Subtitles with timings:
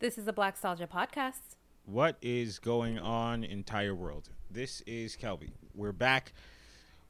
[0.00, 1.56] This is a Black Nostalgia podcast.
[1.84, 4.28] What is going on, entire world?
[4.48, 5.50] This is Kelby.
[5.74, 6.34] We're back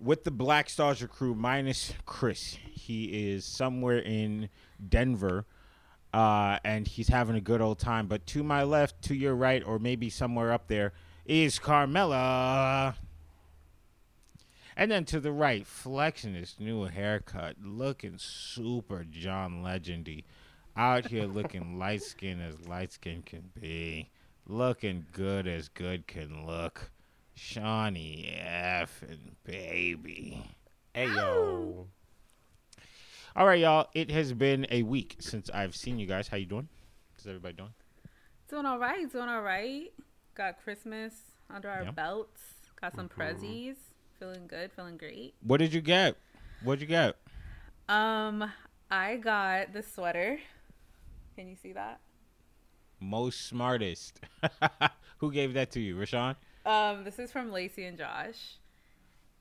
[0.00, 2.56] with the Black Nostalgia crew minus Chris.
[2.72, 4.48] He is somewhere in
[4.88, 5.44] Denver,
[6.14, 8.06] uh, and he's having a good old time.
[8.06, 10.94] But to my left, to your right, or maybe somewhere up there,
[11.26, 12.96] is Carmela.
[14.78, 20.24] And then to the right, flexing his new haircut, looking super John Legendy.
[20.78, 24.08] Out here looking light skin as light skin can be.
[24.46, 26.92] Looking good as good can look.
[27.34, 30.40] Shawnee F and baby.
[30.94, 31.88] Hey yo.
[33.34, 33.88] All right, y'all.
[33.92, 36.28] It has been a week since I've seen you guys.
[36.28, 36.68] How you doing?
[37.16, 37.74] How's everybody doing?
[38.48, 39.10] Doing all right.
[39.10, 39.92] Doing all right.
[40.36, 41.12] Got Christmas
[41.50, 41.90] under our Yeah.
[41.90, 42.40] belts.
[42.80, 43.74] Got some prezzies.
[44.20, 44.70] Feeling good.
[44.70, 45.34] Feeling great.
[45.42, 46.16] What did you get?
[46.62, 47.16] What'd you get?
[47.88, 48.52] Um,
[48.92, 50.38] I got the sweater.
[51.38, 52.00] Can you see that?
[52.98, 54.18] Most smartest.
[55.18, 56.34] Who gave that to you, Rashawn?
[56.66, 58.56] Um, this is from Lacey and Josh.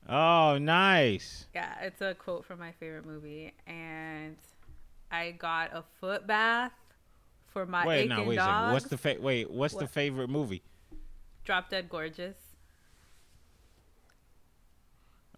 [0.08, 1.48] Oh, nice.
[1.52, 4.36] Yeah, it's a quote from my favorite movie, and
[5.10, 6.70] I got a foot bath
[7.48, 8.72] for my Wait, aching no, wait a second.
[8.74, 9.50] What's the fa- wait?
[9.50, 10.62] What's the favorite movie?
[11.44, 12.36] Drop Dead Gorgeous?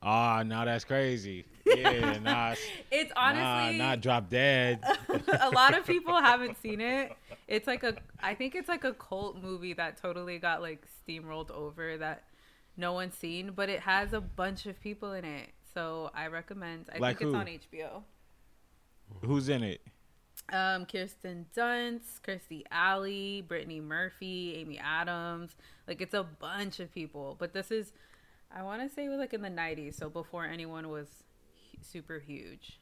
[0.03, 1.47] Oh, now that's crazy.
[1.67, 2.55] Yeah, nah,
[2.91, 4.81] It's nah, honestly not drop dead.
[5.41, 7.12] a lot of people haven't seen it.
[7.47, 11.51] It's like a I think it's like a cult movie that totally got like steamrolled
[11.53, 12.25] over that
[12.77, 15.51] no one's seen, but it has a bunch of people in it.
[15.75, 16.87] So I recommend.
[16.93, 18.03] I Like think it's on HBO.
[19.25, 19.81] Who's in it?
[20.53, 25.55] Um, Kirsten Dunst, Kirstie Alley, Brittany Murphy, Amy Adams.
[25.87, 27.37] Like it's a bunch of people.
[27.39, 27.93] But this is,
[28.55, 31.09] I want to say, it was like in the '90s, so before anyone was
[31.81, 32.81] super huge.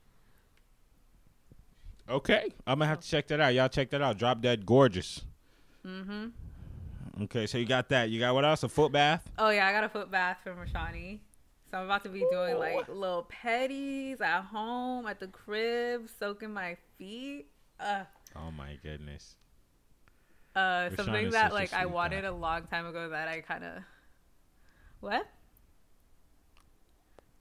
[2.09, 3.55] Okay, I'm gonna have to check that out.
[3.55, 4.17] Y'all check that out.
[4.17, 5.23] Drop dead gorgeous.
[5.87, 6.29] Mm-hmm.
[7.25, 8.09] Okay, so you got that.
[8.09, 8.63] You got what else?
[8.63, 9.29] A foot bath.
[9.39, 11.19] Oh yeah, I got a foot bath from Rashani.
[11.71, 16.53] So I'm about to be doing like little petties at home at the crib, soaking
[16.53, 17.49] my feet.
[17.79, 18.05] Uh,
[18.37, 19.35] Oh my goodness.
[20.57, 22.29] uh, something that like I wanted guy.
[22.29, 23.83] a long time ago that I kind of.
[25.01, 25.27] What?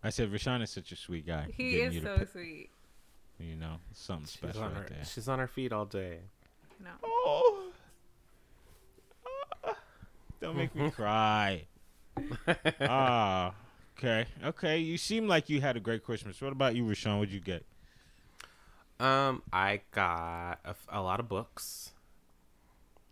[0.07, 1.47] I said Rashawn is such a sweet guy.
[1.55, 2.69] He is you to so put- sweet.
[3.39, 5.05] you know, something She's special on, right her, there.
[5.05, 6.19] she's on her feet all day.
[6.83, 6.89] No.
[7.03, 7.69] Oh,
[10.41, 11.65] don't make me cry.
[12.81, 13.53] Ah,
[13.97, 14.77] okay, okay.
[14.77, 16.39] You seem like you had a great Christmas.
[16.41, 17.19] What about you, Rashawn?
[17.19, 17.65] What'd you get?
[18.99, 21.91] Um, I got a lot of books.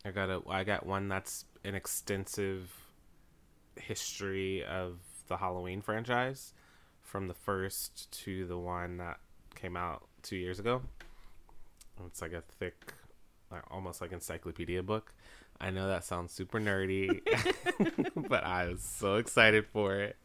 [0.04, 2.72] I got a I got one that's an extensive
[3.76, 6.54] history of the Halloween franchise,
[7.16, 9.18] from the first to the one that
[9.56, 10.82] came out two years ago.
[12.06, 12.76] It's like a thick,
[13.50, 15.14] like almost like encyclopedia book.
[15.62, 17.22] I know that sounds super nerdy,
[18.28, 20.18] but I was so excited for it.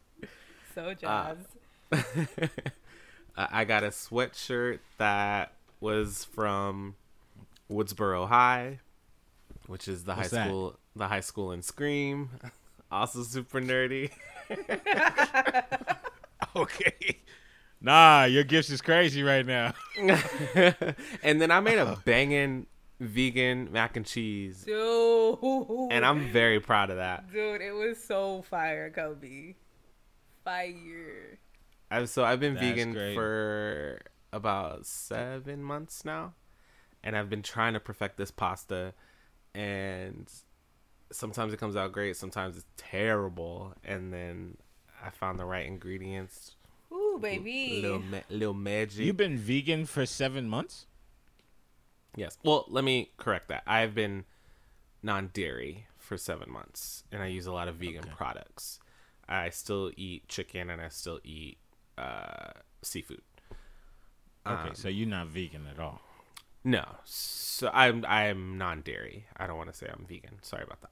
[0.75, 1.37] So jazz.
[3.37, 6.95] Uh, I got a sweatshirt that was from
[7.71, 8.79] Woodsboro High,
[9.67, 10.47] which is the What's high that?
[10.47, 12.29] school, the high school in Scream.
[12.91, 14.11] also super nerdy.
[16.55, 17.19] Okay.
[17.79, 19.73] Nah, your gifts is crazy right now.
[21.23, 22.67] and then I made a banging
[22.99, 25.39] vegan mac and cheese, Dude.
[25.91, 27.31] and I'm very proud of that.
[27.31, 29.55] Dude, it was so fire, Kobe.
[30.45, 31.39] Fire.
[31.89, 33.15] I've, so I've been That's vegan great.
[33.15, 33.99] for
[34.31, 36.33] about seven months now,
[37.03, 38.93] and I've been trying to perfect this pasta,
[39.55, 40.31] and
[41.11, 44.57] sometimes it comes out great, sometimes it's terrible, and then
[45.03, 46.55] I found the right ingredients,
[46.91, 47.79] Ooh, baby.
[47.81, 49.05] little ma- little magic.
[49.05, 50.85] You've been vegan for seven months.
[52.15, 52.37] yes.
[52.43, 53.63] Well, let me correct that.
[53.65, 54.25] I've been
[55.03, 58.13] non-dairy for seven months, and I use a lot of vegan Okay.
[58.15, 58.79] products.
[59.27, 61.57] I still eat chicken, and I still eat
[61.97, 62.51] uh,
[62.81, 63.21] seafood.
[64.45, 66.01] Okay, Um, so you're not vegan at all.
[66.63, 69.25] No, so I'm I'm non-dairy.
[69.37, 70.39] I don't want to say I'm vegan.
[70.43, 70.91] Sorry about that.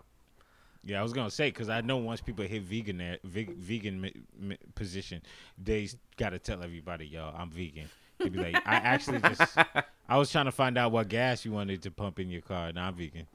[0.89, 4.01] Yeah, I was gonna say because I know once people hit vegan there, veg, vegan
[4.01, 5.21] mi- mi- position,
[5.63, 5.87] they
[6.17, 9.57] got to tell everybody, "Yo, I'm vegan." They'd be like, "I actually just,
[10.07, 12.67] I was trying to find out what gas you wanted to pump in your car,
[12.69, 13.27] and I'm vegan."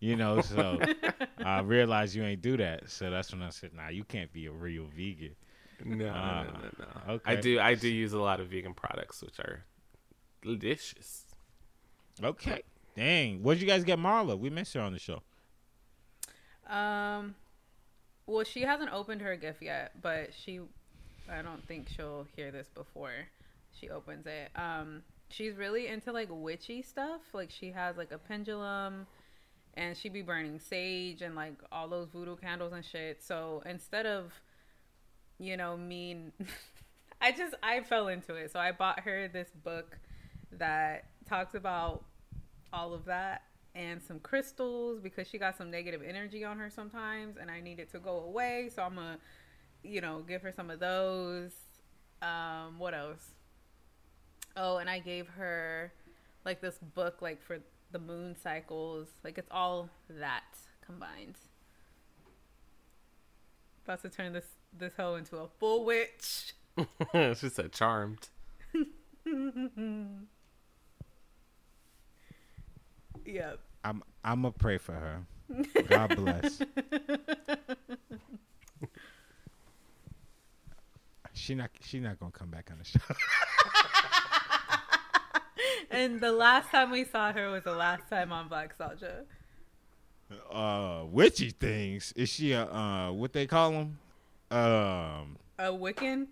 [0.00, 0.80] You know, so
[1.44, 2.88] I realized you ain't do that.
[2.90, 5.36] So that's when I said, "Nah, you can't be a real vegan."
[5.84, 7.12] No, Ah, no, no, no.
[7.14, 7.32] okay.
[7.32, 9.64] I do I do use a lot of vegan products, which are
[10.40, 11.24] delicious.
[12.22, 12.62] Okay,
[12.96, 14.38] dang, where'd you guys get Marla?
[14.38, 15.22] We missed her on the show.
[16.72, 17.34] Um,
[18.26, 20.60] well, she hasn't opened her gift yet, but she,
[21.30, 23.12] I don't think she'll hear this before
[23.78, 24.50] she opens it.
[24.56, 27.20] Um, she's really into like witchy stuff.
[27.32, 29.06] Like she has like a pendulum,
[29.74, 33.22] and she'd be burning sage and like all those voodoo candles and shit.
[33.22, 34.32] So instead of,
[35.38, 36.32] you know, me,
[37.20, 38.50] I just I fell into it.
[38.50, 39.98] So I bought her this book
[40.52, 42.04] that talks about
[42.72, 43.42] all of that
[43.74, 47.78] and some crystals because she got some negative energy on her sometimes and I need
[47.78, 48.70] it to go away.
[48.74, 49.18] So I'm gonna,
[49.82, 51.52] you know, give her some of those.
[52.20, 53.32] Um, what else?
[54.56, 55.92] Oh, and I gave her
[56.44, 57.58] like this book like for
[57.90, 59.08] the moon cycles.
[59.24, 60.44] Like it's all that
[60.84, 61.36] combined.
[63.84, 64.46] About to turn this
[64.76, 66.54] this hoe into a full witch.
[67.12, 68.28] she said charmed.
[73.26, 73.58] Yep.
[73.84, 75.20] I'm I'm gonna pray for her.
[75.88, 76.62] God bless.
[81.34, 83.00] she not she not gonna come back on the show.
[85.90, 89.26] And the last time we saw her was the last time on Black Soldier.
[90.50, 92.14] uh, witchy things.
[92.16, 93.98] Is she a uh what they call them?
[94.50, 96.28] Um, A Wiccan?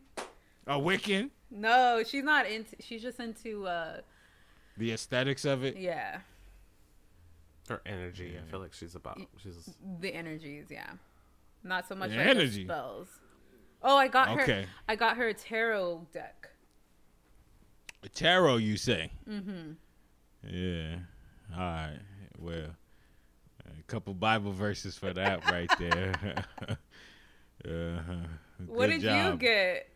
[0.67, 1.29] a Wiccan.
[1.51, 2.75] No, she's not into.
[2.81, 3.67] She's just into.
[3.67, 4.01] uh
[4.79, 5.77] The aesthetics of it.
[5.77, 6.21] Yeah,
[7.71, 8.37] Her energy.
[8.37, 9.21] I feel like she's about.
[9.41, 9.71] She's.
[10.01, 10.67] the energies.
[10.71, 10.91] Yeah,
[11.63, 12.65] not so much The like energy.
[12.65, 13.07] the spells.
[13.81, 14.65] Oh, I got her.
[14.89, 16.51] I got her a tarot deck.
[18.13, 19.13] Tarot, you say?
[19.29, 19.73] Mm-hmm.
[20.49, 20.97] Yeah.
[21.55, 22.01] All right.
[22.39, 22.75] Well,
[23.67, 26.13] a couple Bible verses for that right there.
[27.65, 28.27] uh-huh.
[28.67, 29.89] What Good did you get?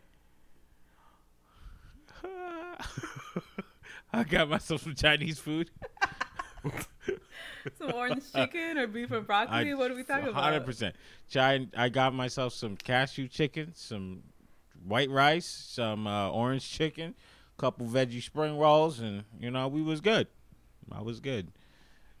[4.13, 5.71] I got myself some Chinese food.
[7.77, 9.73] Some orange chicken or beef and broccoli?
[9.73, 10.43] what are we talking about?
[10.43, 10.95] Hundred percent.
[11.29, 11.67] China.
[11.75, 14.23] I got myself some cashew chicken, some
[14.85, 17.15] white rice, some uh, orange chicken,
[17.57, 20.27] a couple veggie spring rolls, and you know we was good.
[20.91, 21.51] I was good.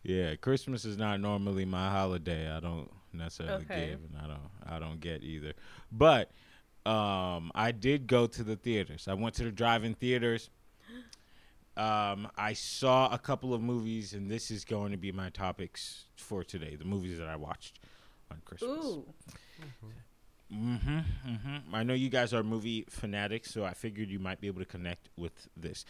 [0.03, 2.49] Yeah, Christmas is not normally my holiday.
[2.51, 3.87] I don't necessarily Okay.
[3.89, 4.49] give, and I don't.
[4.75, 5.53] I don't get either.
[5.91, 6.31] But
[6.85, 9.07] um, I did go to the theaters.
[9.07, 10.49] I went to the drive-in theaters.
[11.77, 16.05] Um, I saw a couple of movies, and this is going to be my topics
[16.15, 16.75] for today.
[16.75, 17.79] The movies that I watched
[18.31, 18.85] on Christmas.
[18.85, 19.05] Ooh,
[20.53, 21.75] Mm-hmm, mm-hmm.
[21.75, 24.65] I know you guys are movie fanatics, so I figured you might be able to
[24.65, 25.85] connect with this.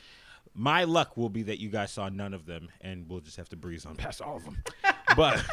[0.53, 3.49] My luck will be that you guys saw none of them, and we'll just have
[3.49, 4.63] to breeze on past all of them.
[5.17, 5.43] but,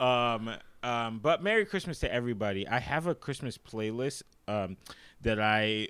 [0.00, 0.50] um,
[0.82, 2.66] um, but Merry Christmas to everybody.
[2.66, 4.76] I have a Christmas playlist um,
[5.22, 5.88] that I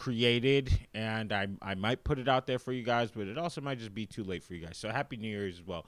[0.00, 3.60] created, and I I might put it out there for you guys, but it also
[3.60, 4.78] might just be too late for you guys.
[4.78, 5.86] So Happy New Year's as well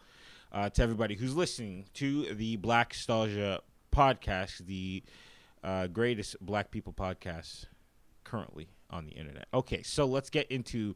[0.52, 3.60] uh, to everybody who's listening to the Blackstalgia
[3.90, 5.02] podcast, the
[5.64, 7.64] uh, greatest Black people podcast
[8.22, 9.46] currently on the internet.
[9.54, 10.94] Okay, so let's get into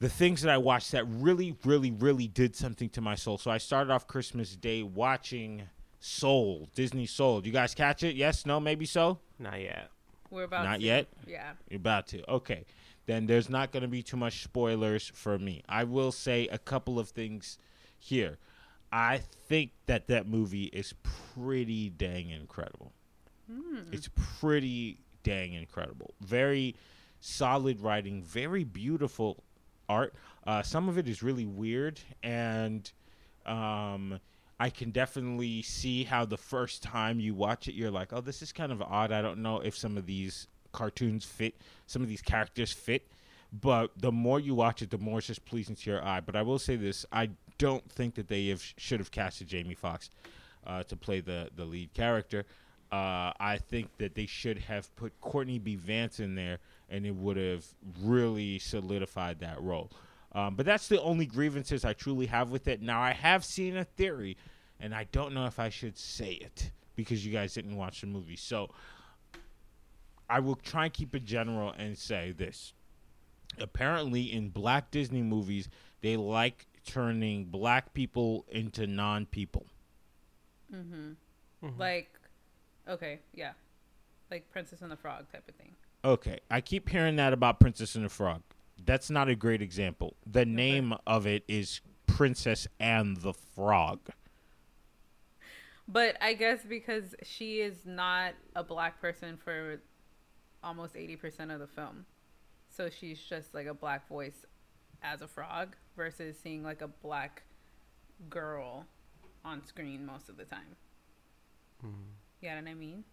[0.00, 3.38] the things that I watched that really, really, really did something to my soul.
[3.38, 5.62] So I started off Christmas Day watching
[6.00, 7.40] Soul, Disney Soul.
[7.40, 8.16] Do You guys catch it?
[8.16, 8.46] Yes?
[8.46, 8.58] No?
[8.58, 9.18] Maybe so?
[9.38, 9.90] Not yet.
[10.30, 10.84] We're about Not to.
[10.86, 11.08] yet?
[11.26, 11.52] Yeah.
[11.68, 12.28] You're about to.
[12.30, 12.64] Okay.
[13.06, 15.62] Then there's not going to be too much spoilers for me.
[15.68, 17.58] I will say a couple of things
[17.98, 18.38] here.
[18.92, 20.94] I think that that movie is
[21.34, 22.92] pretty dang incredible.
[23.90, 26.14] It's pretty dang incredible.
[26.20, 26.76] Very
[27.18, 29.42] solid writing, very beautiful
[29.88, 30.14] art.
[30.46, 32.90] Uh, some of it is really weird, and
[33.46, 34.20] um,
[34.60, 38.42] I can definitely see how the first time you watch it, you're like, "Oh, this
[38.42, 41.54] is kind of odd." I don't know if some of these cartoons fit,
[41.86, 43.08] some of these characters fit.
[43.52, 46.20] But the more you watch it, the more it's just pleasing to your eye.
[46.20, 49.74] But I will say this: I don't think that they have should have casted Jamie
[49.74, 50.10] Foxx
[50.66, 52.44] uh, to play the the lead character.
[52.92, 55.76] Uh, I think that they should have put Courtney B.
[55.76, 56.58] Vance in there,
[56.90, 57.64] and it would have
[58.02, 59.90] really solidified that role.
[60.32, 62.80] Um, but that's the only grievances I truly have with it.
[62.80, 64.36] Now I have seen a theory,
[64.78, 68.06] and I don't know if I should say it because you guys didn't watch the
[68.06, 68.36] movie.
[68.36, 68.70] So
[70.28, 72.72] I will try and keep it general and say this.
[73.58, 75.68] Apparently, in black Disney movies,
[76.02, 79.66] they like turning black people into non people.
[80.72, 81.12] mm-hmm
[81.78, 82.10] Like,
[82.88, 83.52] okay, yeah,
[84.30, 85.74] like Princess and the Frog type of thing.
[86.04, 88.42] Okay, I keep hearing that about Princess and the Frog.
[88.84, 90.16] That's not a great example.
[90.26, 94.00] The name of it is Princess and the Frog.
[95.86, 99.80] But I guess because she is not a black person for
[100.62, 102.06] almost 80% of the film.
[102.68, 104.46] So she's just like a black voice
[105.02, 107.42] as a frog versus seeing like a black
[108.28, 108.86] girl
[109.44, 110.76] on screen most of the time.
[111.84, 111.96] Mm-hmm.
[112.42, 113.04] You know what I mean?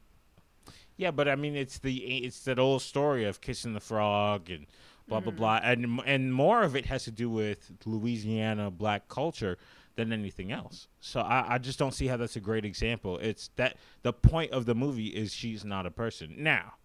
[0.98, 4.66] Yeah, but I mean, it's the it's that old story of kissing the frog and
[5.08, 9.58] blah blah blah, and and more of it has to do with Louisiana black culture
[9.96, 10.88] than anything else.
[11.00, 13.18] So I, I just don't see how that's a great example.
[13.18, 16.36] It's that the point of the movie is she's not a person.
[16.38, 16.76] Now,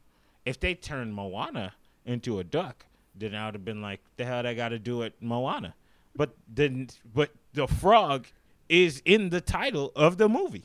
[0.44, 1.74] if they turned Moana
[2.04, 5.02] into a duck, then I would have been like, the hell I got to do
[5.02, 5.74] it, Moana.
[6.16, 8.26] But then, but the frog
[8.68, 10.64] is in the title of the movie.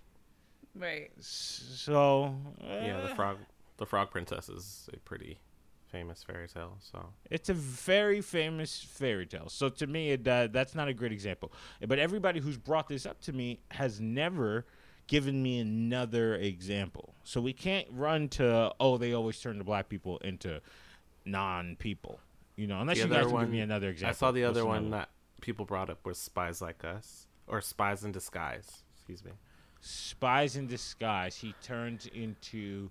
[0.73, 1.11] Right.
[1.19, 3.37] So Yeah, the uh, frog,
[3.77, 5.39] the frog princess is a pretty
[5.91, 6.77] famous fairy tale.
[6.79, 9.49] So It's a very famous fairy tale.
[9.49, 11.51] So to me, it, uh, that's not a great example.
[11.87, 14.65] But everybody who's brought this up to me has never
[15.07, 17.15] given me another example.
[17.23, 20.61] So we can't run to oh they always turn the black people into
[21.25, 22.19] non-people.
[22.55, 24.09] You know, unless The you guys can give one- me another example.
[24.09, 25.09] I saw the other one that
[25.41, 28.83] people brought up was Spies Like Us or Spies in Disguise.
[28.95, 29.31] Excuse me,
[29.79, 31.37] Spies in disguise.
[31.37, 32.89] He turns into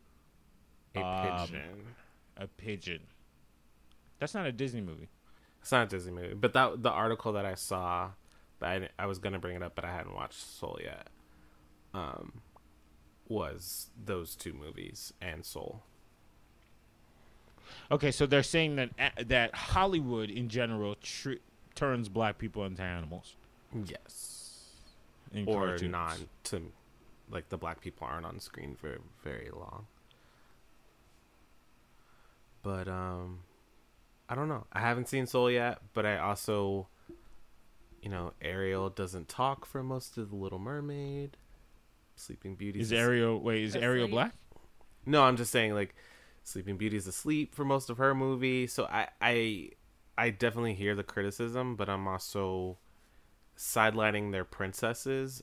[0.94, 1.86] a Um, pigeon.
[2.36, 3.00] A pigeon.
[4.18, 5.08] That's not a Disney movie.
[5.60, 8.10] It's not a Disney movie, but that the article that I saw,
[8.58, 11.08] but I, I was gonna bring it up, but I hadn't watched Soul yet.
[11.92, 12.40] Um,
[13.28, 15.82] was those two movies and Soul?
[17.90, 18.90] Okay, so they're saying that
[19.28, 21.32] that Hollywood in general tr-
[21.74, 23.34] turns black people into animals.
[23.84, 24.70] Yes,
[25.32, 25.90] In or cartoons.
[25.92, 26.62] non to
[27.30, 29.86] like the black people aren't on screen for very long.
[32.62, 33.40] But um,
[34.28, 34.66] I don't know.
[34.72, 36.88] I haven't seen Soul yet, but I also,
[38.02, 41.36] you know, Ariel doesn't talk for most of the Little Mermaid.
[42.16, 43.62] Sleeping Beauty Is Ariel wait?
[43.62, 44.32] Is Ariel black?
[45.04, 45.94] No, I'm just saying like
[46.42, 48.66] Sleeping Beauty's asleep for most of her movie.
[48.66, 49.70] So I I
[50.16, 52.78] I definitely hear the criticism, but I'm also
[53.56, 55.42] sidelining their princesses.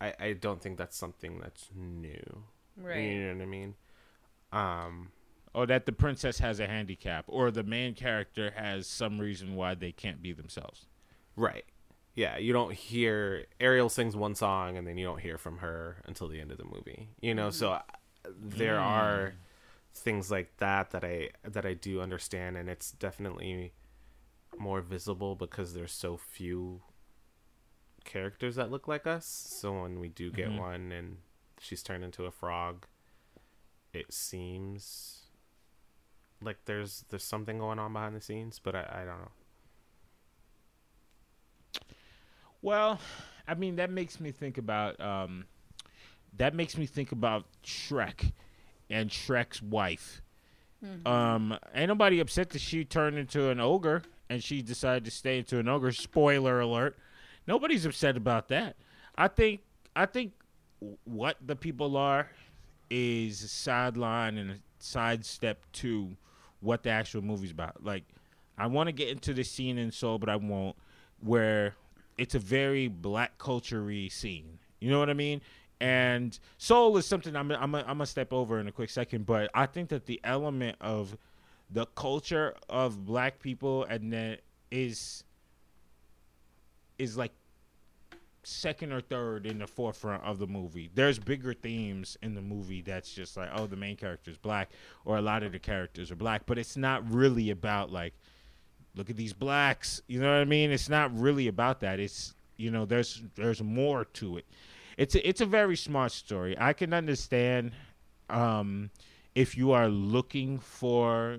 [0.00, 2.44] I I don't think that's something that's new.
[2.76, 3.00] Right.
[3.00, 3.74] You know what I mean?
[4.52, 5.12] Um
[5.52, 9.74] Or that the princess has a handicap, or the main character has some reason why
[9.74, 10.86] they can't be themselves.
[11.36, 11.64] right.
[12.14, 16.02] Yeah, you don't hear Ariel sings one song and then you don't hear from her
[16.06, 17.08] until the end of the movie.
[17.20, 17.82] You know, so uh,
[18.28, 18.82] there Mm.
[18.82, 19.34] are
[19.94, 23.72] things like that that I that I do understand and it's definitely
[24.58, 26.82] more visible because there's so few
[28.04, 29.26] characters that look like us.
[29.26, 30.58] So when we do get Mhm.
[30.58, 31.18] one and
[31.60, 32.86] she's turned into a frog,
[33.92, 35.19] it seems
[36.42, 39.30] like there's there's something going on behind the scenes, but I, I don't know.
[42.62, 43.00] Well,
[43.46, 45.46] I mean that makes me think about um,
[46.36, 48.32] that makes me think about Shrek
[48.88, 50.22] and Shrek's wife.
[51.04, 55.38] Um, ain't nobody upset that she turned into an ogre and she decided to stay
[55.38, 55.92] into an ogre.
[55.92, 56.96] Spoiler alert.
[57.46, 58.76] Nobody's upset about that.
[59.16, 59.60] I think
[59.94, 60.32] I think
[61.04, 62.30] what the people are
[62.88, 66.16] is a sideline and a sidestep to
[66.60, 67.84] what the actual movie's about.
[67.84, 68.04] Like,
[68.58, 70.76] I want to get into the scene in Soul, but I won't.
[71.20, 71.74] Where
[72.18, 74.58] it's a very black culture scene.
[74.80, 75.40] You know what I mean?
[75.80, 79.50] And Soul is something I'm I'm I'm gonna step over in a quick second, but
[79.54, 81.16] I think that the element of
[81.70, 84.36] the culture of black people and then
[84.70, 85.24] is
[86.98, 87.32] is like
[88.42, 90.90] second or third in the forefront of the movie.
[90.94, 94.70] There's bigger themes in the movie that's just like, oh, the main character is black,
[95.04, 98.14] or a lot of the characters are black, but it's not really about like,
[98.96, 100.02] look at these blacks.
[100.06, 100.70] You know what I mean?
[100.70, 102.00] It's not really about that.
[102.00, 104.46] It's you know, there's there's more to it.
[104.96, 106.56] It's a, it's a very smart story.
[106.58, 107.72] I can understand
[108.28, 108.90] um,
[109.34, 111.38] if you are looking for.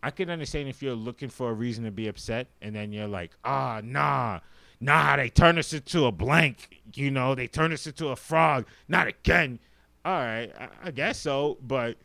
[0.00, 3.08] I can understand if you're looking for a reason to be upset, and then you're
[3.08, 4.38] like, ah, nah,
[4.80, 6.80] nah, they turned us into a blank.
[6.94, 8.66] You know, they turned us into a frog.
[8.88, 9.58] Not again.
[10.04, 11.98] All right, I, I guess so, but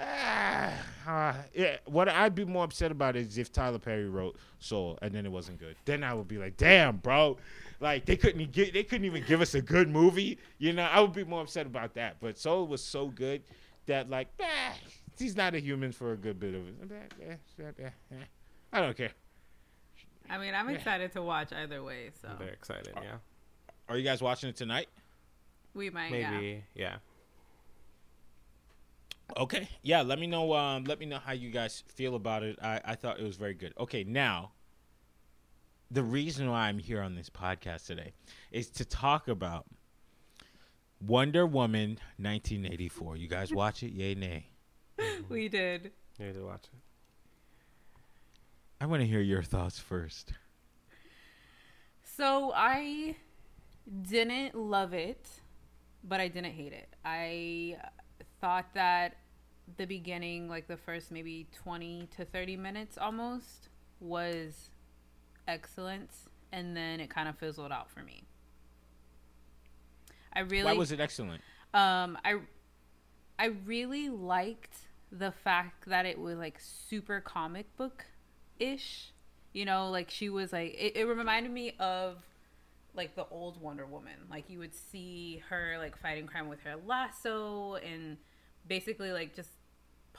[0.00, 0.72] ah,
[1.06, 5.14] ah, yeah, what I'd be more upset about is if Tyler Perry wrote Soul and
[5.14, 5.76] then it wasn't good.
[5.84, 7.36] Then I would be like, damn, bro,
[7.80, 10.38] like they couldn't get, they couldn't even give us a good movie.
[10.58, 12.16] You know, I would be more upset about that.
[12.20, 13.42] But Soul was so good
[13.86, 14.74] that like, ah,
[15.18, 16.74] he's not a human for a good bit of it.
[18.72, 19.10] I don't care.
[20.30, 22.10] I mean, I'm excited to watch either way.
[22.20, 23.16] So I'm very excited, yeah.
[23.88, 24.88] Are you guys watching it tonight?
[25.74, 26.10] we might.
[26.10, 26.96] Maybe, yeah.
[29.36, 29.68] Okay.
[29.82, 32.58] Yeah, let me know um let me know how you guys feel about it.
[32.62, 33.72] I I thought it was very good.
[33.78, 34.52] Okay, now
[35.90, 38.12] the reason why I'm here on this podcast today
[38.50, 39.66] is to talk about
[41.00, 43.16] Wonder Woman 1984.
[43.16, 43.92] You guys watch it?
[43.92, 44.46] Yay, nay.
[45.28, 45.92] We did.
[46.18, 46.80] You need to watch it.
[48.80, 50.32] I want to hear your thoughts first.
[52.02, 53.16] So I
[54.02, 55.28] didn't love it,
[56.04, 56.88] but I didn't hate it.
[57.04, 57.76] I
[58.40, 59.16] thought that
[59.76, 63.68] the beginning, like the first maybe 20 to 30 minutes almost,
[64.00, 64.70] was
[65.48, 66.10] excellent.
[66.52, 68.22] And then it kind of fizzled out for me.
[70.32, 70.64] I really.
[70.64, 71.42] Why was it excellent?
[71.74, 72.38] Um, I,
[73.38, 74.76] I really liked
[75.10, 78.04] the fact that it was like super comic book
[78.58, 79.12] ish.
[79.52, 82.16] You know, like she was like, it, it reminded me of
[82.94, 84.14] like the old Wonder Woman.
[84.30, 88.18] Like you would see her like fighting crime with her lasso and
[88.66, 89.50] basically like just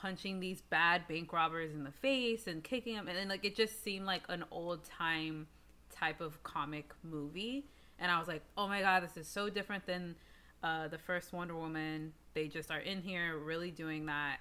[0.00, 3.54] punching these bad bank robbers in the face and kicking them and then like it
[3.54, 5.46] just seemed like an old time
[5.94, 7.66] type of comic movie
[7.98, 10.14] and i was like oh my god this is so different than
[10.62, 14.38] uh, the first wonder woman they just are in here really doing that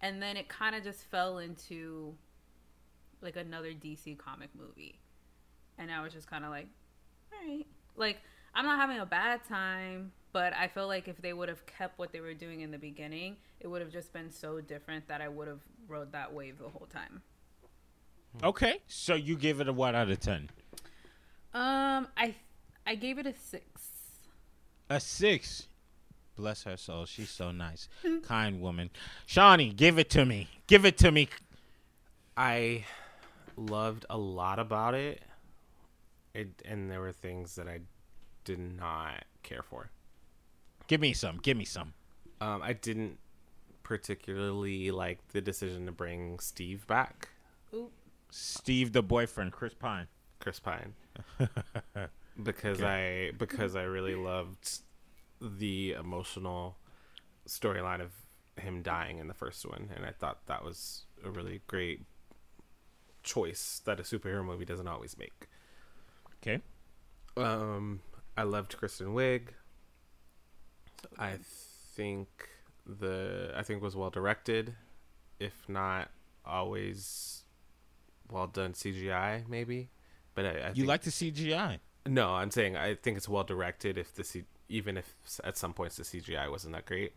[0.00, 2.14] and then it kind of just fell into
[3.24, 4.98] like another dc comic movie
[5.78, 6.68] and i was just kind of like
[7.32, 7.66] all right
[7.96, 8.18] like
[8.54, 11.96] i'm not having a bad time but I feel like if they would have kept
[11.96, 15.22] what they were doing in the beginning, it would have just been so different that
[15.22, 17.22] I would have rode that wave the whole time.
[18.42, 20.50] Okay, so you gave it a what out of ten?
[21.54, 22.34] Um, I
[22.84, 23.82] I gave it a six.
[24.90, 25.68] A six.
[26.34, 27.06] Bless her soul.
[27.06, 27.88] She's so nice,
[28.24, 28.90] kind woman.
[29.26, 30.48] Shawnee, give it to me.
[30.66, 31.28] Give it to me.
[32.36, 32.84] I
[33.56, 35.22] loved a lot about it.
[36.32, 37.80] It and there were things that I
[38.44, 39.90] did not care for.
[40.86, 41.38] Give me some.
[41.42, 41.94] Give me some.
[42.40, 43.18] Um, I didn't
[43.82, 47.28] particularly like the decision to bring Steve back.
[47.72, 47.90] Ooh.
[48.30, 50.08] Steve, the boyfriend, Chris Pine.
[50.40, 50.94] Chris Pine.
[52.42, 54.80] because I because I really loved
[55.40, 56.76] the emotional
[57.46, 58.12] storyline of
[58.56, 62.00] him dying in the first one, and I thought that was a really great
[63.24, 65.48] choice that a superhero movie doesn't always make.
[66.42, 66.60] Okay.
[67.36, 68.00] Um,
[68.36, 69.48] I loved Kristen Wiig.
[71.18, 71.38] I
[71.94, 72.28] think
[72.86, 74.74] the I think was well directed,
[75.40, 76.10] if not
[76.44, 77.44] always
[78.30, 79.90] well done CGI maybe.
[80.34, 81.78] But I, I You think, like the CGI?
[82.06, 83.98] no, I'm saying I think it's well directed.
[83.98, 87.14] If the C, even if at some points the CGI wasn't that great.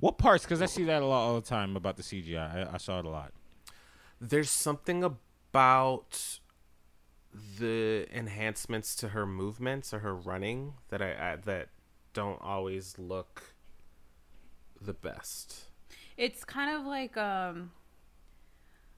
[0.00, 0.44] What parts?
[0.44, 2.68] Because I see that a lot all the time about the CGI.
[2.68, 3.32] I, I saw it a lot.
[4.20, 6.40] There's something about
[7.58, 11.68] the enhancements to her movements or her running that I, I that
[12.12, 13.54] don't always look
[14.80, 15.66] the best.
[16.16, 17.70] It's kind of like um,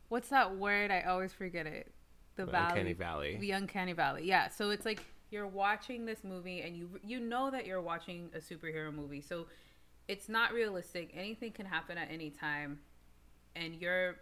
[0.09, 0.91] what's that word?
[0.91, 1.93] I always forget it.
[2.37, 3.37] The The valley, Uncanny Valley.
[3.39, 4.25] the uncanny valley.
[4.27, 4.49] Yeah.
[4.49, 8.39] So it's like you're watching this movie and you you know that you're watching a
[8.39, 9.21] superhero movie.
[9.21, 9.47] So
[10.09, 11.11] it's not realistic.
[11.15, 12.81] Anything can happen at any time,
[13.55, 14.17] and your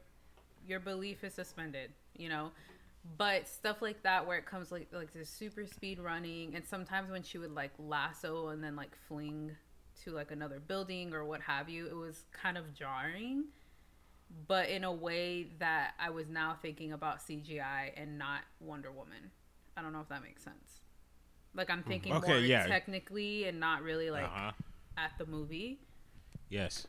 [0.67, 1.93] your belief is suspended.
[2.17, 2.51] You know.
[3.17, 7.11] But stuff like that, where it comes like like this super speed running, and sometimes
[7.11, 9.53] when she would like lasso and then like fling
[10.05, 13.45] to like another building or what have you, it was kind of jarring
[14.47, 19.31] but in a way that I was now thinking about CGI and not Wonder Woman.
[19.77, 20.81] I don't know if that makes sense.
[21.55, 22.67] Like I'm thinking Okay, more yeah.
[22.67, 24.53] technically and not really like Uh-huh.
[24.97, 25.81] at the movie.
[26.51, 26.87] Yes.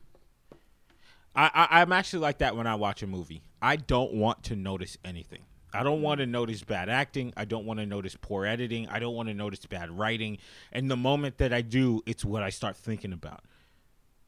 [1.35, 3.43] I, I I'm actually like that when I watch a movie.
[3.61, 5.43] I don't want to notice anything.
[5.73, 7.31] I don't want to notice bad acting.
[7.37, 8.87] I don't want to notice poor editing.
[8.87, 10.39] I don't want to notice bad writing.
[10.71, 13.43] And the moment that I do, it's what I start thinking about.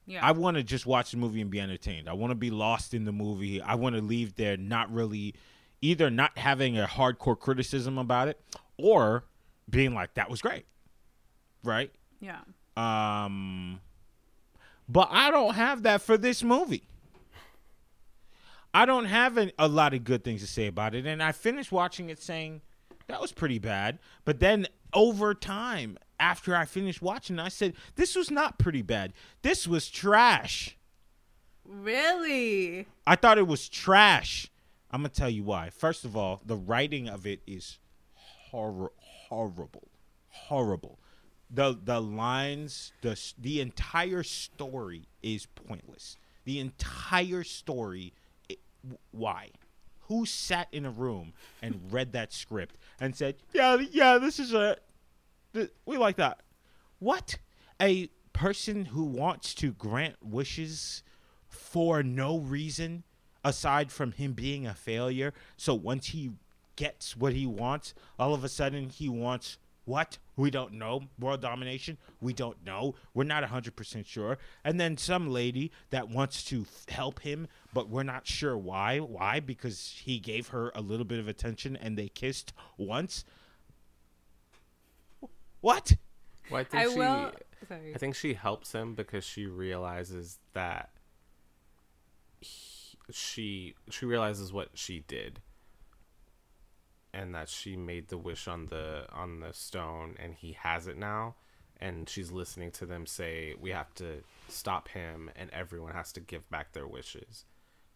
[0.05, 0.25] Yeah.
[0.25, 2.07] I want to just watch the movie and be entertained.
[2.09, 3.61] I want to be lost in the movie.
[3.61, 5.33] I want to leave there not really
[5.81, 8.39] either not having a hardcore criticism about it
[8.77, 9.25] or
[9.69, 10.65] being like that was great.
[11.63, 11.91] Right?
[12.19, 12.39] yeah.
[12.77, 13.81] Um,
[14.87, 16.83] but I don't have that for this movie.
[18.73, 21.31] I don't have an, a lot of good things to say about it, and I
[21.34, 22.62] finished watching it saying
[23.07, 23.99] that was pretty bad.
[24.23, 29.13] But then over time, after I finished watching, I said this was not pretty bad.
[29.41, 30.77] This was trash.
[31.65, 32.88] Really?
[33.05, 34.47] I thought it was trash.
[34.89, 35.69] I'm gonna tell you why.
[35.69, 37.79] First of all, the writing of it is
[38.13, 39.88] hor- horrible,
[40.29, 40.99] horrible.
[41.49, 46.17] the The lines, the the entire story is pointless.
[46.43, 48.13] The entire story,
[49.12, 49.50] why?
[50.08, 54.54] Who sat in a room and read that script and said, "Yeah, yeah, this is
[54.54, 54.78] a,
[55.54, 56.41] th- we like that."
[57.00, 57.38] What?
[57.82, 61.04] A person who wants to grant wishes
[61.48, 63.04] for no reason
[63.44, 65.34] aside from him being a failure.
[65.58, 66.32] So once he
[66.76, 70.17] gets what he wants, all of a sudden he wants what?
[70.41, 71.04] We don't know.
[71.19, 71.99] World domination?
[72.19, 72.95] We don't know.
[73.13, 74.39] We're not 100% sure.
[74.63, 78.97] And then some lady that wants to f- help him, but we're not sure why.
[78.97, 79.39] Why?
[79.39, 83.23] Because he gave her a little bit of attention and they kissed once.
[85.60, 85.95] What?
[86.49, 87.32] Well, I think I she, will.
[87.67, 87.93] Sorry.
[87.93, 90.89] I think she helps him because she realizes that
[92.39, 95.39] he, she she realizes what she did
[97.13, 100.97] and that she made the wish on the on the stone and he has it
[100.97, 101.36] now.
[101.80, 106.19] And she's listening to them say we have to stop him and everyone has to
[106.19, 107.45] give back their wishes.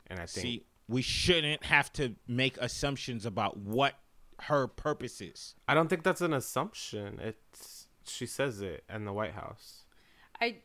[0.07, 3.95] And i think See, we shouldn't have to make assumptions about what
[4.43, 5.55] her purpose is.
[5.67, 7.19] i don't think that's an assumption.
[7.21, 9.83] It's she says it in the white house.
[10.39, 10.57] I,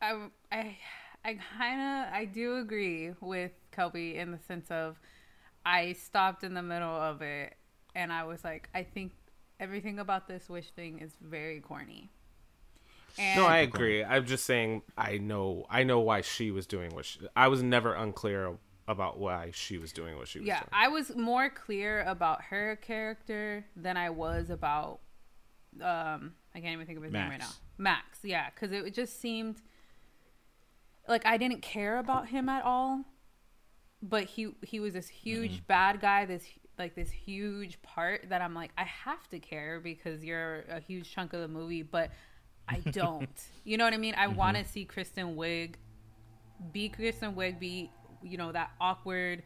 [0.00, 0.76] I, I,
[1.24, 4.98] I kind of I do agree with Kelby in the sense of
[5.64, 7.54] I stopped in the middle of it
[7.94, 9.12] and I was like, I think
[9.58, 12.10] everything about this wish thing is very corny.
[13.18, 16.94] And no i agree i'm just saying i know i know why she was doing
[16.94, 18.56] what she, i was never unclear
[18.90, 22.42] about why she was doing what she was yeah, doing I was more clear about
[22.42, 24.98] her character than I was about
[25.80, 27.46] um I can't even think of his name right now.
[27.46, 27.60] Max.
[27.78, 29.62] Max, yeah, cuz it just seemed
[31.06, 33.04] like I didn't care about him at all.
[34.02, 36.46] But he he was this huge bad guy, this
[36.80, 41.12] like this huge part that I'm like I have to care because you're a huge
[41.12, 42.10] chunk of the movie, but
[42.68, 43.28] I don't.
[43.64, 44.14] you know what I mean?
[44.16, 45.74] I want to see Kristen Wiig
[46.72, 47.90] be Kristen Wiig, be
[48.22, 49.42] you know that awkward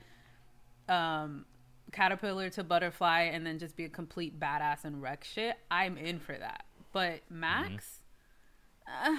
[0.88, 1.44] um
[1.92, 5.56] caterpillar to butterfly and then just be a complete badass and wreck shit.
[5.70, 6.64] I'm in for that.
[6.92, 8.00] But max
[8.86, 9.16] uh,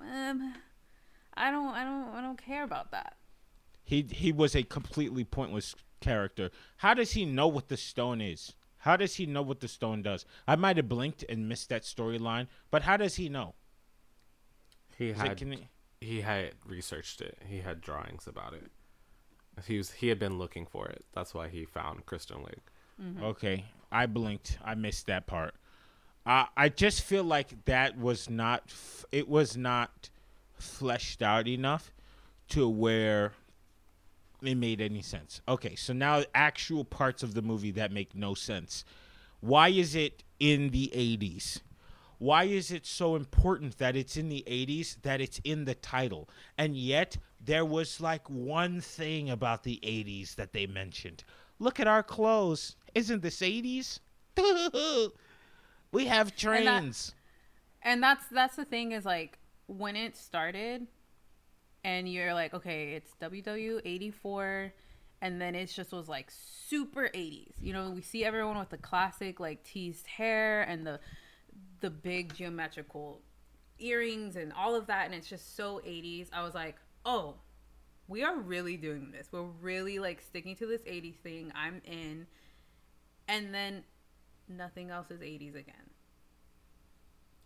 [0.00, 0.54] um,
[1.36, 3.16] i don't i don't i don't care about that.
[3.84, 6.50] He he was a completely pointless character.
[6.78, 8.54] How does he know what the stone is?
[8.78, 10.26] How does he know what the stone does?
[10.46, 13.54] I might have blinked and missed that storyline, but how does he know?
[14.96, 15.68] he Is it- had can he-
[16.00, 18.70] he had researched it he had drawings about it
[19.66, 22.60] he was he had been looking for it that's why he found kristen wiig
[23.22, 24.56] Okay, I blinked.
[24.64, 25.54] I missed that part.
[26.24, 28.62] Uh, I just feel like that was not.
[28.68, 30.10] F- it was not
[30.56, 31.92] fleshed out enough
[32.50, 33.32] to where
[34.46, 35.40] it made any sense.
[35.48, 38.84] Okay, so now actual parts of the movie that make no sense.
[39.40, 41.60] Why is it in the 80s?
[42.18, 46.28] Why is it so important that it's in the 80s, that it's in the title?
[46.56, 51.24] And yet, there was like one thing about the 80s that they mentioned.
[51.58, 52.76] Look at our clothes.
[52.94, 54.00] Isn't this 80s?
[55.92, 57.14] we have trains.
[57.82, 60.86] and that's that's the thing is like when it started
[61.84, 64.72] and you're like okay it's ww 84
[65.20, 68.78] and then it just was like super 80s you know we see everyone with the
[68.78, 70.98] classic like teased hair and the
[71.80, 73.20] the big geometrical
[73.78, 77.34] earrings and all of that and it's just so 80s i was like oh
[78.08, 79.28] we are really doing this.
[79.32, 81.52] We're really like sticking to this 80s thing.
[81.54, 82.26] I'm in.
[83.28, 83.84] And then
[84.48, 85.90] nothing else is 80s again.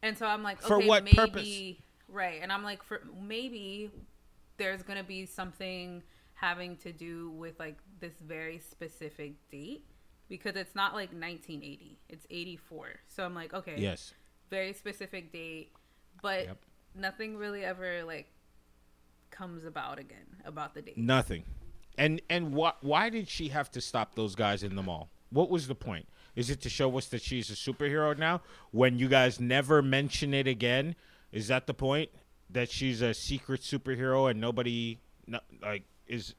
[0.02, 1.74] And so i'm like For okay what maybe purpose?
[2.08, 2.38] right.
[2.40, 3.90] And i'm like for maybe
[4.58, 6.02] there's gonna be something
[6.34, 9.84] having to do with like this very specific date
[10.28, 14.12] because it's not like 1980 it's 84 so i'm like okay Yes.
[14.50, 15.72] very specific date
[16.22, 16.58] but Yep.
[16.94, 18.30] nothing really ever like
[19.30, 21.44] comes about again about the date Nothing.
[21.96, 25.08] And and why why did she have to stop those guys in the mall?
[25.30, 26.06] What was the point?
[26.36, 28.40] Is it to show us that she's a superhero now?
[28.70, 30.94] When you guys never mention it again,
[31.32, 32.10] is that the point?
[32.50, 36.34] That she's a secret superhero and nobody no, like is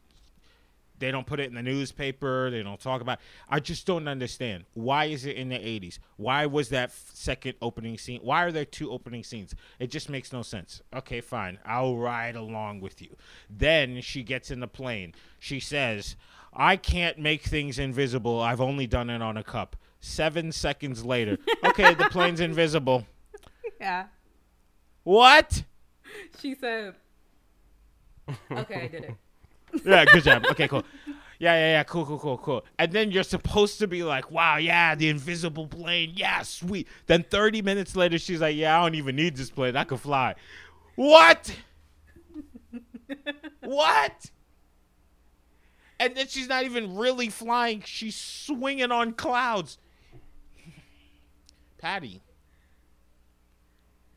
[1.00, 2.50] they don't put it in the newspaper.
[2.50, 3.20] They don't talk about.
[3.48, 4.66] I just don't understand.
[4.74, 5.98] Why is it in the 80s?
[6.18, 8.20] Why was that second opening scene?
[8.22, 9.56] Why are there two opening scenes?
[9.80, 10.82] It just makes no sense.
[10.94, 11.58] Okay, fine.
[11.66, 13.16] I'll ride along with you.
[13.50, 15.14] Then she gets in the plane.
[15.40, 16.16] She says,
[16.54, 18.42] "I can't make things invisible.
[18.42, 23.06] I've only done it on a cup." 7 seconds later, okay, the plane's invisible.
[23.82, 24.06] yeah
[25.04, 25.64] What?
[26.42, 26.96] she said
[28.52, 29.16] okay i did it
[29.86, 30.46] yeah, good job.
[30.52, 30.84] Okay, cool.
[31.38, 31.84] Yeah, yeah, yeah.
[31.84, 32.66] Cool, cool, cool, cool.
[32.78, 36.12] And then you're supposed to be like, wow, yeah, the invisible plane.
[36.16, 36.88] Yeah, sweet.
[37.08, 39.76] Then 30 minutes later, she's like, yeah, I don't even need this plane.
[39.76, 40.36] I can fly.
[40.96, 41.56] What?
[43.64, 44.32] what?
[46.00, 47.84] And then she's not even really flying.
[47.86, 49.78] She's swinging on clouds.
[51.78, 52.22] Patty.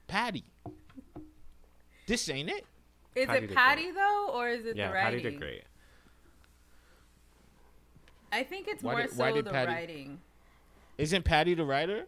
[0.07, 0.45] Patty.
[2.13, 2.67] This ain't it.
[3.15, 5.41] is Patty it did patty though or is it yeah the writing Yeah, patty did
[5.41, 5.63] great
[8.31, 10.21] i think it's Why more did- why so did the Patty- writing
[10.99, 12.07] Isn't Patty the writer?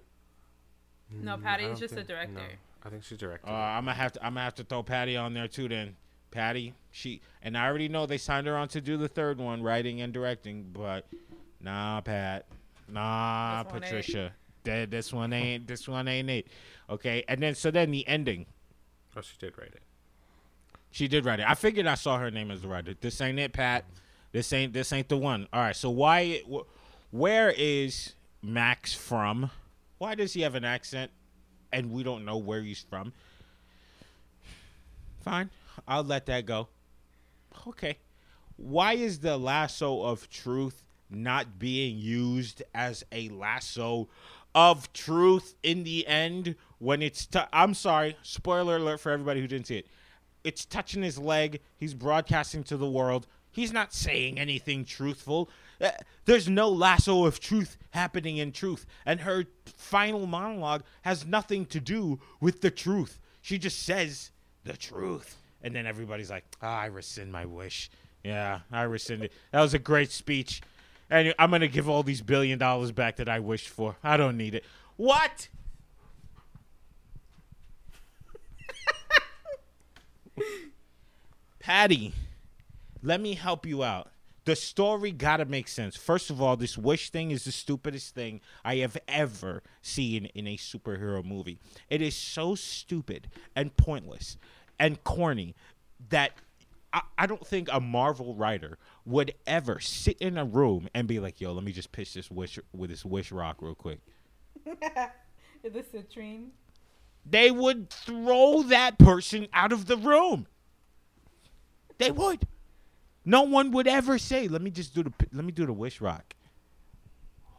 [1.10, 2.42] no Mm, patty I is just a director no,
[2.84, 4.20] i think she's directed Uh, I'm gonna have to.
[4.24, 5.68] I'm gonna have to throw Patty on there too.
[5.68, 5.96] Then
[6.30, 9.62] Patty, she and I already know they signed her on to do the third one,
[9.62, 10.70] writing and directing.
[10.72, 11.06] But
[11.60, 12.44] nah, Pat,
[12.88, 13.72] nah, This.
[13.72, 14.32] Patricia,
[14.64, 15.66] That- this one ain't.
[15.66, 16.46] This one ain't it.
[16.90, 18.46] Okay, and then so then the ending.
[19.16, 19.82] oh she did write it
[20.94, 21.46] She did write it.
[21.48, 22.94] I figured I saw her name as the writer.
[22.94, 23.84] This ain't it, Pat.
[24.30, 25.48] This ain't this ain't the one.
[25.52, 25.74] All right.
[25.74, 26.40] So why?
[26.48, 26.62] Wh-
[27.12, 29.50] where is Max from?
[29.98, 31.10] Why does he have an accent,
[31.72, 33.12] and we don't know where he's from?
[35.24, 35.50] Fine,
[35.88, 36.68] I'll let that go.
[37.66, 37.98] Okay.
[38.56, 44.08] Why is the lasso of truth not being used as a lasso
[44.54, 49.48] of truth in the end when it's i I'm sorry, spoiler alert for everybody who
[49.48, 49.88] didn't see it.
[50.44, 53.26] It's touching his leg, he's broadcasting to the world.
[53.50, 55.48] He's not saying anything truthful.
[55.80, 55.90] Uh,
[56.24, 61.80] There's no lasso of truth happening in truth, and her final monologue has nothing to
[61.80, 63.20] do with the truth.
[63.42, 64.32] She just says
[64.64, 65.36] the truth.
[65.62, 67.90] And then everybody's like, ah, I rescind my wish.
[68.22, 69.32] Yeah, I rescind it.
[69.52, 70.60] That was a great speech.
[71.10, 73.96] And I'm going to give all these billion dollars back that I wished for.
[74.02, 74.64] I don't need it.
[74.96, 75.48] What?
[81.64, 82.12] Patty,
[83.02, 84.10] let me help you out.
[84.44, 85.96] The story gotta make sense.
[85.96, 90.46] First of all, this wish thing is the stupidest thing I have ever seen in
[90.46, 91.58] a superhero movie.
[91.88, 94.36] It is so stupid and pointless
[94.78, 95.54] and corny
[96.10, 96.32] that
[96.92, 101.18] I, I don't think a Marvel writer would ever sit in a room and be
[101.18, 104.00] like, "Yo, let me just pitch this wish with this wish rock real quick."
[105.62, 106.48] This citrine?
[107.24, 110.46] They would throw that person out of the room.
[111.98, 112.46] They would.
[113.24, 116.00] No one would ever say, "Let me just do the let me do the wish
[116.00, 116.34] rock."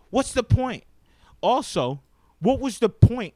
[0.10, 0.84] What's the point?
[1.42, 2.02] Also,
[2.40, 3.34] what was the point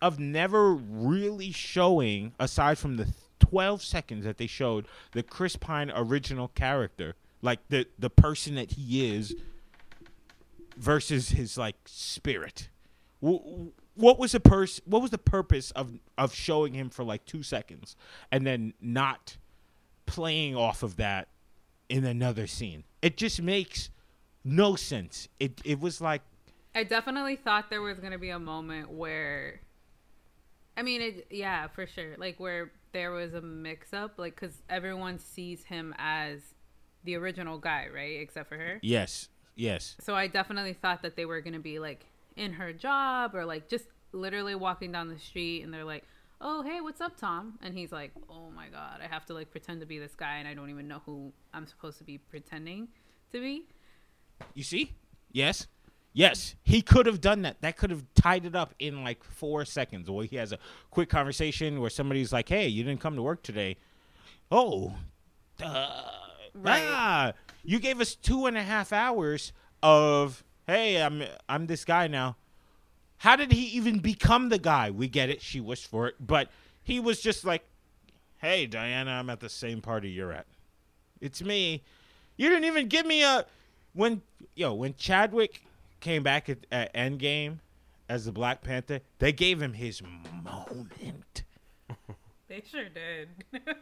[0.00, 5.92] of never really showing aside from the 12 seconds that they showed the Chris Pine
[5.94, 9.34] original character, like the the person that he is
[10.76, 12.68] versus his like spirit.
[13.20, 17.42] What was the pers- What was the purpose of of showing him for like two
[17.42, 17.96] seconds
[18.32, 19.36] and then not
[20.10, 21.28] playing off of that
[21.88, 22.84] in another scene?
[23.02, 23.90] It just makes
[24.44, 25.28] no sense.
[25.38, 26.22] It it was like
[26.74, 29.60] I definitely thought there was gonna be a moment where,
[30.76, 35.18] I mean, it yeah, for sure, like where there was a mix-up, like because everyone
[35.18, 36.40] sees him as
[37.04, 38.78] the original guy, right, except for her.
[38.82, 42.04] yes, yes, So I definitely thought that they were gonna be like
[42.36, 46.04] in her job or like just literally walking down the street, and they're like,
[46.40, 49.50] "Oh, hey, what's up, Tom?" And he's like, "Oh my god, I have to like
[49.50, 52.18] pretend to be this guy, and I don't even know who I'm supposed to be
[52.18, 52.88] pretending
[53.32, 53.66] to be."
[54.54, 54.94] You see?
[55.32, 55.66] Yes.
[56.12, 56.56] Yes.
[56.62, 57.60] He could have done that.
[57.60, 60.08] That could have tied it up in like four seconds.
[60.08, 60.58] Or he has a
[60.90, 63.76] quick conversation where somebody's like, hey, you didn't come to work today.
[64.50, 64.94] Oh,
[65.56, 66.02] duh.
[66.52, 66.82] Right.
[66.84, 72.08] Ah, you gave us two and a half hours of, hey, I'm I'm this guy
[72.08, 72.36] now.
[73.20, 74.90] How did he even become the guy?
[74.90, 75.42] We get it.
[75.42, 76.14] She wished for it.
[76.18, 76.48] But
[76.82, 77.62] he was just like,
[78.38, 80.46] hey, Diana, I'm at the same party you're at.
[81.20, 81.82] It's me.
[82.38, 83.44] You didn't even give me a
[83.92, 84.22] when
[84.54, 85.66] yo when Chadwick
[86.00, 87.58] came back at, at Endgame
[88.08, 89.00] as the Black Panther.
[89.18, 90.02] They gave him his
[90.42, 91.44] moment.
[92.48, 93.28] They sure did.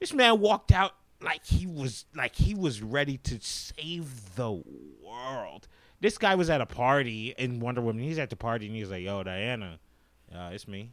[0.00, 4.62] This man walked out like he was like he was ready to save the
[5.04, 5.68] world.
[6.02, 8.02] This guy was at a party in Wonder Woman.
[8.02, 9.78] He's at the party and he's like, "Yo, Diana,
[10.34, 10.90] uh, it's me."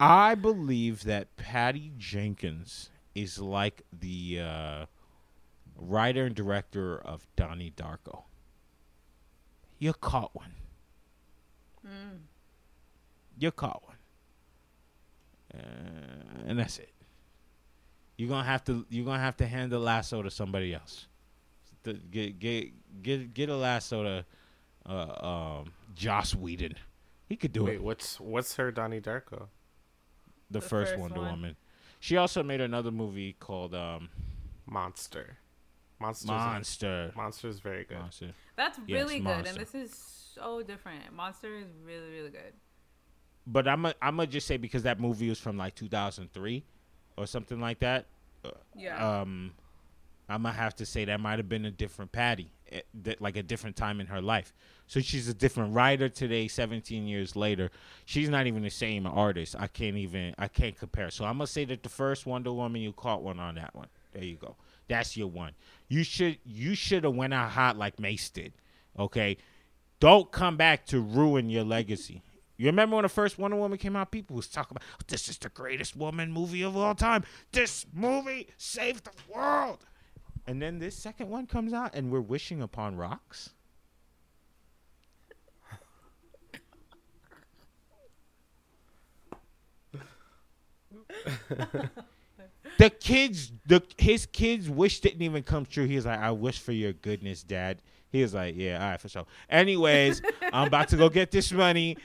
[0.00, 4.86] I believe that Patty Jenkins is like the uh,
[5.76, 8.22] writer and director of Donnie Darko.
[9.78, 10.54] You caught one.
[13.38, 13.96] You caught one.
[15.54, 16.91] Uh, and that's it.
[18.22, 21.08] You're gonna have to you're gonna have to hand the lasso to somebody else.
[21.82, 24.26] The- get get get get a lasso to
[24.88, 25.26] uh,
[25.60, 26.76] um, Joss Whedon.
[27.28, 27.64] He could do it.
[27.64, 27.82] Wait, it.
[27.82, 29.48] what's what's her Donnie Darko?
[30.52, 31.30] The, The first, first Wonder one.
[31.30, 31.56] Woman.
[31.98, 34.08] She also made another movie called um,
[34.66, 35.38] Monster.
[35.98, 36.28] Monster's
[37.16, 37.48] Monster.
[37.48, 37.98] is very good.
[37.98, 38.34] Monster.
[38.54, 39.50] That's Yes, really good, Monster.
[39.50, 39.92] and this is
[40.32, 41.12] so different.
[41.12, 42.52] Monster is really, really good.
[43.48, 46.62] But I'm i I'm gonna just say because that movie was from like 2003
[47.16, 48.06] or something like that.
[48.74, 49.20] Yeah.
[49.20, 49.52] um,
[50.28, 52.80] I'm gonna have to say that might have been a different Patty, eh,
[53.20, 54.52] like a different time in her life.
[54.86, 57.70] So she's a different writer today, 17 years later.
[58.04, 59.56] She's not even the same artist.
[59.58, 61.10] I can't even I can't compare.
[61.10, 63.88] So I'm gonna say that the first Wonder Woman you caught one on that one.
[64.12, 64.56] There you go.
[64.88, 65.52] That's your one.
[65.88, 68.52] You should you should have went out hot like Mace did.
[68.98, 69.36] Okay,
[70.00, 72.22] don't come back to ruin your legacy.
[72.62, 74.12] You remember when the first Wonder Woman came out?
[74.12, 77.24] People was talking about oh, this is the greatest woman movie of all time.
[77.50, 79.84] This movie saved the world.
[80.46, 83.50] And then this second one comes out, and we're wishing upon rocks.
[92.78, 95.86] the kids, the his kids' wish didn't even come true.
[95.86, 99.08] He's like, "I wish for your goodness, Dad." He was like, "Yeah, all right, for
[99.08, 100.22] sure." Anyways,
[100.52, 101.96] I'm about to go get this money.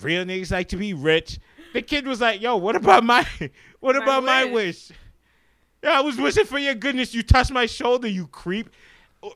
[0.00, 1.38] Real niggas like to be rich.
[1.74, 3.26] The kid was like, "Yo, what about my,
[3.80, 4.98] what My about my wish." wish?"
[5.82, 7.14] Yeah, I was wishing for your goodness.
[7.14, 8.70] You touched my shoulder, you creep.
[9.22, 9.34] Oh,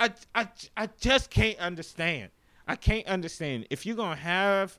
[0.00, 2.30] I, I, I just can't understand.
[2.66, 3.66] I can't understand.
[3.70, 4.78] If you're gonna have,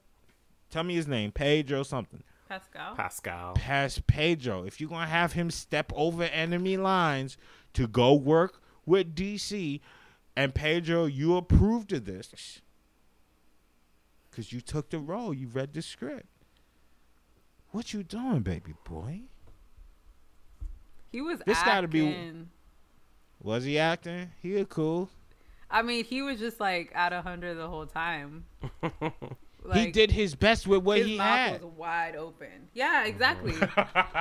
[0.70, 2.24] tell me his name, Pedro something.
[2.50, 2.96] Pascal.
[2.96, 3.54] Pascal.
[3.54, 4.64] Pass Pedro.
[4.64, 7.38] If you're gonna have him step over enemy lines
[7.74, 9.80] to go work with DC,
[10.36, 12.62] and Pedro, you approved of this
[14.30, 15.34] because you took the role.
[15.34, 16.26] You read the script.
[17.72, 19.22] What you doing, baby boy?
[21.12, 21.74] He was This acting.
[21.74, 22.46] gotta be-
[23.42, 24.32] Was he acting?
[24.42, 25.10] He was cool.
[25.70, 28.46] I mean, he was just like at a hundred the whole time.
[29.72, 31.64] he did his best with what his he mouth had.
[31.64, 32.48] was wide open.
[32.74, 33.54] Yeah, exactly.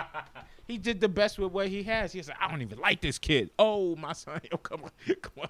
[0.67, 2.13] he did the best with what he has.
[2.13, 3.51] He said, like, I don't even like this kid.
[3.59, 4.41] Oh, my son.
[4.51, 4.91] Yo, come on.
[5.23, 5.49] Come on.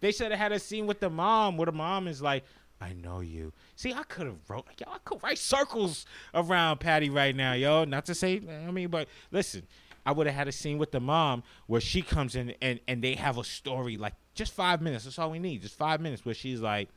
[0.00, 2.44] They should have had a scene with the mom where the mom is like,
[2.80, 3.52] I know you.
[3.76, 7.84] See, I could have wrote, yo, I could write circles around Patty right now, yo.
[7.84, 9.66] Not to say, I mean, but listen,
[10.06, 13.02] I would have had a scene with the mom where she comes in and, and
[13.02, 15.04] they have a story, like just five minutes.
[15.04, 15.62] That's all we need.
[15.62, 16.88] Just five minutes where she's like,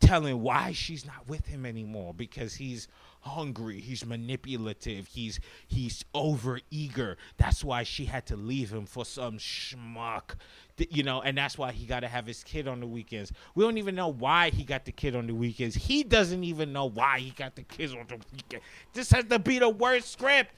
[0.00, 2.88] telling why she's not with him anymore because he's
[3.20, 9.04] hungry he's manipulative he's he's over eager that's why she had to leave him for
[9.04, 10.36] some schmuck.
[10.78, 13.32] You know and that's why he got to have his kid on the weekends.
[13.56, 15.74] We don't even know why he got the kid on the weekends.
[15.74, 18.62] He doesn't even know why he got the kids on the weekend.
[18.92, 20.54] This has to be the worst script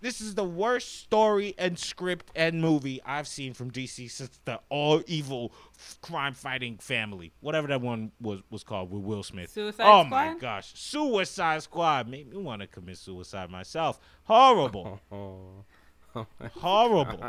[0.00, 4.60] This is the worst story and script and movie I've seen from DC since the
[4.70, 5.52] all evil
[6.00, 9.50] crime fighting family, whatever that one was was called with Will Smith.
[9.50, 14.00] Suicide oh my gosh, Suicide Squad made me want to commit suicide myself.
[14.24, 15.64] Horrible, Oh.
[16.54, 17.22] horrible,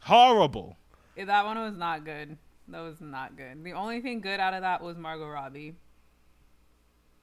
[0.00, 0.76] horrible.
[1.16, 2.38] Yeah, that one was not good.
[2.68, 3.62] That was not good.
[3.64, 5.74] The only thing good out of that was Margot Robbie.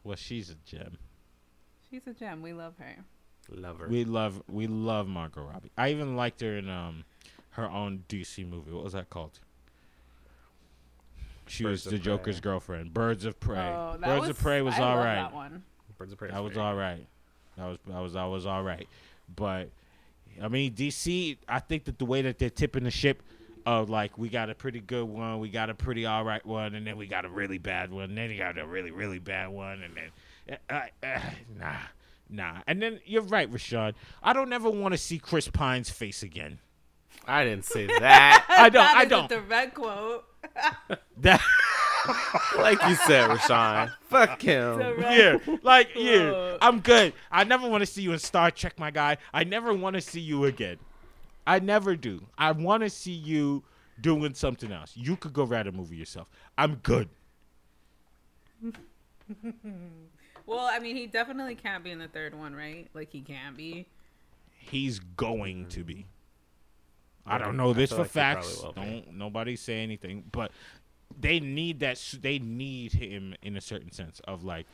[0.04, 0.98] Well, she's a gem.
[1.90, 2.42] She's a gem.
[2.42, 2.98] We love her.
[3.50, 3.88] Lover.
[3.88, 5.72] We love we love Margot Robbie.
[5.78, 7.04] I even liked her in um
[7.52, 8.72] her own DC movie.
[8.72, 9.40] What was that called?
[11.48, 12.94] She Birds was of the Joker's girlfriend.
[12.94, 13.60] Birds of Prey.
[13.60, 15.16] Oh, that Birds was, of Prey was I all love right.
[15.16, 15.64] That one.
[15.98, 16.30] Birds of Prey.
[16.32, 18.88] That was very all That was that was that was all right.
[19.36, 19.70] But
[20.42, 21.38] I mean, DC.
[21.48, 23.22] I think that the way that they're tipping the ship
[23.66, 26.76] of like we got a pretty good one, we got a pretty all right one,
[26.76, 29.20] and then we got a really bad one, and then you got a really really
[29.20, 31.20] bad one, and then uh, uh,
[31.60, 31.76] nah,
[32.30, 32.62] nah.
[32.68, 33.94] And then you're right, Rashawn.
[34.24, 36.60] I don't ever want to see Chris Pine's face again.
[37.28, 38.46] I didn't say that.
[38.50, 38.84] I don't.
[38.86, 39.30] That I don't.
[39.30, 40.26] The red quote.
[41.18, 41.42] That,
[42.58, 43.92] like you said, Rashawn.
[44.10, 44.78] Fuck him.
[44.78, 45.48] Direct.
[45.48, 47.14] yeah, like yeah, I'm good.
[47.32, 49.18] I never want to see you in Star Trek, my guy.
[49.34, 50.78] I never want to see you again.
[51.48, 52.24] I never do.
[52.38, 53.64] I want to see you
[54.00, 54.92] doing something else.
[54.96, 56.28] You could go write a movie yourself.
[56.58, 57.10] I'm good.
[60.46, 62.88] Well, I mean, he definitely can't be in the third one, right?
[62.94, 63.88] Like he can't be.
[64.50, 66.06] He's going to be.
[67.26, 68.64] I don't know this for like facts.
[68.76, 70.52] Don't nobody say anything, but
[71.20, 72.00] they need that.
[72.22, 74.68] They need him in a certain sense of like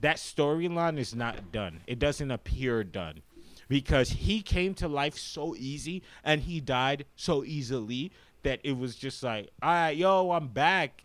[0.00, 1.80] that storyline is not done.
[1.86, 3.20] It doesn't appear done
[3.68, 8.10] because he came to life so easy and he died so easily
[8.42, 11.04] that it was just like, all right, yo, I'm back.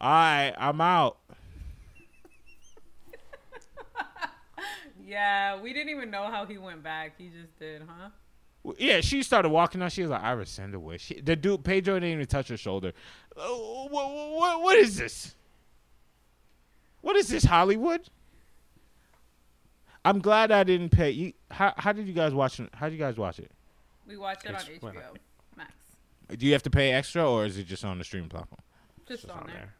[0.00, 1.16] All right, I'm out.
[5.06, 7.12] Yeah, we didn't even know how he went back.
[7.16, 8.08] He just did, huh?
[8.76, 9.92] Yeah, she started walking out.
[9.92, 12.56] She was like, "I rescind the wish." She, the dude, Pedro, didn't even touch her
[12.56, 12.92] shoulder.
[13.36, 15.36] Uh, what, what, what is this?
[17.02, 18.00] What is this, Hollywood?
[20.04, 21.10] I'm glad I didn't pay.
[21.10, 22.68] You, how, how did you guys watch it?
[22.74, 23.52] How did you guys watch it?
[24.08, 25.16] We watched it on well, HBO
[25.56, 25.72] Max.
[26.36, 28.60] Do you have to pay extra, or is it just on the streaming platform?
[29.06, 29.56] Just Just on on there.
[29.56, 29.74] there.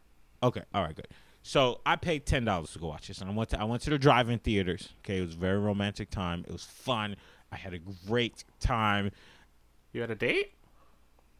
[0.45, 1.09] Okay, all right, good.
[1.47, 3.81] So I paid ten dollars to go watch this, and I went to I went
[3.83, 4.89] to the drive-in theaters.
[5.05, 6.45] Okay, it was a very romantic time.
[6.45, 7.15] It was fun.
[7.53, 9.13] I had a great time.
[9.93, 10.55] You had a date?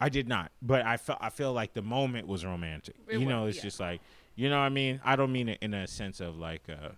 [0.01, 2.95] I did not, but I felt I feel like the moment was romantic.
[3.09, 3.69] It you know, was, it's yeah.
[3.69, 4.01] just like
[4.37, 5.01] you know what I mean.
[5.05, 6.91] I don't mean it in a sense of like, uh,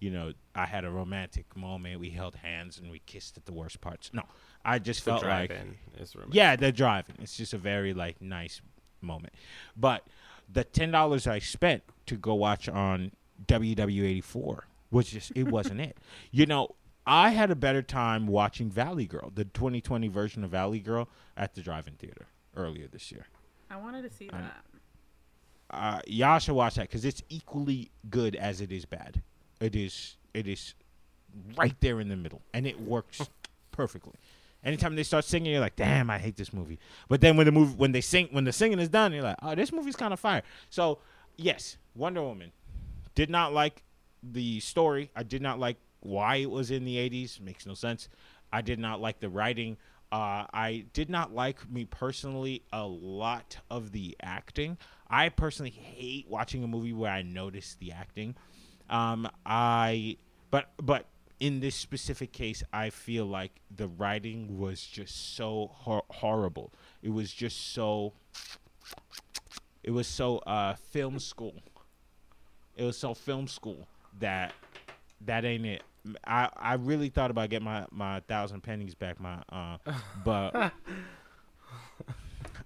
[0.00, 2.00] you know, I had a romantic moment.
[2.00, 4.10] We held hands and we kissed at the worst parts.
[4.12, 4.24] No,
[4.64, 6.34] I just The felt like drive-in is romantic.
[6.34, 7.18] yeah, the driving.
[7.20, 8.60] It's just a very like nice
[9.00, 9.34] moment.
[9.76, 10.04] But
[10.50, 13.12] the ten dollars I spent to go watch on
[13.46, 15.96] WW84 was just it wasn't it.
[16.30, 16.74] You know,
[17.06, 21.54] I had a better time watching Valley Girl, the 2020 version of Valley Girl, at
[21.54, 22.26] the drive-in theater
[22.56, 23.26] earlier this year.
[23.70, 24.64] I wanted to see I- that.
[25.70, 29.22] Uh, y'all should watch that because it's equally good as it is bad.
[29.60, 30.16] It is.
[30.32, 30.74] It is
[31.58, 33.20] right there in the middle, and it works
[33.70, 34.14] perfectly.
[34.64, 36.78] Anytime they start singing, you're like, "Damn, I hate this movie."
[37.08, 39.36] But then when the movie, when they sing, when the singing is done, you're like,
[39.42, 40.98] "Oh, this movie's kind of fire." So,
[41.36, 42.52] yes, Wonder Woman.
[43.14, 43.82] Did not like
[44.22, 45.10] the story.
[45.14, 47.40] I did not like why it was in the 80s.
[47.40, 48.08] Makes no sense.
[48.52, 49.76] I did not like the writing.
[50.10, 54.78] Uh, I did not like me personally a lot of the acting.
[55.10, 58.34] I personally hate watching a movie where I notice the acting.
[58.88, 60.16] Um, I
[60.50, 61.06] but but
[61.40, 66.72] in this specific case, I feel like the writing was just so hor- horrible.
[67.02, 68.12] It was just so.
[69.82, 71.54] It was so uh, film school.
[72.76, 73.86] It was so film school
[74.18, 74.52] that
[75.22, 75.82] that ain't it.
[76.26, 79.78] I, I really thought about getting my, my thousand pennies back, my uh,
[80.24, 80.54] but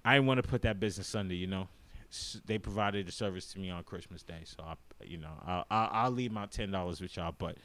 [0.05, 1.33] I didn't want to put that business under.
[1.33, 1.67] You know,
[2.09, 5.63] S- they provided the service to me on Christmas Day, so I you know I,
[5.69, 7.57] I I'll leave my ten dollars with y'all, but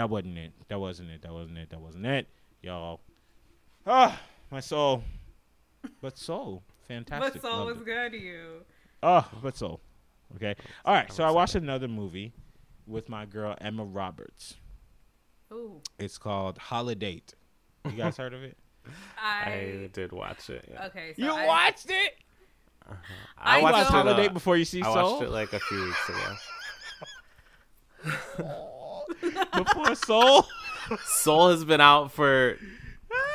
[0.00, 0.52] that wasn't it.
[0.68, 1.20] That wasn't it.
[1.20, 1.68] That wasn't it.
[1.68, 2.26] That wasn't it,
[2.62, 3.00] y'all.
[3.86, 4.18] Ah,
[4.50, 5.04] my soul,
[6.00, 7.34] but soul, fantastic.
[7.34, 8.62] But soul Loved was good to you.
[9.02, 9.80] Oh, but soul.
[10.36, 10.54] Okay.
[10.86, 11.12] All right.
[11.12, 12.32] So I watched another movie
[12.86, 14.56] with my girl Emma Roberts.
[15.52, 17.20] Ooh, It's called Holiday.
[17.84, 18.56] You guys heard of it?
[19.22, 20.64] I, I did watch it.
[20.70, 20.86] Yeah.
[20.86, 21.12] okay.
[21.14, 22.14] So You I, watched it?
[23.36, 24.02] I, I watched know- it.
[24.04, 25.12] Holiday uh, before you see I Soul.
[25.18, 26.36] watched it like a few weeks ago.
[29.56, 30.46] before Soul.
[31.04, 32.56] Soul has been out for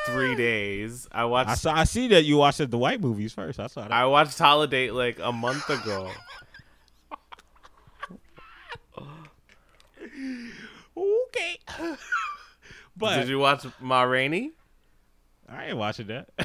[0.06, 1.08] three days.
[1.12, 1.50] I watched.
[1.50, 1.74] I saw.
[1.74, 3.58] I see that you watched the white movies first.
[3.60, 3.92] I saw that.
[3.92, 6.10] I watched Holiday like a month ago.
[10.96, 11.58] okay.
[12.96, 14.52] but Did you watch Ma Rainey?
[15.48, 16.28] I ain't watching that.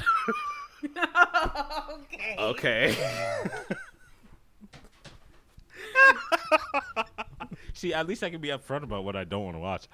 [1.90, 2.36] okay.
[2.38, 2.96] Okay.
[7.74, 9.86] see, at least I can be upfront about what I don't want to watch.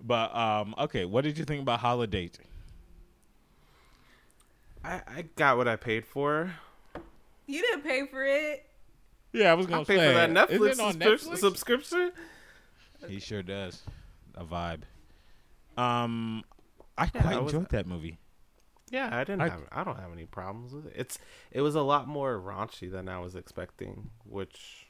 [0.00, 2.30] But um, okay, what did you think about Holiday?
[4.84, 6.50] I, I got what I paid for.
[7.46, 8.64] You didn't pay for it.
[9.32, 11.38] Yeah, I was gonna pay say for that Netflix, it on subscrip- Netflix?
[11.38, 12.12] subscription.
[13.08, 13.82] He sure does.
[14.34, 14.82] A vibe.
[15.76, 16.44] Um,
[16.96, 18.18] I Yeah, quite I was- enjoyed that movie.
[18.90, 19.62] Yeah, I didn't I- have.
[19.72, 20.92] I don't have any problems with it.
[20.96, 21.18] It's.
[21.50, 24.10] It was a lot more raunchy than I was expecting.
[24.24, 24.86] Which,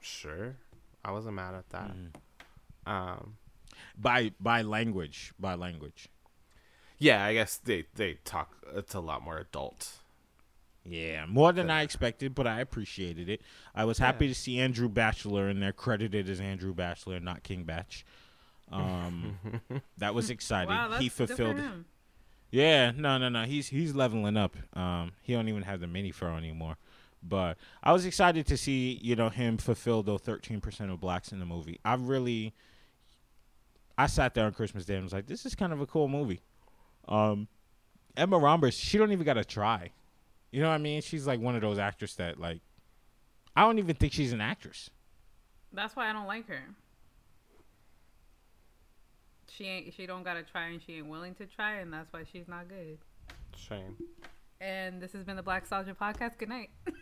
[0.00, 0.56] sure,
[1.04, 1.90] I wasn't mad at that.
[1.90, 2.92] Mm-hmm.
[2.92, 3.36] Um.
[3.96, 6.08] By by language, by language.
[6.98, 8.56] Yeah, I guess they they talk.
[8.74, 9.98] It's a lot more adult.
[10.86, 13.40] Yeah, more than I expected, but I appreciated it.
[13.74, 17.64] I was happy to see Andrew Bachelor in there, credited as Andrew Bachelor, not King
[17.64, 17.86] Bach.
[18.70, 19.38] Um,
[19.98, 20.74] that was exciting.
[20.74, 21.56] Wow, that's he fulfilled.
[21.56, 21.86] him.
[22.50, 23.44] Yeah, no, no, no.
[23.44, 24.56] He's he's leveling up.
[24.74, 26.76] Um, he don't even have the mini fro anymore.
[27.26, 31.32] But I was excited to see you know him fulfill the thirteen percent of blacks
[31.32, 31.80] in the movie.
[31.84, 32.54] I really,
[33.96, 36.08] I sat there on Christmas Day and was like, this is kind of a cool
[36.08, 36.40] movie.
[37.08, 37.48] Um,
[38.16, 39.90] Emma Roberts, she don't even got to try.
[40.50, 41.02] You know what I mean?
[41.02, 42.60] She's like one of those actors that like,
[43.56, 44.90] I don't even think she's an actress.
[45.72, 46.62] That's why I don't like her.
[49.50, 49.94] She ain't.
[49.94, 52.68] She don't gotta try, and she ain't willing to try, and that's why she's not
[52.68, 52.98] good.
[53.56, 53.96] Shame.
[54.60, 56.38] And this has been the Blackstalgia Podcast.
[56.38, 56.70] Good night.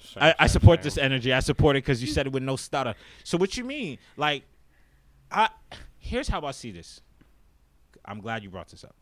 [0.00, 1.32] Shame, I, I support this energy.
[1.32, 2.94] I support it because you said it with no stutter.
[3.24, 3.98] So what you mean?
[4.16, 4.44] Like,
[5.30, 5.50] I
[5.98, 7.00] here's how I see this.
[8.04, 8.94] I'm glad you brought this up.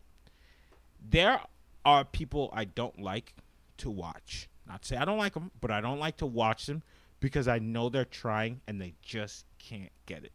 [1.09, 1.39] There
[1.85, 3.33] are people I don't like
[3.77, 4.49] to watch.
[4.67, 6.83] Not to say I don't like them, but I don't like to watch them
[7.19, 10.33] because I know they're trying and they just can't get it.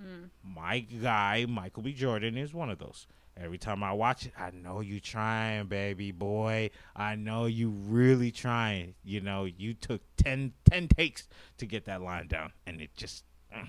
[0.00, 0.26] Hmm.
[0.42, 1.92] My guy, Michael B.
[1.92, 3.06] Jordan, is one of those.
[3.40, 6.70] Every time I watch it, I know you trying, baby boy.
[6.96, 8.94] I know you really trying.
[9.04, 11.28] You know, you took 10, 10 takes
[11.58, 13.24] to get that line down, and it just.
[13.54, 13.68] mm.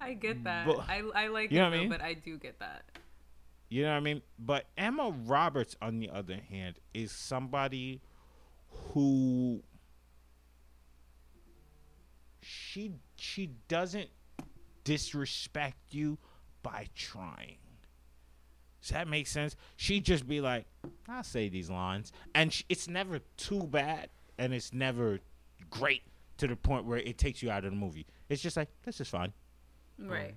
[0.00, 0.66] I get that.
[0.66, 1.88] But- I I like You know it, what I though, mean?
[1.90, 2.82] but I do get that.
[3.68, 4.22] You know what I mean?
[4.38, 8.02] But Emma Roberts, on the other hand, is somebody
[8.92, 9.62] who
[12.40, 14.10] she she doesn't
[14.84, 16.18] disrespect you
[16.62, 17.56] by trying.
[18.80, 19.56] Does that make sense?
[19.76, 20.66] She'd just be like,
[21.08, 25.20] "I'll say these lines," and sh- it's never too bad, and it's never
[25.70, 26.02] great
[26.38, 28.06] to the point where it takes you out of the movie.
[28.28, 29.32] It's just like this is fine.
[29.98, 30.34] Right.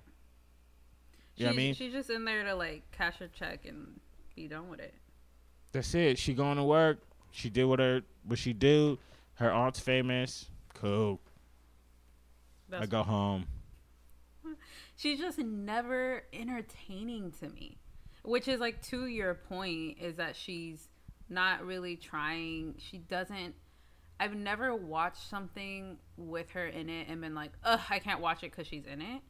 [1.35, 1.73] You know what I mean?
[1.73, 3.99] She's just in there to like cash a check and
[4.35, 4.93] be done with it.
[5.71, 6.17] That's it.
[6.17, 6.99] She going to work.
[7.31, 8.97] She did what her what she do.
[9.35, 10.49] Her aunt's famous.
[10.73, 11.19] Cool.
[12.71, 13.47] I That's go home.
[14.95, 17.77] She's just never entertaining to me
[18.23, 20.87] which is like to your point is that she's
[21.29, 23.55] not really trying she doesn't
[24.19, 28.43] I've never watched something with her in it and been like, ugh, I can't watch
[28.43, 29.21] it because she's in it.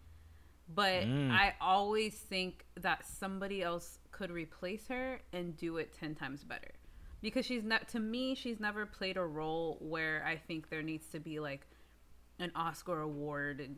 [0.67, 1.31] But Mm.
[1.31, 6.71] I always think that somebody else could replace her and do it 10 times better.
[7.21, 11.07] Because she's not, to me, she's never played a role where I think there needs
[11.07, 11.65] to be like
[12.39, 13.77] an Oscar award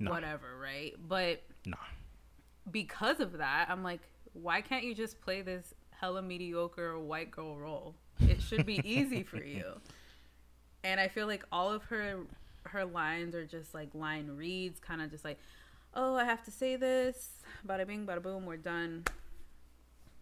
[0.00, 0.10] No.
[0.10, 0.94] whatever, right?
[1.08, 1.76] But Nah.
[2.70, 4.00] because of that, I'm like,
[4.32, 7.94] why can't you just play this hella mediocre white girl role?
[8.20, 9.64] It should be easy for you.
[10.82, 12.20] And I feel like all of her
[12.66, 15.38] her lines are just like line reads, kind of just like,
[15.94, 17.30] oh, I have to say this,
[17.66, 19.04] bada bing, bada boom, we're done.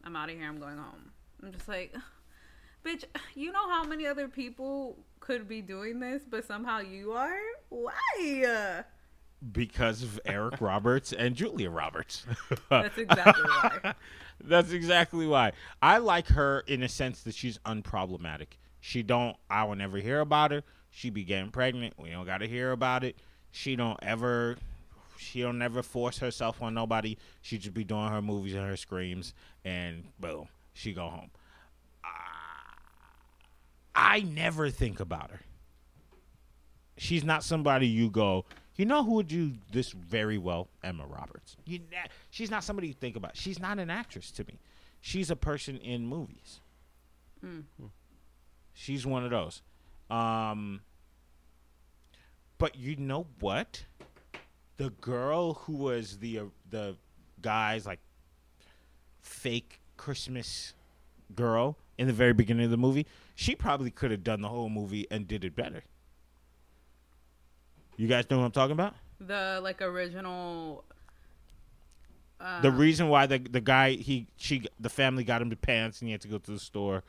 [0.05, 0.49] I'm out of here.
[0.49, 1.13] I'm going home.
[1.43, 1.95] I'm just like,
[2.85, 3.05] bitch,
[3.35, 7.39] you know how many other people could be doing this, but somehow you are?
[7.69, 8.85] Why?
[9.51, 12.25] Because of Eric Roberts and Julia Roberts.
[12.71, 13.95] That's exactly why.
[14.45, 15.53] That's exactly why.
[15.81, 18.59] I like her in a sense that she's unproblematic.
[18.81, 20.63] She don't I will never hear about her.
[20.91, 21.95] She be getting pregnant.
[21.99, 23.17] We don't gotta hear about it.
[23.51, 24.57] She don't ever
[25.19, 27.17] she don't never force herself on nobody.
[27.41, 29.35] She just be doing her movies and her screams
[29.65, 31.31] and boom, she go home.
[33.95, 35.41] I never think about her.
[36.97, 38.45] She's not somebody you go,
[38.77, 40.69] you know who would do this very well?
[40.83, 41.57] Emma Roberts.
[41.67, 41.81] You
[42.31, 43.37] she's not somebody you think about.
[43.37, 44.59] She's not an actress to me.
[45.01, 46.61] She's a person in movies.
[48.73, 49.63] She's one of those.
[50.11, 50.81] Um,
[52.59, 53.85] but you know what?
[54.77, 56.97] The girl who was the uh, the
[57.41, 58.01] guy's like
[59.21, 60.75] fake Christmas
[61.35, 64.69] girl in the very beginning of the movie, she probably could have done the whole
[64.69, 65.85] movie and did it better.
[68.03, 68.97] You guys know what I'm talking about?
[69.21, 70.83] The like original.
[72.41, 76.01] Uh, the reason why the the guy he she the family got him the pants
[76.01, 77.05] and he had to go to the store.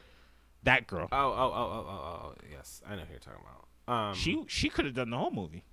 [0.62, 3.92] That girl, Oh, oh, oh, oh, oh, oh, yes, I know who you're talking about.
[3.92, 5.64] Um, she she could have done the whole movie.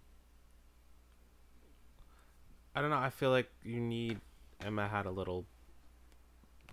[2.75, 2.97] I don't know.
[2.97, 4.21] I feel like you need
[4.65, 5.45] Emma had a little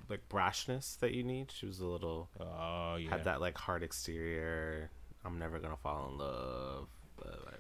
[0.08, 1.52] like brashness that you need.
[1.52, 3.10] She was a little Oh yeah.
[3.10, 4.90] had that like hard exterior.
[5.26, 6.88] I'm never gonna fall in love.
[7.18, 7.57] Blah, blah, blah.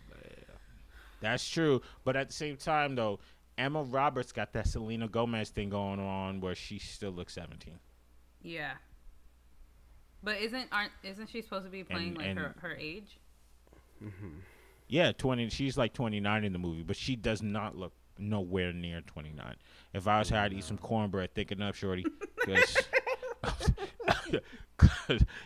[1.19, 3.19] That's true, but at the same time though,
[3.57, 7.73] Emma Roberts got that Selena Gomez thing going on where she still looks 17.
[8.43, 8.73] Yeah.
[10.23, 13.17] But isn't aren't isn't she supposed to be playing And- like and- her her age?
[14.87, 19.01] Yeah, 20 she's like 29 in the movie, but she does not look nowhere near
[19.01, 19.55] 29.
[19.93, 22.05] If I was her, I'd eat some cornbread thinking up shorty
[22.45, 22.77] cuz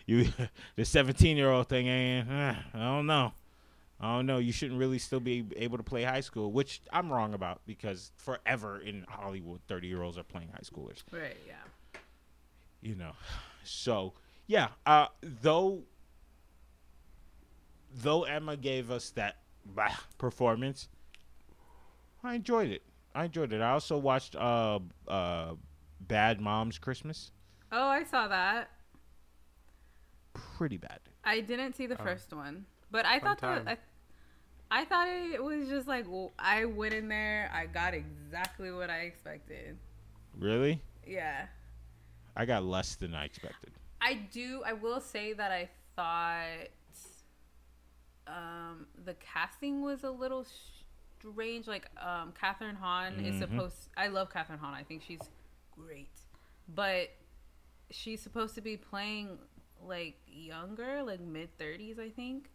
[0.05, 0.25] you
[0.75, 3.31] the 17-year-old thing ain't eh, I don't know.
[4.01, 4.39] I don't know.
[4.39, 8.11] You shouldn't really still be able to play high school, which I'm wrong about because
[8.17, 11.03] forever in Hollywood, 30 year olds are playing high schoolers.
[11.11, 11.37] Right.
[11.47, 11.99] Yeah.
[12.81, 13.11] You know,
[13.63, 14.13] so
[14.47, 14.69] yeah.
[14.87, 15.83] Uh, though,
[17.93, 20.89] though Emma gave us that bah, performance,
[22.23, 22.81] I enjoyed it.
[23.13, 23.61] I enjoyed it.
[23.61, 25.53] I also watched uh, uh,
[25.99, 27.31] Bad Moms Christmas.
[27.71, 28.69] Oh, I saw that.
[30.33, 30.99] Pretty bad.
[31.23, 32.03] I didn't see the Oh.
[32.03, 33.77] first one, but I Fun thought that I, time.
[34.71, 38.89] I thought it was just like well, I went in there, I got exactly what
[38.89, 39.77] I expected.
[40.39, 40.81] Really?
[41.05, 41.45] Yeah.
[42.37, 43.71] I got less than I expected.
[43.99, 44.63] I do.
[44.65, 46.69] I will say that I thought
[48.27, 50.45] um, the casting was a little
[51.19, 51.67] strange.
[51.67, 53.39] Like um, Kathryn Hahn is Mhm.
[53.39, 53.89] supposed.
[53.97, 54.73] I love Kathryn Hahn.
[54.73, 55.19] I think she's
[55.71, 56.09] great,
[56.73, 57.09] but
[57.89, 59.37] she's supposed to be playing
[59.83, 62.49] like younger, like mid thirties, I think.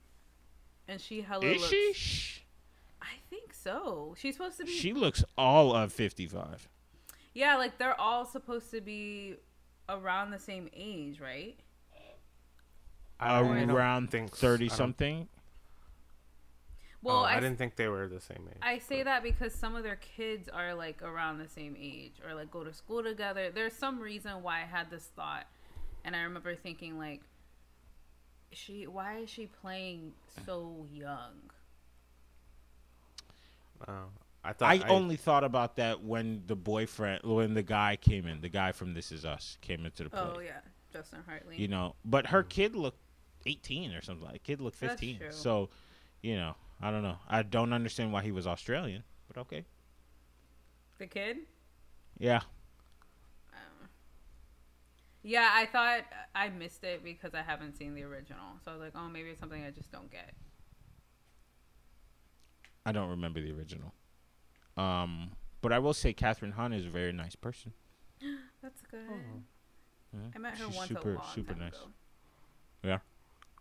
[0.88, 1.70] And she hella Is looks.
[1.70, 1.92] she?
[1.92, 2.40] Shh.
[3.02, 4.14] I think so.
[4.18, 4.70] She's supposed to be.
[4.70, 6.68] She looks all of 55.
[7.34, 9.36] yeah, like they're all supposed to be
[9.88, 11.56] around the same age, right?
[13.18, 15.28] I don't Around think 30 something.
[17.02, 18.58] Well, oh, I, I, didn't think they were the same age.
[18.62, 22.34] I say that because some of their kids are like around the same age or
[22.34, 23.50] like go to school together.
[23.54, 25.46] There's some reason why I had this thought,
[26.04, 27.22] and I remember thinking like,
[28.56, 30.12] she why is she playing
[30.44, 31.34] so young?
[33.86, 33.92] Oh,
[34.42, 38.40] I thought I, only thought about that when the boyfriend, when the guy came in,
[38.40, 40.20] the guy from This Is Us came into the play.
[40.22, 40.60] Oh yeah,
[40.92, 41.56] Justin Hartley.
[41.56, 42.48] You know, but her mm.
[42.48, 43.00] kid looked
[43.44, 44.42] 18 or something like.
[44.42, 45.18] Kid looked That's 15.
[45.18, 45.26] true.
[45.30, 45.68] So,
[46.22, 47.16] you know, I don't know.
[47.28, 49.64] I don't understand why he was Australian, but okay.
[50.98, 51.38] the kid.
[52.18, 52.40] Yeah.
[55.26, 56.02] Yeah, I thought
[56.36, 58.46] I missed it because I haven't seen the original.
[58.64, 60.34] So I was like, oh, maybe it's something I just don't get.
[62.84, 63.92] I don't remember the original.
[64.76, 67.72] Um, but I will say Kathryn Hahn is a very nice person.
[68.62, 69.00] That's good.
[70.14, 70.36] Mhm.
[70.36, 71.74] I met her She's once super, a long super time nice.
[71.74, 71.88] ago.
[72.84, 72.98] Yeah.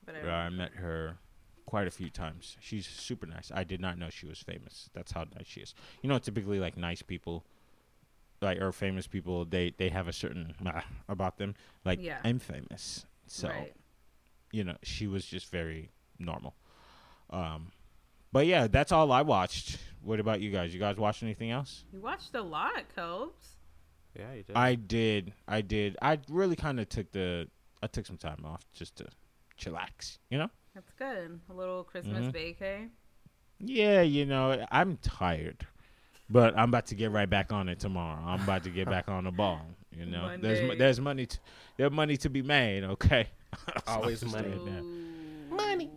[0.05, 1.17] But I don't I met her
[1.65, 2.57] quite a few times.
[2.59, 3.51] She's super nice.
[3.51, 4.91] I did not know she was famous.
[4.93, 5.73] That's how nice she is.
[6.03, 7.43] You know, typically like nice people,
[8.45, 10.53] like or famous people, they they have a certain
[11.09, 11.55] about them.
[11.83, 12.19] Like Yeah.
[12.23, 13.73] I'm famous, so right.
[14.51, 15.89] you know she was just very
[16.19, 16.55] normal.
[17.29, 17.71] Um,
[18.31, 19.77] but yeah, that's all I watched.
[20.01, 20.73] What about you guys?
[20.73, 21.83] You guys watch anything else?
[21.91, 23.57] You watched a lot, Copes.
[24.17, 24.55] Yeah, you did.
[24.55, 25.33] I did.
[25.47, 25.97] I did.
[26.01, 27.47] I really kind of took the.
[27.83, 29.07] I took some time off just to
[29.59, 30.19] chillax.
[30.29, 30.49] You know.
[30.73, 31.39] That's good.
[31.49, 32.31] A little Christmas Mhm.
[32.33, 32.89] vacay.
[33.59, 35.65] Yeah, you know, I'm tired,
[36.29, 38.19] but I'm about to get right back on it tomorrow.
[38.25, 39.61] I'm about to get back on the ball.
[39.91, 40.75] You know, there's Monday.
[40.77, 41.37] there's money to
[41.77, 42.83] there's money to be made.
[42.83, 43.27] Okay,
[43.87, 44.49] Always I'm money.
[44.49, 44.81] saying that.
[44.83, 45.55] Ooh.
[45.55, 45.91] Money.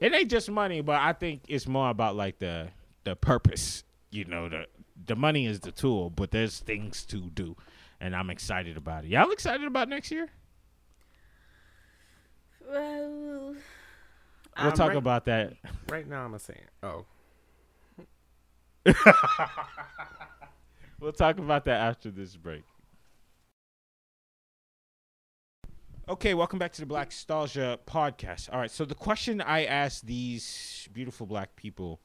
[0.00, 2.68] It ain't just money, but I think it's more about like the
[3.04, 3.84] the purpose.
[4.10, 4.66] You know, the
[5.06, 7.56] the money is the tool, but there's things to do,
[8.00, 9.08] and I'm excited about it.
[9.10, 10.28] Y'all excited about next year?
[12.68, 13.54] Well,
[14.56, 15.54] We'll Um, talk right- about that.
[15.88, 16.64] Right now, I'm a saying.
[16.82, 17.04] Oh,
[21.00, 22.64] We'll talk about that after this break.
[26.08, 28.52] Okay, welcome back to the Blackstalgia podcast.
[28.52, 32.00] All right, so the question I asked these beautiful black people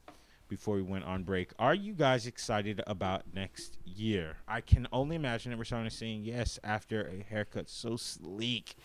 [0.46, 4.36] before we went on break are you guys excited about next year?
[4.46, 8.76] I can only imagine that Rashawn is saying yes after a haircut so sleek.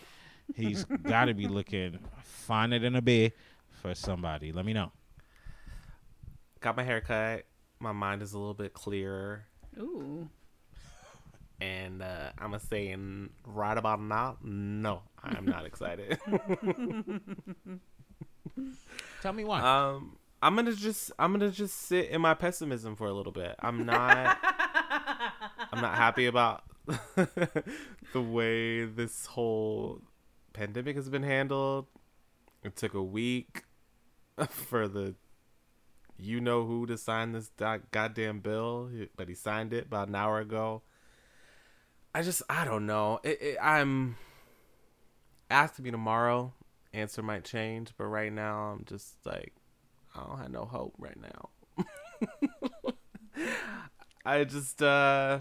[0.56, 3.30] He's got to be looking finer than a bee
[3.68, 4.50] for somebody.
[4.50, 4.90] Let me know.
[6.60, 7.44] got my hair cut.
[7.80, 9.46] My mind is a little bit clearer,
[9.78, 10.28] ooh.
[11.60, 16.18] and uh, I'm gonna say in right about now, no, I'm not excited.
[19.22, 19.60] Tell me why.
[19.60, 23.54] um, I'm gonna just I'm gonna just sit in my pessimism for a little bit.
[23.60, 24.38] I'm not
[25.72, 26.64] I'm not happy about
[27.16, 27.64] the
[28.14, 30.02] way this whole
[30.52, 31.86] pandemic has been handled.
[32.62, 33.64] It took a week
[34.48, 35.14] for the
[36.22, 37.50] you know who to sign this
[37.90, 40.82] goddamn bill, but he signed it about an hour ago.
[42.14, 43.20] I just I don't know.
[43.22, 44.16] It, it, I'm
[45.50, 46.52] ask me tomorrow.
[46.92, 49.54] Answer might change, but right now I'm just like
[50.14, 51.50] I don't have no hope right now.
[54.24, 55.40] I just uh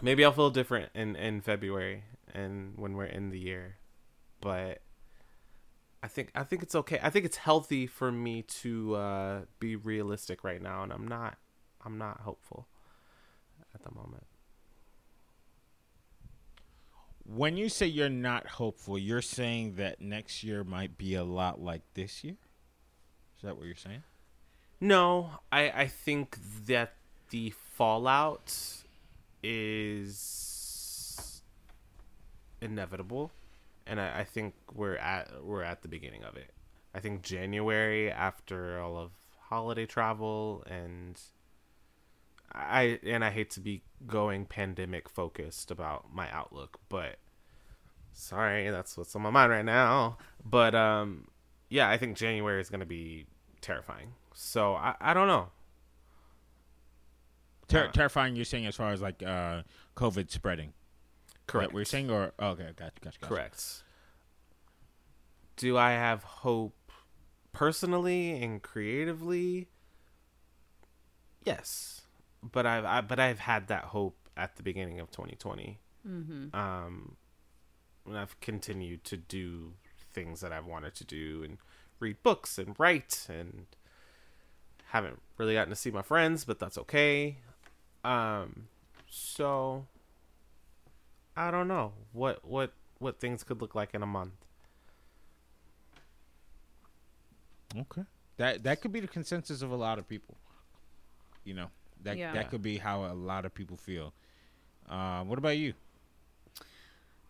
[0.00, 3.78] maybe I'll feel different in in February and when we're in the year.
[4.40, 4.82] But
[6.02, 7.00] I think I think it's okay.
[7.02, 11.38] I think it's healthy for me to uh be realistic right now and I'm not
[11.84, 12.66] I'm not hopeful
[13.74, 14.24] at the moment.
[17.24, 21.60] When you say you're not hopeful, you're saying that next year might be a lot
[21.60, 22.36] like this year?
[23.36, 24.02] Is that what you're saying?
[24.80, 26.94] No, I I think that
[27.30, 28.54] the fallout
[29.42, 30.48] is
[32.60, 33.30] inevitable,
[33.88, 36.50] and I, I think we're at we're at the beginning of it.
[36.94, 39.12] I think January after all of
[39.48, 41.20] holiday travel and
[42.52, 47.16] I and I hate to be going pandemic focused about my outlook, but
[48.12, 50.18] sorry, that's what's on my mind right now.
[50.44, 51.28] But um
[51.70, 53.26] yeah, I think January is going to be
[53.60, 54.14] terrifying.
[54.32, 55.48] So I, I don't know.
[57.68, 58.36] Ter- Uh, terrifying.
[58.36, 59.62] You're saying as far as like uh,
[59.96, 60.72] COVID spreading.
[61.48, 61.70] Correct.
[61.70, 63.34] That we're saying, or oh, okay, gotcha, gotcha, gotcha.
[63.34, 63.82] Correct.
[65.56, 66.92] Do I have hope
[67.52, 69.68] personally and creatively?
[71.42, 72.02] Yes,
[72.42, 75.80] but I've I, but I've had that hope at the beginning of 2020.
[76.06, 76.54] Mm-hmm.
[76.54, 77.16] Um,
[78.06, 79.72] and I've continued to do
[80.12, 81.58] things that I've wanted to do and
[81.98, 83.66] read books and write and
[84.88, 87.38] haven't really gotten to see my friends, but that's okay.
[88.04, 88.68] Um,
[89.08, 89.86] so
[91.38, 94.34] I don't know what what what things could look like in a month.
[97.76, 98.04] Okay.
[98.38, 100.36] That that could be the consensus of a lot of people.
[101.44, 101.70] You know,
[102.02, 102.32] that Yeah.
[102.32, 104.14] that could be how a lot of people feel.
[104.88, 105.74] Uh, what about you?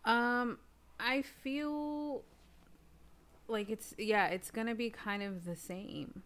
[0.05, 0.59] Um,
[1.01, 2.25] I feel
[3.49, 6.23] like it's yeah, it's gonna be kind of the same.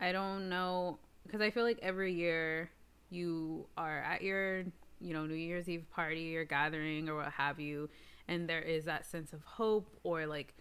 [0.00, 2.70] I don't know because I feel like every year
[3.10, 4.64] you are at your
[5.00, 7.88] you know New Year's Eve party or gathering or what have you,
[8.28, 10.54] and there is that sense of hope or like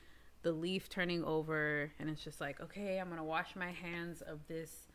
[0.43, 4.39] the leaf turning over, and it's just like okay, I'm gonna wash my hands of
[4.47, 4.87] this,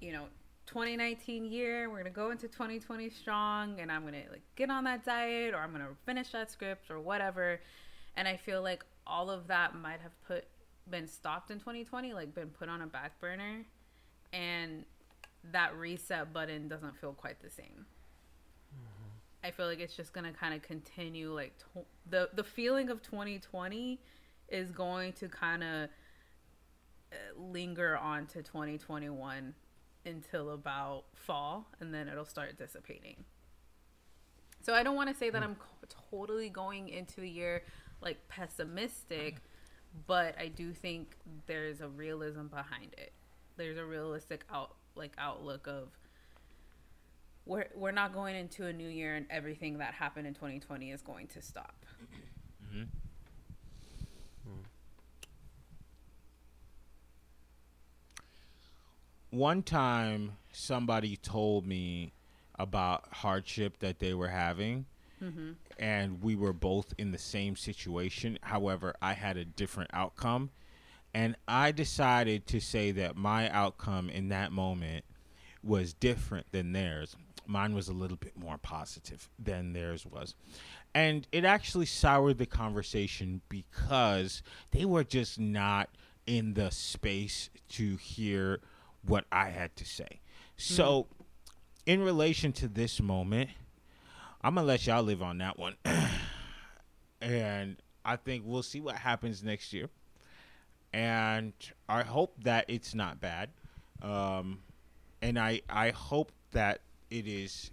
[0.00, 0.24] you know.
[0.66, 5.02] 2019 year we're gonna go into 2020 strong and i'm gonna like get on that
[5.02, 7.58] diet or i'm gonna finish that script or whatever
[8.18, 10.44] and i feel like all of that might have put
[10.90, 13.64] been stopped in 2020 like been put on a back burner
[14.34, 14.84] and
[15.52, 17.86] that reset button doesn't feel quite the same
[19.44, 21.52] i feel like it's just gonna kind of continue like
[22.08, 24.00] the the feeling of 2020
[24.48, 25.88] is going to kind of
[27.12, 29.54] uh, linger on to 2021
[30.04, 33.24] until about fall and then it'll start dissipating.
[34.60, 35.50] So I don't want to say that hmm.
[35.50, 35.56] I'm
[36.10, 37.62] totally going into the year
[38.00, 39.42] like pessimistic,
[40.06, 41.16] but I do think
[41.46, 43.12] there's a realism behind it.
[43.56, 45.88] There's a realistic out like outlook of
[47.48, 51.02] we're we're not going into a new year and everything that happened in 2020 is
[51.02, 51.84] going to stop.
[52.62, 52.84] Mm-hmm.
[59.30, 62.12] One time, somebody told me
[62.58, 64.86] about hardship that they were having,
[65.22, 65.52] mm-hmm.
[65.78, 68.38] and we were both in the same situation.
[68.42, 70.50] However, I had a different outcome,
[71.12, 75.04] and I decided to say that my outcome in that moment
[75.62, 77.14] was different than theirs.
[77.48, 80.34] Mine was a little bit more positive than theirs was.
[80.94, 85.88] And it actually soured the conversation because they were just not
[86.26, 88.60] in the space to hear
[89.02, 90.20] what I had to say.
[90.56, 91.18] So, mm
[91.88, 93.48] in relation to this moment,
[94.42, 95.74] I'm going to let y'all live on that one.
[97.22, 99.88] and I think we'll see what happens next year.
[100.92, 101.54] And
[101.88, 103.48] I hope that it's not bad.
[104.02, 104.58] Um,
[105.22, 107.70] and I, I hope that it is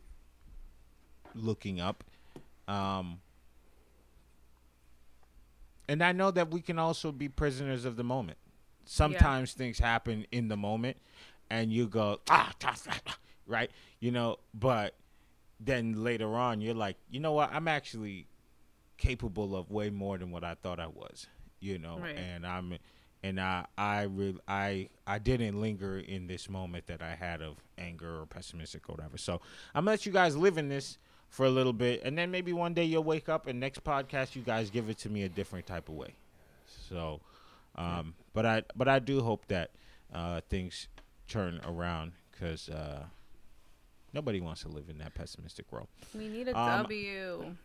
[1.34, 2.04] looking up.
[2.68, 3.20] Um,
[5.88, 8.38] and I know that we can also be prisoners of the moment.
[8.86, 9.58] Sometimes yeah.
[9.58, 10.98] things happen in the moment,
[11.50, 12.52] and you go ah,
[13.48, 14.38] right, you know.
[14.54, 14.96] But
[15.60, 17.52] then later on, you're like, you know what?
[17.52, 18.28] I'm actually
[18.98, 21.28] capable of way more than what I thought I was,
[21.60, 21.98] you know.
[22.00, 22.16] Right.
[22.16, 22.78] And I'm
[23.26, 27.56] and I I really I I didn't linger in this moment that I had of
[27.78, 29.18] anger or pessimistic or whatever.
[29.18, 29.42] So
[29.74, 31.00] I'm gonna let you guys live in this
[31.30, 34.36] for a little bit, and then maybe one day you'll wake up and next podcast
[34.36, 36.14] you guys give it to me a different type of way.
[36.88, 37.20] So,
[37.76, 39.72] um, but I but I do hope that
[40.14, 40.88] uh, things
[41.28, 43.06] turn around because uh,
[44.14, 45.88] nobody wants to live in that pessimistic world.
[46.16, 47.56] We need a um, W.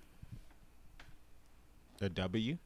[2.01, 2.57] A W.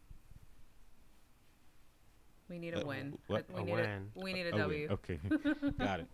[2.54, 3.18] We need a uh, win.
[3.26, 3.46] What?
[3.52, 3.84] We a need win.
[3.84, 4.88] A, we need a, a W.
[4.92, 5.18] Okay,
[5.78, 6.06] got it.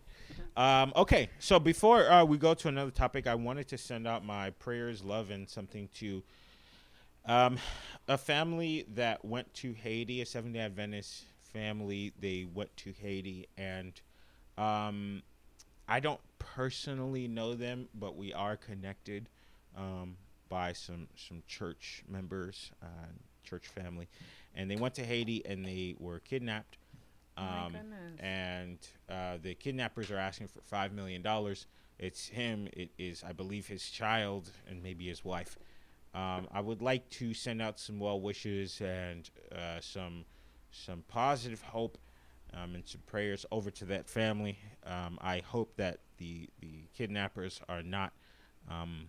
[0.56, 4.24] Um, okay, so before uh, we go to another topic, I wanted to send out
[4.24, 6.22] my prayers, love, and something to
[7.26, 7.58] um,
[8.08, 12.14] a family that went to Haiti, a Seventh Day Adventist family.
[12.18, 14.00] They went to Haiti, and
[14.56, 15.22] um,
[15.86, 19.28] I don't personally know them, but we are connected
[19.76, 20.16] um,
[20.48, 22.86] by some some church members, uh,
[23.44, 24.08] church family
[24.54, 26.76] and they went to Haiti and they were kidnapped.
[27.36, 27.76] Oh um,
[28.18, 28.78] and
[29.08, 31.66] uh, the kidnappers are asking for five million dollars.
[31.98, 32.68] It's him.
[32.72, 35.58] It is, I believe, his child and maybe his wife.
[36.14, 40.24] Um, I would like to send out some well wishes and uh, some
[40.70, 41.98] some positive hope
[42.54, 44.58] um, and some prayers over to that family.
[44.84, 48.12] Um, I hope that the the kidnappers are not,
[48.68, 49.06] um,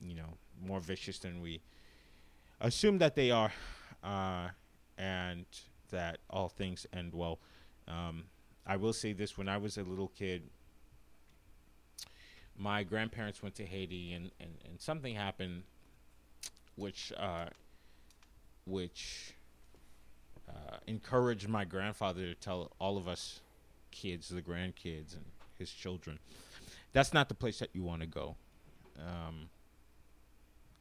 [0.00, 1.62] you know, more vicious than we
[2.60, 3.52] assume that they are
[4.02, 4.48] uh,
[4.96, 5.46] and
[5.90, 7.38] that all things end well.
[7.86, 8.24] Um,
[8.66, 10.42] I will say this: when I was a little kid,
[12.56, 15.62] my grandparents went to Haiti, and, and, and something happened,
[16.76, 17.46] which uh,
[18.66, 19.34] which
[20.48, 23.40] uh, encouraged my grandfather to tell all of us
[23.90, 25.24] kids, the grandkids, and
[25.58, 26.18] his children,
[26.92, 28.36] that's not the place that you want to go.
[28.98, 29.48] Um,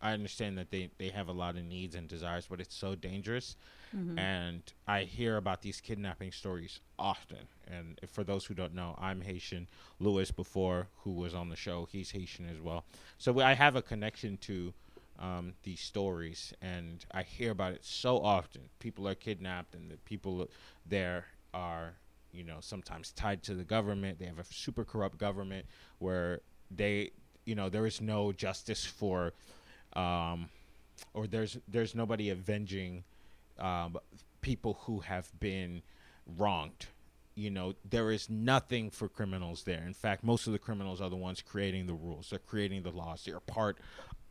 [0.02, 2.96] I understand that they, they have a lot of needs and desires, but it's so
[2.96, 3.56] dangerous.
[3.96, 4.20] Mm-hmm.
[4.20, 7.48] And I hear about these kidnapping stories often.
[7.68, 9.68] And for those who don't know, I'm Haitian.
[10.00, 12.86] Louis, before who was on the show, he's Haitian as well.
[13.18, 14.74] So I have a connection to
[15.20, 18.62] um, these stories, and I hear about it so often.
[18.80, 20.48] People are kidnapped, and the people
[20.86, 21.94] there are,
[22.32, 24.20] you know, sometimes tied to the government.
[24.20, 25.66] They have a super corrupt government
[26.00, 27.12] where they,
[27.46, 29.34] you know, there is no justice for
[29.98, 30.50] um,
[31.14, 33.04] or there's there's nobody avenging
[33.60, 33.98] um,
[34.42, 35.82] people who have been
[36.38, 36.86] wronged.
[37.36, 39.84] You know, there is nothing for criminals there.
[39.86, 42.30] In fact, most of the criminals are the ones creating the rules.
[42.30, 43.24] They're creating the laws.
[43.26, 43.78] They're part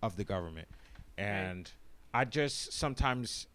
[0.03, 0.69] of the government.
[1.17, 1.71] And
[2.12, 2.23] right.
[2.23, 3.47] I just sometimes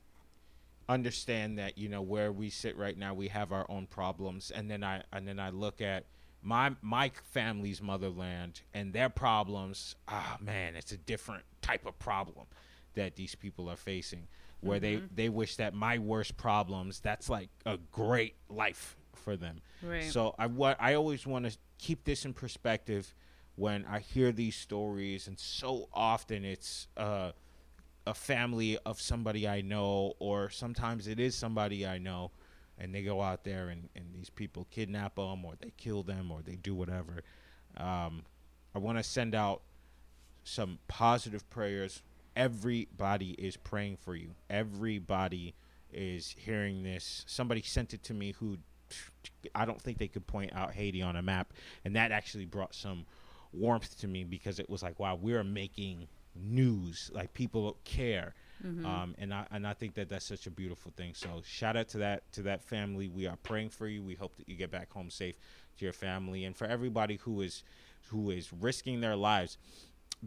[0.89, 4.69] understand that you know where we sit right now we have our own problems and
[4.69, 6.03] then i and then i look at
[6.41, 12.45] my my family's motherland and their problems ah man it's a different type of problem
[12.95, 14.27] that these people are facing
[14.61, 15.05] where mm-hmm.
[15.15, 20.11] they they wish that my worst problems that's like a great life for them right.
[20.11, 23.13] so i what i always want to keep this in perspective
[23.55, 27.31] when i hear these stories and so often it's uh
[28.07, 32.31] a family of somebody I know, or sometimes it is somebody I know,
[32.81, 36.31] and they go out there and, and these people kidnap them, or they kill them,
[36.31, 37.23] or they do whatever.
[37.77, 38.23] Um,
[38.73, 39.61] I want to send out
[40.43, 42.01] some positive prayers.
[42.35, 44.31] Everybody is praying for you.
[44.49, 45.53] Everybody
[45.93, 47.23] is hearing this.
[47.27, 48.57] Somebody sent it to me who
[49.53, 51.53] I don't think they could point out Haiti on a map,
[51.85, 53.05] and that actually brought some
[53.53, 57.11] warmth to me because it was like, wow, we're making news.
[57.13, 58.33] Like people care.
[58.65, 58.85] Mm-hmm.
[58.85, 61.13] Um, and I and I think that that's such a beautiful thing.
[61.13, 63.07] So shout out to that to that family.
[63.07, 64.03] We are praying for you.
[64.03, 65.35] We hope that you get back home safe
[65.77, 67.63] to your family, and for everybody who is
[68.09, 69.57] who is risking their lives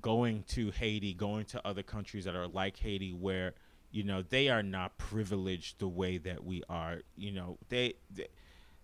[0.01, 3.55] going to Haiti, going to other countries that are like Haiti, where
[3.91, 7.03] you know they are not privileged the way that we are.
[7.17, 8.27] You know they, they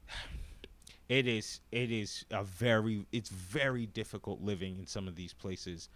[1.08, 5.88] it is it is a very it's very difficult living in some of these places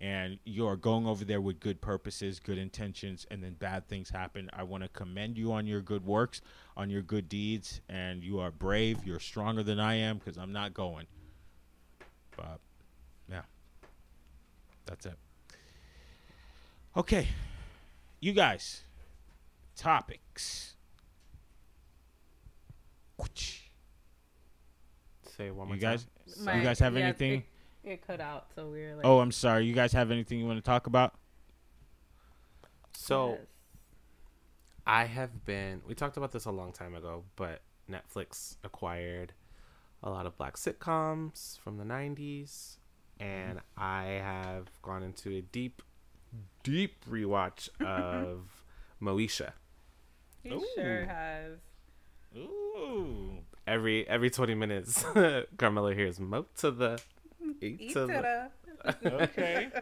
[0.00, 4.50] and you're going over there with good purposes, good intentions, and then bad things happen.
[4.52, 6.40] I want to commend you on your good works,
[6.76, 9.04] on your good deeds, and you are brave.
[9.04, 11.06] You're stronger than I am because I'm not going.
[12.36, 12.58] But
[13.30, 13.42] yeah,
[14.86, 15.18] that's it.
[16.96, 17.28] Okay,
[18.20, 18.82] you guys,
[19.76, 20.74] topics.
[25.36, 26.04] Say one more You guys,
[26.36, 26.44] time.
[26.44, 27.44] My- you guys have yeah, anything?
[27.84, 29.66] It, it cut out, so we are like, Oh, I'm sorry.
[29.66, 31.14] You guys have anything you want to talk about?
[32.94, 33.40] So yes.
[34.86, 35.82] I have been.
[35.86, 39.32] We talked about this a long time ago, but Netflix acquired
[40.02, 42.76] a lot of black sitcoms from the '90s,
[43.20, 45.82] and I have gone into a deep,
[46.62, 48.64] deep rewatch of
[49.00, 49.52] Moesha.
[50.42, 50.66] he Ooh.
[50.74, 51.58] sure has.
[52.36, 53.38] Ooh.
[53.66, 55.04] Every every 20 minutes,
[55.56, 57.00] Carmela hears "mo to the
[57.62, 58.50] Eat to the."
[59.04, 59.70] Okay.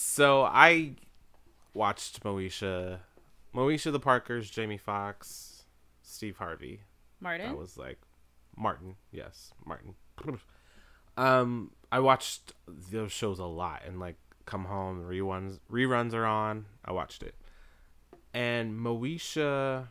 [0.00, 0.92] So I
[1.74, 3.00] watched Moesha,
[3.52, 5.64] Moesha the Parkers, Jamie Foxx,
[6.02, 6.82] Steve Harvey.
[7.18, 7.48] Martin.
[7.48, 7.98] That was like
[8.56, 8.94] Martin.
[9.10, 9.94] Yes, Martin.
[11.16, 14.14] Um, I watched those shows a lot, and like
[14.46, 16.66] come home, reruns reruns are on.
[16.84, 17.34] I watched it,
[18.32, 19.88] and Moesha.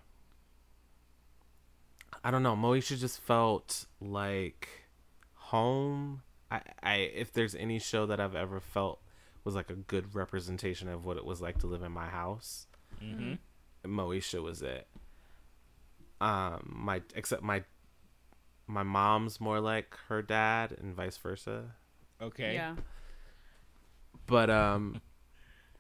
[2.24, 2.56] I don't know.
[2.56, 4.70] Moesha just felt like
[5.36, 6.22] home.
[6.52, 9.02] I, I if there's any show that I've ever felt
[9.44, 12.68] was like a good representation of what it was like to live in my house,
[13.04, 13.36] mm-hmm.
[13.86, 14.88] Moesha was it.
[16.20, 17.64] Um, my except my
[18.68, 21.76] my mom's more like her dad and vice versa.
[22.22, 22.54] Okay.
[22.54, 22.76] Yeah.
[24.26, 25.02] But um,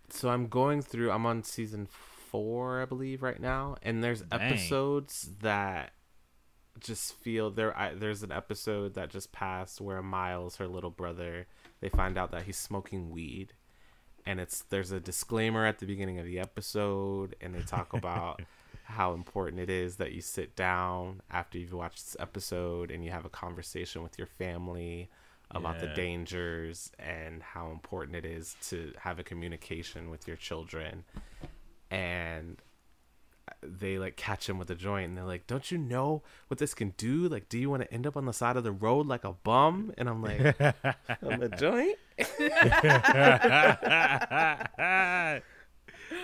[0.09, 1.11] so I'm going through.
[1.11, 1.88] I'm on season
[2.32, 4.41] four, I believe, right now, and there's Dang.
[4.41, 5.93] episodes that
[6.80, 7.78] just feel there.
[7.78, 11.48] I, there's an episode that just passed where Miles, her little brother,
[11.82, 13.54] they find out that he's smoking weed,
[14.26, 18.42] and it's there's a disclaimer at the beginning of the episode, and they talk about
[18.84, 23.12] how important it is that you sit down after you've watched this episode and you
[23.12, 25.10] have a conversation with your family
[25.52, 31.04] about the dangers and how important it is to have a communication with your children
[31.90, 32.62] and
[33.62, 36.74] they like catch him with a joint and they're like don't you know what this
[36.74, 39.08] can do like do you want to end up on the side of the road
[39.08, 40.39] like a bum and i'm like
[41.24, 41.98] on the joint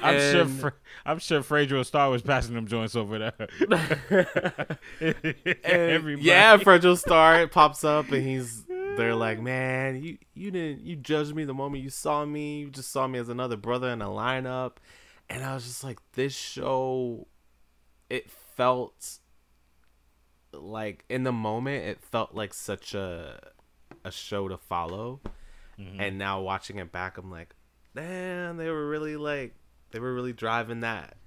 [0.01, 0.41] I'm sure.
[0.41, 0.74] And- Fra-
[1.05, 3.34] I'm sure Fredro Starr was passing them joints over there.
[5.63, 6.26] Everybody.
[6.26, 8.63] yeah, Fredro Starr pops up and he's
[8.95, 12.59] they're like, Man, you you didn't you judged me the moment you saw me.
[12.61, 14.74] You just saw me as another brother in a lineup.
[15.30, 17.28] And I was just like, this show
[18.09, 19.19] it felt
[20.51, 23.39] like in the moment it felt like such a
[24.05, 25.21] a show to follow.
[25.99, 27.55] And now watching it back, I'm like,
[27.95, 29.53] damn, they were really like
[29.91, 31.17] they were really driving that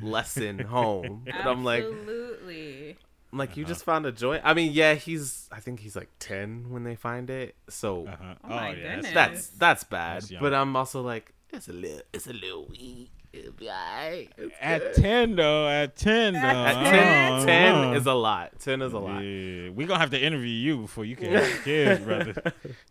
[0.00, 1.24] lesson home.
[1.26, 2.98] And I'm like, Absolutely.
[3.32, 3.72] I'm like, you Uh-huh.
[3.72, 4.42] just found a joint.
[4.44, 5.48] I mean, yeah, he's.
[5.50, 7.56] I think he's like ten when they find it.
[7.68, 8.34] So Uh-huh.
[8.44, 9.12] Oh my yeah, goodness.
[9.12, 10.22] that's that's bad.
[10.22, 13.10] That's but I'm also like, it's a little, it's a little weak.
[13.32, 14.30] It'll be alright.
[14.60, 17.92] At ten though, at ten though, At I 10, don't 10 know.
[17.94, 18.58] is a lot.
[18.60, 19.20] Ten is a lot.
[19.20, 22.34] Yeah, we gonna have to interview you before you can have kids, brother.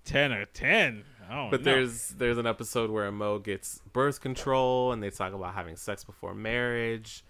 [0.03, 1.03] Ten or ten.
[1.27, 1.63] I don't But know.
[1.71, 6.03] there's there's an episode where Mo gets birth control, and they talk about having sex
[6.03, 7.23] before marriage,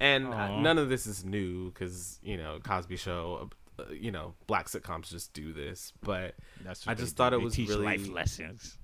[0.00, 4.32] and uh, none of this is new because you know Cosby Show, uh, you know
[4.46, 5.92] black sitcoms just do this.
[6.02, 7.18] But That's I what they just do.
[7.18, 8.78] thought it They was teach really- life lessons.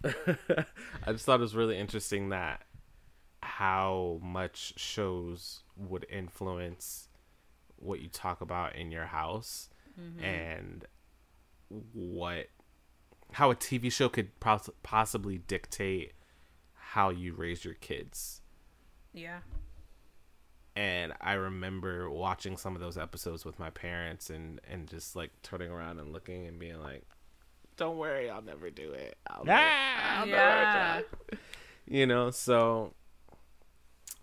[0.04, 2.62] I just thought it was really interesting that
[3.42, 7.08] how much shows would influence
[7.76, 9.68] what you talk about in your house
[10.00, 10.24] mm-hmm.
[10.24, 10.84] and
[11.92, 12.48] what
[13.32, 16.12] how a TV show could pos- possibly dictate
[16.74, 18.40] how you raise your kids.
[19.12, 19.40] Yeah.
[20.74, 25.30] And I remember watching some of those episodes with my parents and and just like
[25.42, 27.04] turning around and looking and being like,
[27.76, 29.16] "Don't worry, I'll never do it.
[29.26, 30.20] I'll never, Ah!
[30.20, 31.00] I'll Yeah.
[31.30, 31.42] never.
[31.86, 32.94] You know, so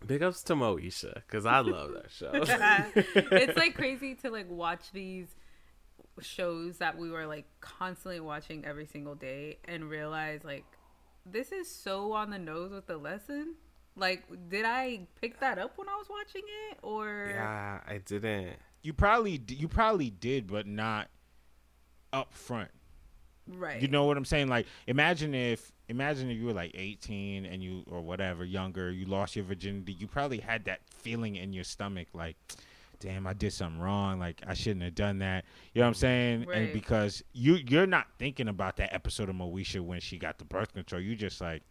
[0.05, 2.31] big ups to Moesha because I love that show.
[3.31, 5.27] it's like crazy to like watch these
[6.21, 10.65] shows that we were like constantly watching every single day and realize like
[11.25, 13.55] this is so on the nose with the lesson.
[13.95, 16.41] Like, did I pick that up when I was watching
[16.71, 18.57] it, or yeah, I didn't.
[18.81, 21.09] You probably you probably did, but not
[22.11, 22.71] up front.
[23.47, 23.81] Right?
[23.81, 24.47] You know what I'm saying?
[24.47, 29.05] Like, imagine if imagine if you were like 18 and you or whatever younger, you
[29.05, 29.93] lost your virginity.
[29.93, 32.35] You probably had that feeling in your stomach, like,
[32.99, 34.17] damn, I did something wrong.
[34.19, 35.43] Like, I shouldn't have done that.
[35.73, 36.41] You know what I'm saying?
[36.43, 36.73] And Right.
[36.73, 40.73] because you you're not thinking about that episode of Moesha when she got the birth
[40.73, 41.01] control.
[41.01, 41.63] You just like.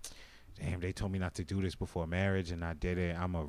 [0.60, 3.16] Damn, they told me not to do this before marriage, and I did it.
[3.18, 3.42] I'm a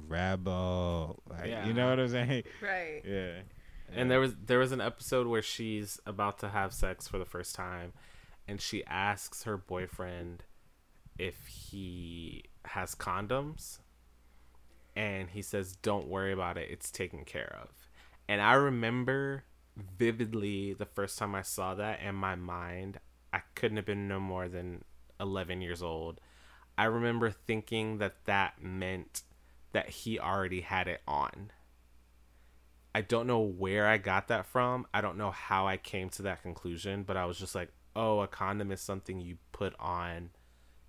[0.47, 1.21] rebel.
[1.29, 1.67] Like, Yeah.
[1.67, 2.43] you know what I'm saying?
[2.61, 3.01] right.
[3.05, 3.39] Yeah.
[3.93, 7.25] And there was there was an episode where she's about to have sex for the
[7.25, 7.91] first time,
[8.47, 10.43] and she asks her boyfriend
[11.17, 13.79] if he has condoms,
[14.95, 17.69] and he says, "Don't worry about it; it's taken care of."
[18.27, 19.43] And I remember
[19.75, 22.99] vividly the first time I saw that in my mind.
[23.31, 24.83] I couldn't have been no more than
[25.19, 26.19] eleven years old.
[26.77, 29.23] I remember thinking that that meant
[29.71, 31.51] that he already had it on.
[32.95, 34.85] I don't know where I got that from.
[34.93, 38.19] I don't know how I came to that conclusion, but I was just like, oh,
[38.21, 40.29] a condom is something you put on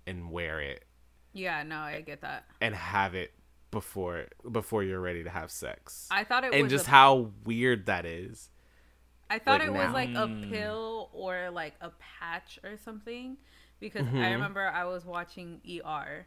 [0.07, 0.85] and wear it
[1.33, 2.45] Yeah, no, I get that.
[2.61, 3.33] and have it
[3.71, 6.07] before before you're ready to have sex.
[6.11, 8.49] I thought it and was just a- how weird that is.
[9.29, 13.37] I thought like it was like a pill or like a patch or something
[13.79, 14.17] because Mm-hmm.
[14.19, 16.25] I remember I was watching ER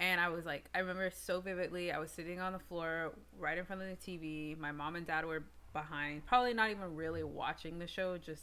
[0.00, 3.56] and I was like I remember so vividly I was sitting on the floor right
[3.56, 4.58] in front of the TV.
[4.58, 8.42] My mom and dad were behind, probably not even really watching the show, just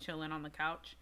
[0.00, 0.96] chilling on the couch.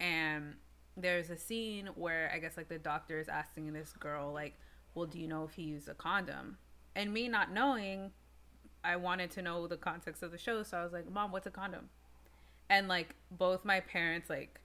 [0.00, 0.54] And
[0.96, 4.54] there's a scene where I guess like the doctor is asking this girl like,
[4.94, 6.58] "Well, do you know if he used a condom?"
[6.94, 8.12] And me not knowing,
[8.84, 11.46] I wanted to know the context of the show, so I was like, "Mom, what's
[11.46, 11.88] a condom?"
[12.68, 14.60] And like both my parents like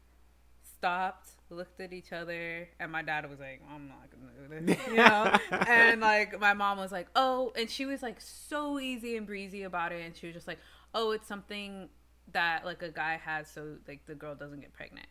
[0.77, 4.87] stopped, looked at each other, and my dad was like, "I'm not gonna do this,"
[4.87, 5.37] you know.
[5.67, 9.63] and like my mom was like, "Oh," and she was like so easy and breezy
[9.63, 10.59] about it, and she was just like,
[10.93, 11.89] "Oh, it's something
[12.33, 15.07] that like a guy has, so like the girl doesn't get pregnant."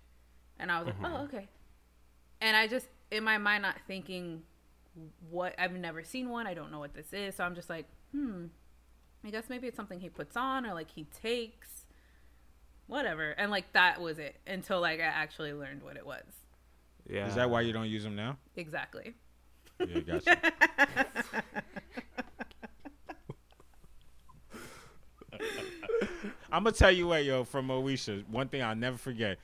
[0.59, 1.49] And I was like, "Oh, okay."
[2.41, 4.43] And I just in my mind not thinking
[5.31, 6.47] what I've never seen one.
[6.47, 8.47] I don't know what this is, so I'm just like, hmm.
[9.25, 11.87] I guess maybe it's something he puts on or like he takes,
[12.87, 13.31] whatever.
[13.33, 16.25] And like that was it until like I actually learned what it was.
[17.09, 17.29] Yeah.
[17.29, 18.37] Is that why you don't use them now?
[18.57, 19.15] Exactly.
[19.81, 20.39] Yeah, gotcha.
[26.51, 29.39] I'm gonna tell you what, yo, from Moesha, one thing I'll never forget.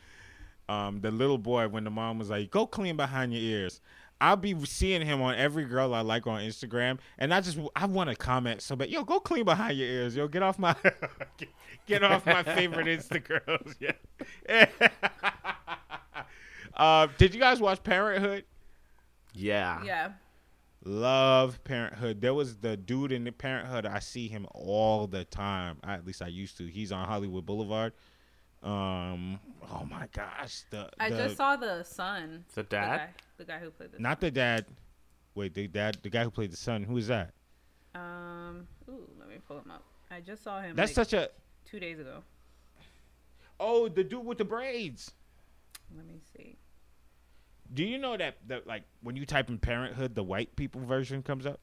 [0.72, 3.80] Um, the little boy when the mom was like, "Go clean behind your ears."
[4.20, 7.86] I'll be seeing him on every girl I like on Instagram, and I just I
[7.86, 10.76] want to comment so, but yo, go clean behind your ears, yo, get off my
[11.36, 11.48] get,
[11.86, 14.66] get off my favorite Insta girls, yeah.
[16.76, 18.44] uh, did you guys watch Parenthood?
[19.34, 19.82] Yeah.
[19.84, 20.12] Yeah.
[20.84, 22.20] Love Parenthood.
[22.20, 23.86] There was the dude in the Parenthood.
[23.86, 25.78] I see him all the time.
[25.82, 26.66] I, at least I used to.
[26.66, 27.92] He's on Hollywood Boulevard.
[28.62, 29.40] Um.
[29.70, 30.62] Oh my gosh.
[30.70, 32.44] The, I the- just saw the son.
[32.54, 32.96] The The dad?
[32.96, 33.08] guy,
[33.38, 34.66] the guy who played the not the dad.
[35.34, 35.98] Wait, the dad.
[36.02, 36.84] The guy who played the son.
[36.84, 37.32] Who is that?
[37.94, 38.66] Um.
[38.88, 39.82] Ooh, let me pull him up.
[40.10, 40.76] I just saw him.
[40.76, 41.30] That's like, such a.
[41.64, 42.22] two days ago.
[43.58, 45.12] Oh, the dude with the braids.
[45.96, 46.56] Let me see.
[47.74, 51.22] Do you know that that like when you type in Parenthood, the white people version
[51.22, 51.60] comes up?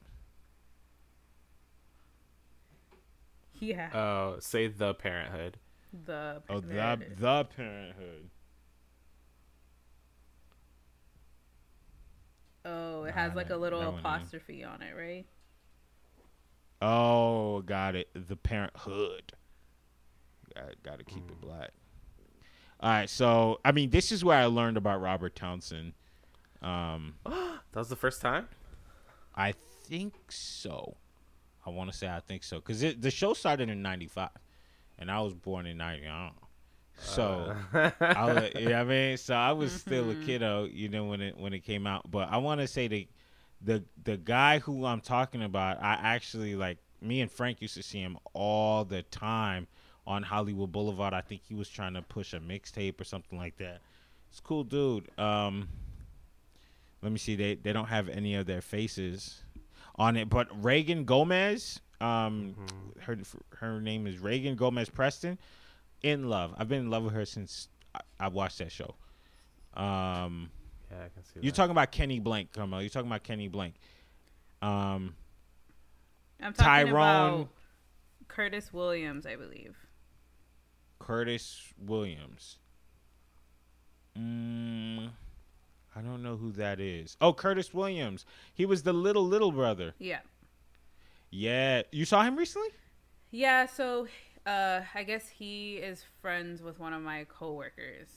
[3.58, 3.90] Yeah.
[3.94, 5.58] Oh, say the Parenthood.
[5.92, 6.42] The.
[6.48, 8.30] Oh, the the Parenthood.
[12.64, 15.26] Oh, it Nah, has like a little that apostrophe on it, right?
[16.82, 18.08] Oh, got it.
[18.14, 19.32] The Parenthood.
[20.54, 21.32] Got, got to keep Hmm.
[21.32, 21.70] it black.
[22.80, 25.92] All right, so I mean, this is where I learned about Robert Townsend.
[26.62, 28.48] Um, That was the first time?
[29.34, 29.52] I
[29.84, 30.96] think so.
[31.64, 34.30] I want to say I think so because the show started in '95,
[35.00, 36.06] and I was born in '90.
[36.06, 36.34] I don't.
[37.02, 40.90] So, I was, you know what I mean, so I was still a kiddo, you
[40.90, 42.10] know, when it when it came out.
[42.10, 43.08] But I want to say the
[43.62, 46.78] the the guy who I'm talking about, I actually like.
[47.02, 49.66] Me and Frank used to see him all the time
[50.06, 51.14] on Hollywood Boulevard.
[51.14, 53.80] I think he was trying to push a mixtape or something like that.
[54.28, 55.08] It's a cool dude.
[55.18, 55.70] Um,
[57.00, 57.36] let me see.
[57.36, 59.42] They they don't have any of their faces
[59.96, 61.80] on it, but Reagan Gomez.
[62.00, 63.02] Um, Mhm.
[63.02, 63.18] her
[63.56, 65.38] her name is Reagan Gomez Preston.
[66.02, 66.54] In love.
[66.56, 68.94] I've been in love with her since I, I watched that show.
[69.74, 70.50] Um,
[70.90, 71.40] Yeah, I can see.
[71.42, 71.56] you're that.
[71.56, 72.80] talking about Kenny Blank, come on.
[72.80, 73.74] You're talking about Kenny Blank.
[74.62, 75.14] Um,
[76.40, 77.48] I'm talking Tyrone- about
[78.28, 79.76] Curtis Williams, I believe.
[80.98, 82.58] Curtis Williams.
[84.16, 85.10] Mm,
[85.94, 87.16] I don't know who that is.
[87.20, 88.24] Oh, Curtis Williams.
[88.54, 89.94] He was the little little brother.
[89.98, 90.20] Yeah.
[91.30, 92.68] Yeah, you saw him recently.
[93.30, 94.06] Yeah, so
[94.46, 98.08] uh I guess he is friends with one of my coworkers.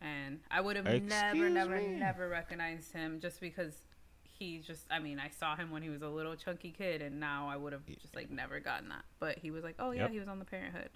[0.00, 1.98] And I would have never, never, me?
[1.98, 3.82] never recognized him just because
[4.22, 7.20] he just I mean, I saw him when he was a little chunky kid and
[7.20, 9.04] now I would have just like never gotten that.
[9.18, 10.10] But he was like, Oh yeah, Yep.
[10.10, 10.90] he was on the parenthood.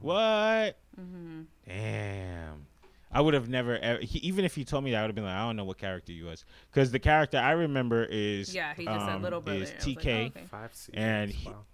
[0.00, 0.78] What?
[0.96, 2.66] hmm Damn.
[3.16, 5.14] I would have never, ever, he, even if he told me that, I would have
[5.14, 6.44] been like, I don't know what character he was.
[6.70, 8.54] Because the character I remember is.
[8.54, 9.62] Yeah, he just said um, little brother.
[9.62, 10.22] Is I was like, TK.
[10.22, 10.44] oh, okay.
[10.50, 10.96] five seasons.
[10.98, 11.64] And he- wow.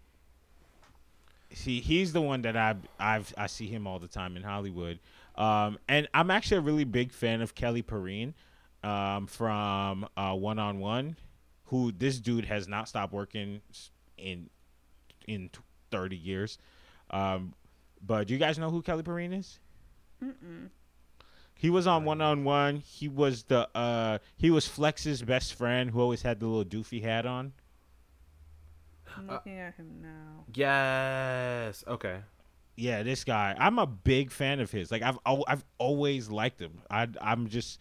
[1.53, 5.01] See, he's the one that I I've I see him all the time in Hollywood.
[5.35, 8.35] Um, and I'm actually a really big fan of Kelly Perine
[8.85, 11.17] um, from uh, One on One,
[11.65, 13.61] who this dude has not stopped working
[14.17, 14.49] in
[15.27, 15.51] in
[15.91, 16.59] 30 years.
[17.11, 17.53] Um,
[18.01, 19.59] but do you guys know who Kelly Perine is?
[20.25, 20.69] Mm-mm.
[21.63, 22.79] He was on One on One.
[22.79, 27.01] He was the uh he was Flex's best friend who always had the little doofy
[27.05, 27.53] hat on.
[29.17, 30.45] I'm Uh, looking at him now.
[30.53, 31.85] Yes.
[31.87, 32.19] Okay.
[32.75, 33.55] Yeah, this guy.
[33.57, 34.91] I'm a big fan of his.
[34.91, 36.83] Like I've al- I've always liked him.
[36.91, 37.79] I I'm just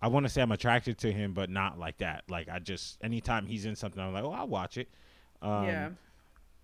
[0.00, 2.24] I want to say I'm attracted to him, but not like that.
[2.30, 4.88] Like I just anytime he's in something, I'm like, oh, I'll watch it.
[5.42, 5.88] Um, yeah.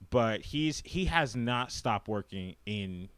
[0.09, 3.11] But he's he has not stopped working in.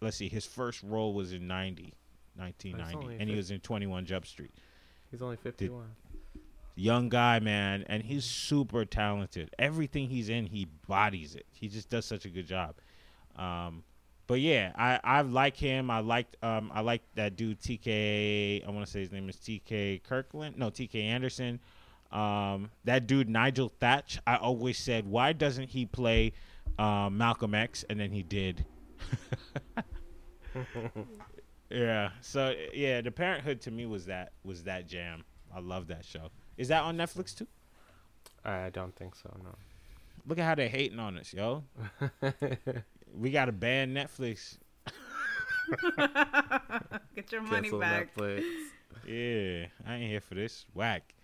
[0.00, 1.92] Let's see, his first role was in 90,
[2.36, 4.52] 1990, and he was in 21 Jump Street.
[5.10, 5.90] He's only fifty-one.
[6.74, 9.50] young guy, man, and he's super talented.
[9.58, 11.46] Everything he's in, he bodies it.
[11.52, 12.74] He just does such a good job.
[13.36, 13.84] Um,
[14.26, 15.90] but yeah, I I like him.
[15.90, 18.66] I liked um I like that dude TK.
[18.66, 20.56] I want to say his name is TK Kirkland.
[20.56, 21.60] No, TK Anderson.
[22.10, 24.20] Um, that dude Nigel Thatch.
[24.26, 26.32] I always said, why doesn't he play
[26.78, 27.84] um, Malcolm X?
[27.90, 28.64] And then he did.
[31.74, 32.10] yeah.
[32.20, 35.24] So yeah, the Parenthood to me was that was that jam.
[35.54, 36.30] I love that show.
[36.56, 37.46] Is that on Netflix too?
[38.44, 39.34] I don't think so.
[39.42, 39.50] No.
[40.26, 41.64] Look at how they're hating on us, yo.
[43.16, 44.58] We got to ban Netflix.
[47.14, 48.14] Get your money Cancel back.
[48.16, 48.42] Netflix.
[49.06, 50.66] Yeah, I ain't here for this.
[50.74, 51.14] Whack.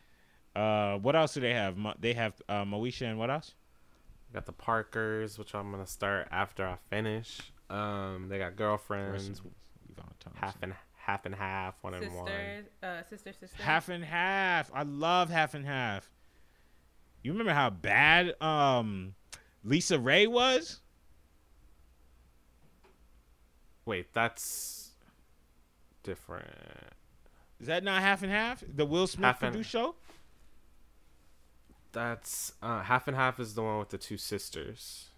[0.55, 1.77] Uh, what else do they have?
[1.77, 3.55] Mo- they have uh, Moesha and what else?
[4.33, 7.41] Got the Parkers, which I'm gonna start after I finish.
[7.69, 9.43] Um, they got girlfriends,
[10.01, 10.41] Yvonne Thompson.
[10.43, 12.27] half and half and half, one and one.
[12.27, 13.63] Sister, uh, sister, sister.
[13.63, 14.71] half and half.
[14.75, 16.11] I love half and half.
[17.23, 19.15] You remember how bad um
[19.67, 20.81] LisaRaye was?
[23.85, 24.91] Wait, that's
[26.03, 26.47] different.
[27.61, 28.63] Is that not half and half?
[28.67, 29.97] The Will Smith Half and- show?
[31.93, 35.09] That's uh, half and half is the one with the two sisters.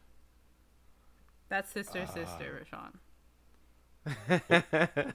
[1.50, 2.12] That's sister, Ah.
[2.14, 2.94] sister, Rashawn.
[4.06, 5.14] Half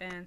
[0.00, 0.26] and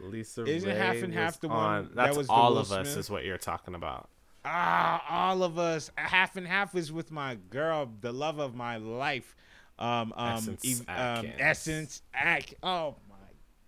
[0.00, 2.86] Lisa Isn't Ray half and half was the one on- that was all of us
[2.88, 2.98] Smith?
[2.98, 4.08] is what you're talking about.
[4.44, 5.90] Ah, all of us.
[5.96, 9.34] Half and half is with my girl, the love of my life.
[9.78, 11.34] Um, um, Essence Eve- um, Atkins.
[11.38, 12.54] Essence Ack.
[12.62, 13.16] Oh my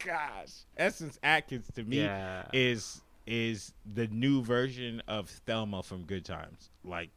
[0.05, 2.47] gosh, Essence Atkins to me Yeah.
[2.53, 6.70] is is the new version of Thelma from Good Times.
[6.85, 7.11] Like,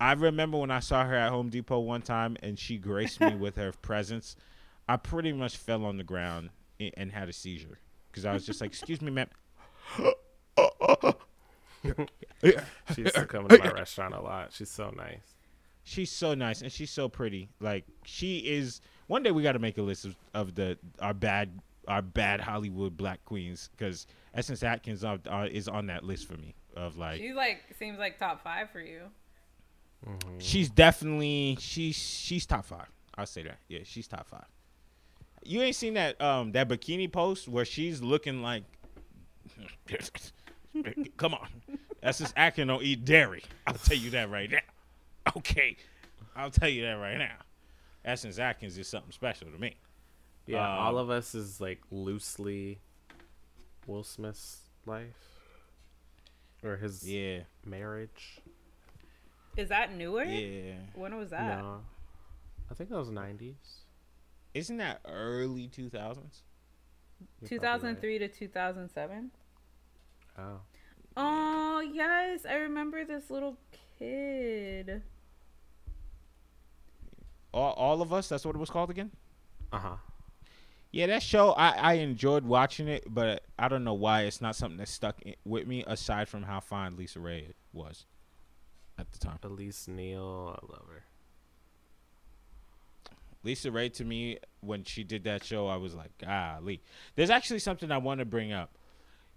[0.00, 3.34] I remember when I saw her at Home Depot one time and she graced me
[3.34, 4.36] with her presence.
[4.88, 7.78] I pretty much fell on the ground and had a seizure
[8.10, 9.28] because I was just like, "Excuse me, ma'am."
[12.94, 14.52] She used to come to my restaurant a lot.
[14.52, 15.34] She's so nice.
[15.84, 17.50] She's so nice and she's so pretty.
[17.60, 18.80] Like she is.
[19.06, 22.40] One day we got to make a list of, of the our bad our bad
[22.40, 26.54] Hollywood black queens because Essence Atkins uh, uh, is on that list for me.
[26.76, 29.02] Of like she's like seems like top five for you.
[30.38, 32.86] She's definitely she's she's top five.
[33.16, 33.58] I'll say that.
[33.68, 34.46] Yeah, she's top five.
[35.44, 38.64] You ain't seen that um that bikini post where she's looking like.
[41.16, 41.48] Come on,
[42.02, 43.42] Essence Atkins don't eat dairy.
[43.66, 44.58] I'll tell you that right now.
[45.36, 45.76] Okay,
[46.36, 47.34] I'll tell you that right now.
[48.04, 49.76] Essence Atkins is something special to me.
[50.46, 52.78] Yeah, Um, all of us is like loosely
[53.86, 55.16] Will Smith's life
[56.62, 58.40] or his Yeah, marriage.
[59.58, 60.22] Is that newer?
[60.22, 60.74] yeah.
[60.94, 61.58] When was that?
[61.58, 61.80] No,
[62.70, 63.56] I think that was nineties.
[64.54, 66.42] Isn't that early 2000s?
[67.40, 68.00] You're probably right.
[68.00, 69.30] 2003 to 2007.
[70.38, 70.42] Oh.
[71.16, 73.58] Oh yes, I remember this little
[73.98, 75.02] kid.
[77.52, 78.28] All, all of us.
[78.28, 79.10] That's what it was called again.
[79.72, 79.96] Uh huh.
[80.92, 84.54] Yeah, that show I, I enjoyed watching it, but I don't know why it's not
[84.54, 88.06] something that stuck in, with me aside from how fine LisaRaye was
[88.98, 89.38] at the time.
[89.42, 91.04] Elise Neal, I love her.
[93.44, 96.82] LisaRaye to me when she did that show, I was like, golly.
[97.14, 98.76] There's actually something I want to bring up.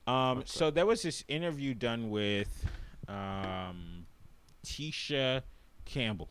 [0.07, 2.65] Um, What's so there was this interview done with
[3.07, 4.05] um,
[4.65, 5.43] Tisha
[5.85, 6.29] Campbell.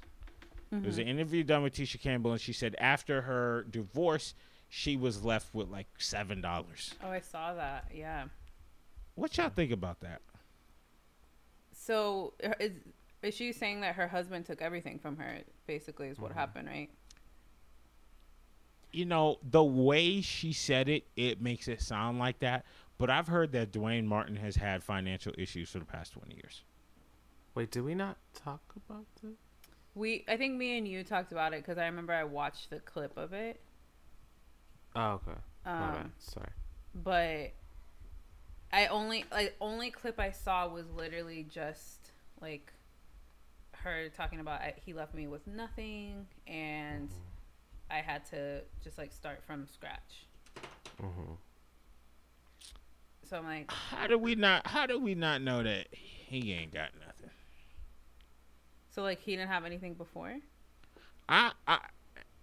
[0.72, 4.34] There was an interview done with Tisha Campbell, and she said after her divorce,
[4.68, 6.94] she was left with like seven dollars.
[7.02, 7.86] Oh, I saw that.
[7.92, 8.24] Yeah.
[9.16, 10.22] What y'all think about that?
[11.72, 12.72] So uh, is
[13.22, 15.38] is she saying that her husband took everything from her?
[15.66, 16.90] Basically, is what happened, right?
[18.92, 22.64] you know, the way she said it, it makes it sound like that.
[22.98, 26.62] But I've heard that Duane Martin has had financial issues for the past 20 years.
[27.54, 29.32] Wait, did we not talk about this?
[29.94, 32.78] We, I think me and you talked about it because I remember I watched the
[32.80, 33.60] clip of it.
[34.94, 35.38] Oh, okay.
[35.66, 36.48] Um, Sorry.
[36.94, 37.52] but
[38.72, 42.72] I only like only clip I saw was literally just like
[43.82, 47.10] her talking about I, he left me with nothing and
[47.90, 50.26] I had to just like start from scratch.
[51.02, 51.32] Mm-hmm.
[53.28, 54.66] So I'm like, How do we not?
[54.66, 57.30] How do we not know that he ain't got nothing?
[58.90, 60.36] so like he didn't have anything before.
[61.28, 61.78] I, I,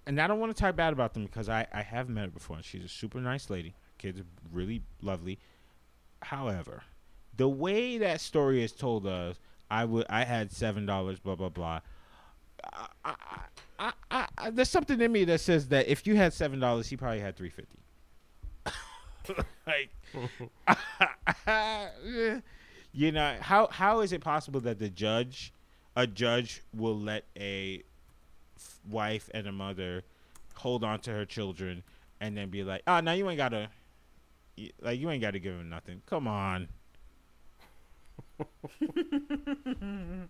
[0.06, 2.32] and I don't want to talk bad about them because I, I have met her
[2.32, 3.76] before and she's a super nice lady.
[3.98, 5.40] Kids are really lovely.
[6.22, 6.84] However,
[7.36, 9.38] the way that story is told us,
[9.70, 11.82] I would I had seven dollars, blah blah blah.
[12.74, 12.88] I,
[13.80, 16.88] I, I, I, there's something in me that says that if you had seven dollars,
[16.88, 17.80] he probably had three fifty.
[19.68, 19.90] like,
[22.94, 25.54] you know how how is it possible that the judge,
[25.96, 27.84] a judge, will let a
[28.58, 30.04] f- wife and a mother
[30.56, 31.84] hold on to her children
[32.20, 33.70] and then be like, oh, now you ain't gotta,
[34.82, 36.02] like you ain't gotta give him nothing.
[36.06, 36.68] Come on.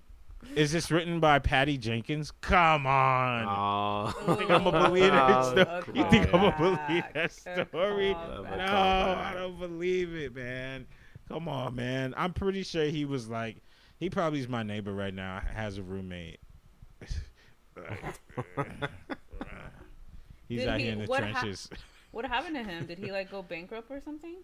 [0.55, 2.31] Is this written by Patty Jenkins?
[2.41, 3.45] Come on.
[3.47, 4.35] Oh.
[4.35, 5.83] think I'm gonna believe that Oh.
[5.93, 7.13] You think I'm gonna believe callback.
[7.45, 8.11] that A story?
[8.13, 8.17] No.
[8.19, 10.85] I don't believe it, man.
[11.27, 12.13] Come on, man.
[12.15, 13.57] I'm pretty sure he was like,
[13.99, 15.41] he probably is my neighbor right now.
[15.53, 16.39] Has a roommate.
[20.47, 21.69] He's Did out he- here in the what hap- trenches.
[22.11, 22.85] What happened to him?
[22.85, 24.37] Did he like go bankrupt or something?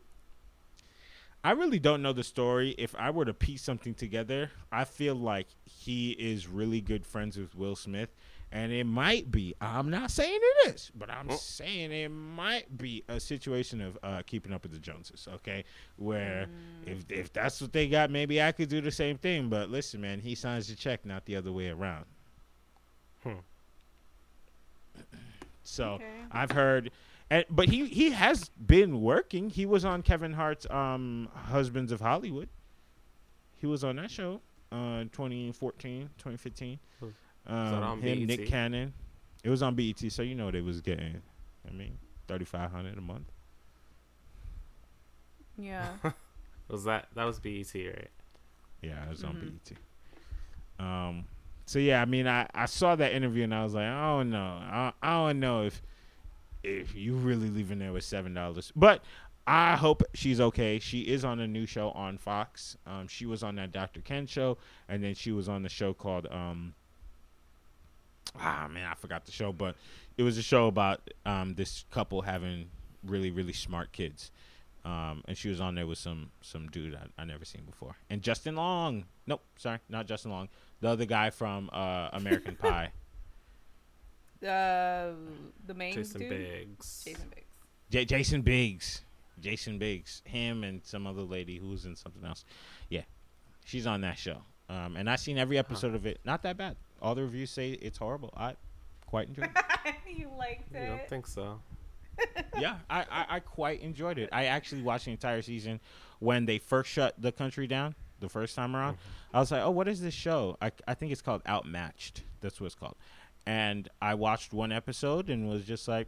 [1.44, 2.74] I really don't know the story.
[2.78, 7.38] If I were to piece something together, I feel like he is really good friends
[7.38, 8.10] with Will Smith.
[8.49, 11.36] And it might be, I'm not saying it is, but I'm Oh.
[11.36, 15.65] saying it might be a situation of uh, keeping up with the Joneses, okay?
[15.98, 16.48] Where
[16.86, 19.49] if, if that's what they got, maybe I could do the same thing.
[19.49, 22.06] But listen, man, he signs the check, not the other way around.
[23.24, 23.40] Hmm.
[25.64, 26.06] So Okay.
[26.32, 26.91] I've heard,
[27.30, 29.50] and but he he has been working.
[29.50, 32.50] He was on Kevin Hart's um Husbands of Hollywood.
[33.56, 34.41] He was on that show,
[34.72, 36.80] uh, 2014, 2015.
[37.02, 37.14] Was-
[37.45, 38.94] Um, on him, Nick Cannon.
[39.44, 41.22] It was on BET, so you know they was getting.
[41.68, 41.98] I mean,
[42.28, 43.30] thirty five hundred a month.
[45.58, 45.90] Yeah.
[46.70, 48.10] Was that that was BET, right?
[48.82, 49.60] Yeah, it was on Mhm.
[50.80, 50.86] BET.
[50.86, 51.26] Um,
[51.66, 54.30] so yeah, I mean, I, I saw that interview and I was like, I don't
[54.32, 55.82] know, I, I don't know if
[56.64, 59.03] if you really leaving there with seven dollars, but
[59.45, 60.80] I hope she's okay.
[60.80, 62.77] She is on a new show on Fox.
[62.88, 63.99] Um, she was on that Dr.
[64.02, 64.57] Ken show,
[64.88, 66.73] and then she was on the show called um.
[68.40, 69.76] Ah man, I forgot the show, but
[70.18, 72.69] it was a show about um this couple having
[73.03, 74.31] really really smart kids.
[74.85, 77.95] Um, and she was on there with some some dude I, I never seen before.
[78.10, 79.06] And Justin Long.
[79.27, 80.49] Nope, sorry, not Justin Long.
[80.81, 82.91] The other guy from uh, American Pie.
[84.44, 85.11] Uh,
[85.65, 86.30] the main Jason dude.
[86.30, 87.03] Biggs.
[87.06, 87.45] Jason Biggs.
[87.90, 89.02] J- Jason Biggs.
[89.40, 90.22] Jason Biggs.
[90.26, 92.45] Him and some other lady who was in something else.
[92.90, 93.02] Yeah,
[93.65, 94.38] she's on that show.
[94.70, 96.20] Um, and I've seen every episode of it.
[96.26, 96.76] Not that bad.
[97.02, 98.34] All the reviews say it's horrible.
[98.36, 98.56] I
[99.06, 99.49] quite enjoyed
[99.86, 99.95] it.
[100.18, 100.88] you liked You it.
[100.88, 101.60] don't think so?
[102.60, 104.30] yeah, I, I, I quite enjoyed it.
[104.32, 105.80] I actually watched the entire season
[106.20, 108.98] when they first shut the country down the first time around.
[109.34, 110.56] I was like, oh, what is this show?
[110.61, 112.22] I, I think it's called Outmatched.
[112.40, 112.95] That's what it's called.
[113.45, 116.07] And I watched one episode and was just like,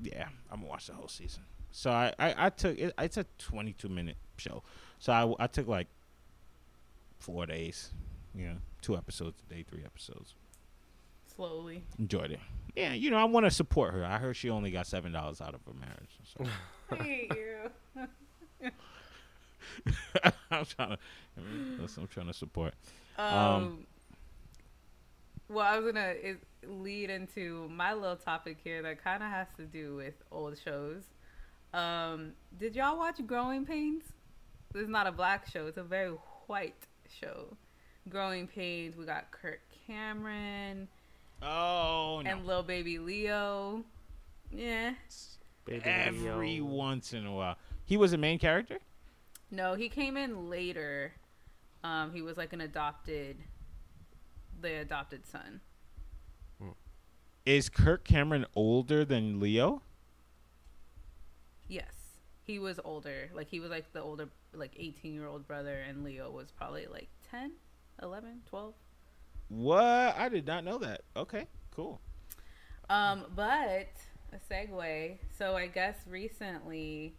[0.00, 1.42] yeah, I'm gonna watch the whole season.
[1.70, 4.62] So I, I, I took it, it's a 22 minute show.
[4.98, 5.88] So I, I took like
[7.18, 7.90] four days,
[8.34, 10.34] you know, two episodes a day, three episodes.
[11.34, 11.82] slowly.
[11.98, 12.40] Enjoyed it.
[12.74, 14.04] Yeah, you know, I want to support her.
[14.04, 16.18] I heard she only got seven dollars out of her marriage.
[16.24, 16.44] So.
[16.98, 17.70] I hate you.
[20.50, 20.98] I'm trying to.
[21.80, 22.74] Listen, I'm trying to support.
[23.18, 23.86] Um,
[25.48, 29.46] well, I was gonna it, lead into my little topic here that kind of has
[29.56, 31.02] to do with old shows.
[31.74, 34.02] Um, did y'all watch Growing Pains?
[34.72, 36.12] This is not a black show; it's a very
[36.46, 36.74] white
[37.20, 37.56] show.
[38.08, 38.96] Growing Pains.
[38.96, 40.88] We got Kirk Cameron
[41.42, 42.30] Oh no!
[42.30, 43.82] and little Baby Leo.
[44.52, 44.94] Yeah.
[45.64, 46.64] Baby Every Leo.
[46.64, 48.78] once in a while, he was a main character.
[49.50, 51.12] No, he came in later.
[51.84, 53.36] Um, he was like an adopted,
[54.60, 55.60] the adopted son.
[57.46, 59.82] Is Kirk Cameron older than Leo?
[61.68, 62.18] Yes.
[62.42, 63.30] He was older.
[63.32, 66.86] Like he was like the older like 18 year old brother and Leo was probably
[66.90, 67.52] like 10,
[68.02, 68.74] 11, 12.
[69.48, 69.84] What?
[69.84, 71.02] I did not know that.
[71.16, 72.00] Okay, cool.
[72.90, 73.90] Um but
[74.32, 75.18] a segue.
[75.38, 77.14] So I guess recently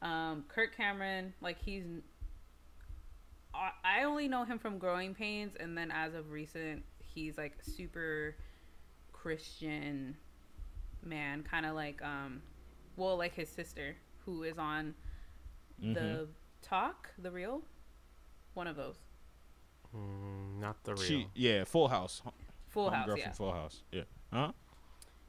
[0.00, 1.84] um Kirk Cameron like he's
[3.54, 7.52] I- I only know him from Growing Pains and then as of recent he's like
[7.62, 8.34] super
[9.12, 10.16] Christian
[11.02, 12.42] man kind of like um
[12.96, 14.94] well like his sister who is on
[15.82, 15.94] Mhm.
[15.94, 16.28] the
[16.62, 17.62] talk the real
[18.54, 18.96] one of those
[19.94, 21.02] Mm, not the real.
[21.02, 22.22] She, yeah, Full House.
[22.68, 23.82] full house Homegirl yeah from Full House.
[23.92, 24.04] Yeah.
[24.32, 24.52] Huh?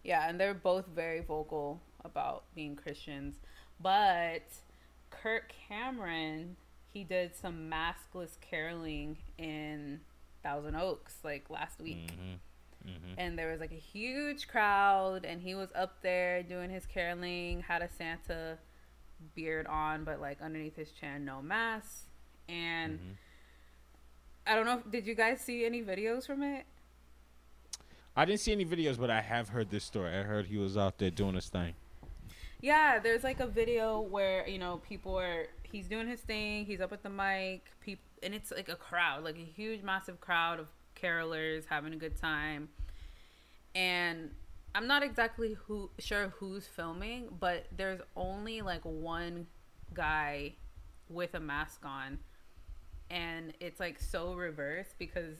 [0.03, 3.39] yeah and they're both very vocal about being christians
[3.81, 4.43] but
[5.09, 6.55] kirk cameron
[6.93, 9.99] he did some maskless caroling in
[10.43, 12.89] thousand oaks like last week Mm-hmm.
[12.91, 13.13] Mm-hmm.
[13.17, 17.61] and there was like a huge crowd and he was up there doing his caroling
[17.61, 18.57] had a santa
[19.35, 22.03] beard on but like underneath his chin no mask
[22.49, 23.15] and Mhm.
[24.47, 26.65] i don't know if- did you guys see any videos from it
[28.15, 30.15] I didn't see any videos, but I have heard this story.
[30.15, 31.73] I heard he was out there doing his thing.
[32.61, 36.79] yeah there's like a video where you know people are he's doing his thing he's
[36.79, 40.59] up at the mic people and it's like a crowd like a huge massive crowd
[40.59, 42.69] of carolers having a good time.
[43.75, 44.29] And
[44.75, 49.47] i'm not exactly who sure who's filming but there's only like one
[49.93, 50.53] guy
[51.09, 52.19] with a mask on.
[53.09, 55.37] And it's like so reverse because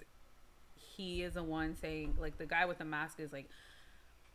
[0.76, 3.50] he is the one saying like the guy with the mask is like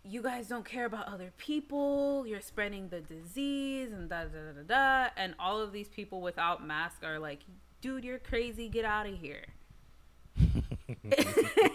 [0.08, 4.62] you guys don't care about other people you're spreading the disease and da da da
[4.62, 7.40] da da and all of these people without masks are like
[7.80, 9.44] dude you're crazy get out of here.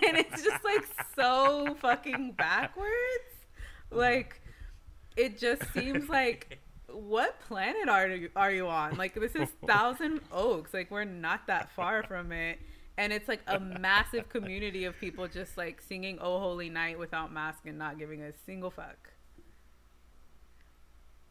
[0.06, 0.86] And it's just like
[1.16, 2.90] so fucking backwards.
[3.92, 4.42] Like
[5.16, 6.60] it just seems like
[6.92, 8.98] what planet are you, are you on?
[8.98, 10.74] Like this is thousand oaks.
[10.74, 12.60] Like we're not that far from it
[12.98, 17.32] and it's like a massive community of people just like singing oh holy night without
[17.34, 19.10] mask and not giving a single fuck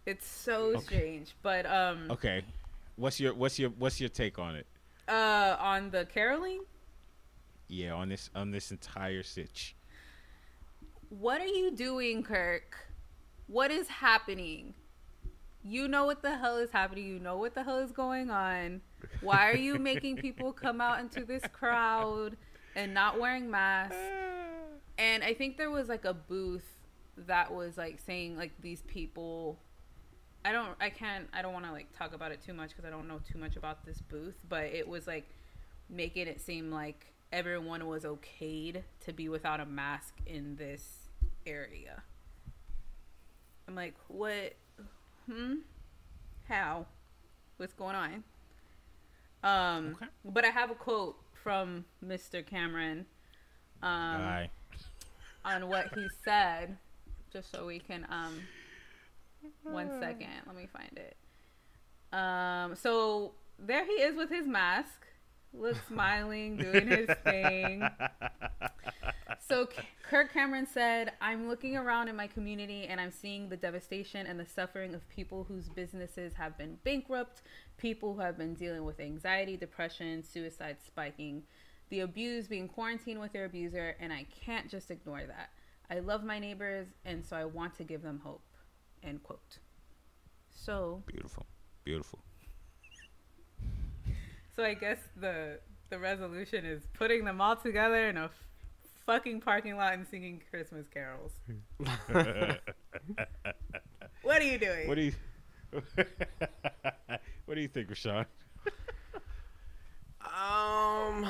[0.06, 0.80] it's so Okay.
[0.80, 2.42] strange but um Okay.
[2.96, 4.66] What's your what's your what's your take on it?
[5.08, 6.60] uh on the caroling
[7.68, 9.74] Yeah, on this on this entire sitch.
[11.08, 12.76] what are you doing kirk
[13.46, 14.74] what is happening
[15.64, 18.80] you know what the hell is happening you know what the hell is going on
[19.20, 22.36] why are you making people come out into this crowd
[22.74, 23.96] and not wearing masks?
[24.98, 26.76] And i think there was like a booth
[27.16, 29.58] that was like saying like these people
[30.44, 32.84] i don't i can't i don't want to like talk about it too much because
[32.84, 35.24] i don't know too much about this booth but it was like
[35.88, 41.08] making it seem like everyone was okayed to be without a mask in this
[41.46, 42.02] area.
[43.66, 44.54] I'm like what?
[45.30, 45.56] Hmm?
[46.48, 46.86] How?
[47.56, 48.24] What's going on
[49.42, 50.06] um Okay.
[50.24, 53.06] but i have a quote from mr cameron
[53.82, 54.20] um
[55.44, 56.76] on what he said,
[57.32, 58.40] just so we can um
[59.64, 61.16] one second, let me find it.
[62.16, 65.04] Um so there he is with his mask,
[65.54, 67.88] looks smiling, doing his thing.
[69.48, 73.56] So K- Kirk Cameron said, "I'm looking around in my community and I'm seeing the
[73.56, 77.42] devastation and the suffering of people whose businesses have been bankrupt,
[77.76, 81.42] people who have been dealing with anxiety, depression, suicide spiking,
[81.90, 85.50] the abused being quarantined with their abuser, and I can't just ignore that.
[85.90, 88.44] I love my neighbors and so I want to give them hope."
[89.02, 89.58] End quote.
[90.54, 91.44] So, Beautiful.
[91.84, 92.20] Beautiful.
[94.56, 95.58] So I guess the
[95.90, 98.30] the resolution is putting them all together in a f-
[99.06, 101.32] fucking parking lot and singing Christmas carols.
[104.22, 104.86] What are you doing?
[104.88, 105.12] What do you
[107.46, 108.24] What do you think, Rashawn?
[110.20, 111.26] Um,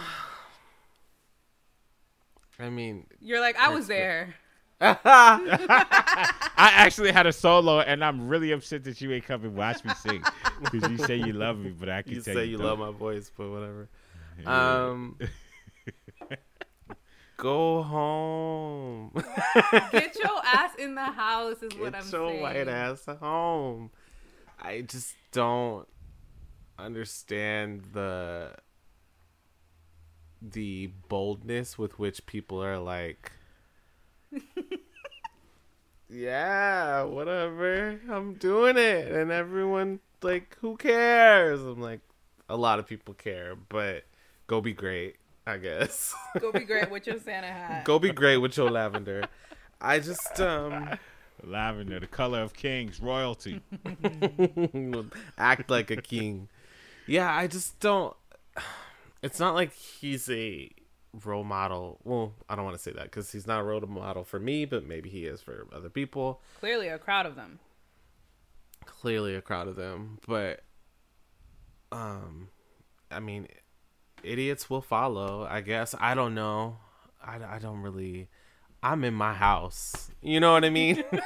[2.58, 4.34] I mean, You're like, I was there.
[4.82, 9.84] I actually had a solo, and I'm really upset that you ain't come and watch
[9.84, 10.22] me sing
[10.60, 12.66] because you say you love me, but I can you tell say you don't.
[12.66, 13.88] love my voice, but whatever.
[14.42, 14.88] Yeah.
[14.88, 15.18] Um,
[17.36, 19.12] go home.
[19.92, 22.10] Get your ass in the house is what I'm saying.
[22.10, 22.42] Get your saying.
[22.42, 23.90] white ass home.
[24.60, 25.86] I just don't
[26.78, 28.54] understand the
[30.40, 33.30] the boldness with which people are like
[36.08, 42.00] yeah whatever i'm doing it and everyone like who cares i'm like
[42.48, 44.04] a lot of people care but
[44.46, 47.84] go be great i guess Go be great with your Santa hat.
[47.84, 49.24] go be great with your lavender
[49.80, 50.88] i just um
[51.44, 53.60] Lavender, the color of kings, royalty.
[55.38, 56.48] act like a king.
[57.08, 58.14] Yeah, I just don't.
[59.22, 60.70] It's not like he's a
[61.24, 61.98] role model.
[62.04, 64.64] Well, I don't want to say that because he's not a role model for me,
[64.64, 66.40] but maybe he is for other people.
[66.60, 67.58] Clearly, a crowd of them.
[68.84, 70.62] Clearly, a crowd of them, but
[71.92, 72.48] um,
[73.10, 73.46] I mean,
[74.22, 75.46] idiots will follow.
[75.48, 76.78] I guess I don't know.
[77.24, 78.28] I, I don't really.
[78.82, 80.10] I'm in my house.
[80.20, 81.04] You know what I mean?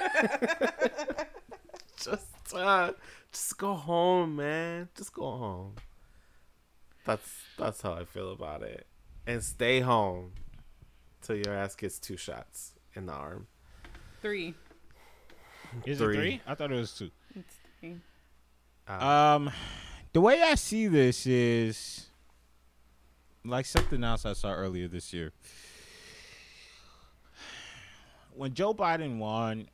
[1.97, 2.93] just uh,
[3.33, 4.89] just go home, man.
[4.97, 5.75] Just go home.
[7.05, 8.87] That's that's how I feel about it.
[9.27, 10.33] And stay home
[11.23, 13.47] till your ass gets two shots in the arm.
[14.23, 14.55] Three.
[15.85, 16.17] Is Three.
[16.17, 16.41] it three?
[16.47, 17.11] I thought it was two.
[17.35, 17.97] It's three.
[18.89, 19.51] Um,
[20.13, 22.07] the way I see this is
[23.45, 25.33] like something else I saw earlier this year.
[28.35, 29.69] When Joe Biden won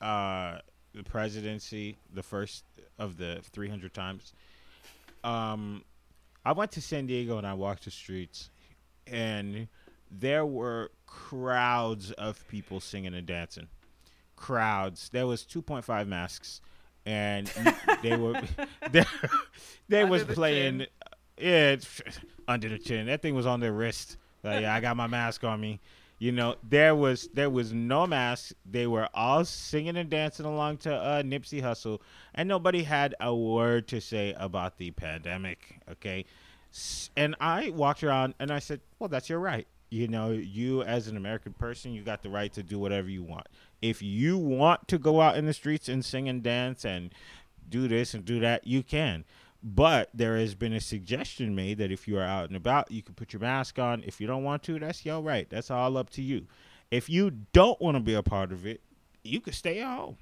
[0.00, 0.58] uh,
[0.92, 2.64] the presidency, the first
[2.98, 4.32] of the 300 times,
[5.22, 5.84] um,
[6.44, 8.50] I went to San Diego and I walked the streets,
[9.06, 9.68] and
[10.10, 13.68] there were crowds of people singing and dancing.
[14.36, 15.08] Crowds.
[15.12, 16.60] There was 2.5 masks,
[17.06, 17.46] and
[18.02, 18.40] they were
[18.90, 19.04] they,
[19.88, 20.78] they Under was the playing.
[20.80, 20.86] chin.
[21.38, 21.76] Yeah,
[22.48, 23.06] under the chin.
[23.06, 24.16] That thing was on their wrist.
[24.42, 25.80] Like, yeah, I got my mask on me.
[26.18, 28.52] You know, there was there was no mask.
[28.70, 32.00] They were all singing and dancing along to uh, Nipsey Hussle,
[32.34, 35.80] and nobody had a word to say about the pandemic.
[35.90, 36.24] Okay,
[37.16, 39.66] and I walked around and I said, "Well, that's your right.
[39.90, 43.22] You know, you as an American person, you got the right to do whatever you
[43.22, 43.46] want.
[43.80, 47.14] If you want to go out in the streets and sing and dance and
[47.68, 49.24] do this and do that, you can."
[49.66, 53.02] But there has been a suggestion made that if you are out and about, you
[53.02, 54.02] can put your mask on.
[54.04, 55.48] If you don't want to, that's your right.
[55.48, 56.46] That's all up to you.
[56.90, 58.82] If you don't want to be a part of it,
[59.22, 60.18] you can stay at home.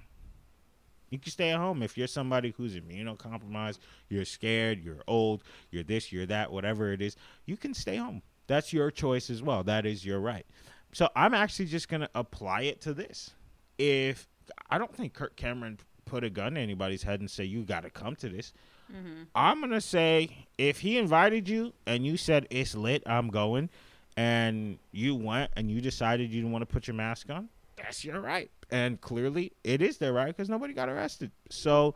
[1.12, 5.82] You can stay at home if you're somebody who's immunocompromised, you're scared, you're old, you're
[5.82, 8.22] this, you're that, whatever it is, you can stay home.
[8.46, 9.62] That's your choice as well.
[9.62, 10.46] That is your right.
[10.92, 13.32] So I'm actually just going to apply it to this.
[13.76, 14.26] If
[14.70, 17.82] I don't think Kirk Cameron put a gun to anybody's head and say, you got
[17.82, 18.54] to come to this.
[18.90, 19.24] Mm-hmm.
[19.34, 23.68] I'm going to say, if he invited you and you said, it's lit, I'm going,
[24.16, 27.50] and you went and you decided you didn't want to put your mask on,
[27.82, 28.50] that's your right.
[28.70, 31.30] And clearly, it is their right because nobody got arrested.
[31.50, 31.94] So,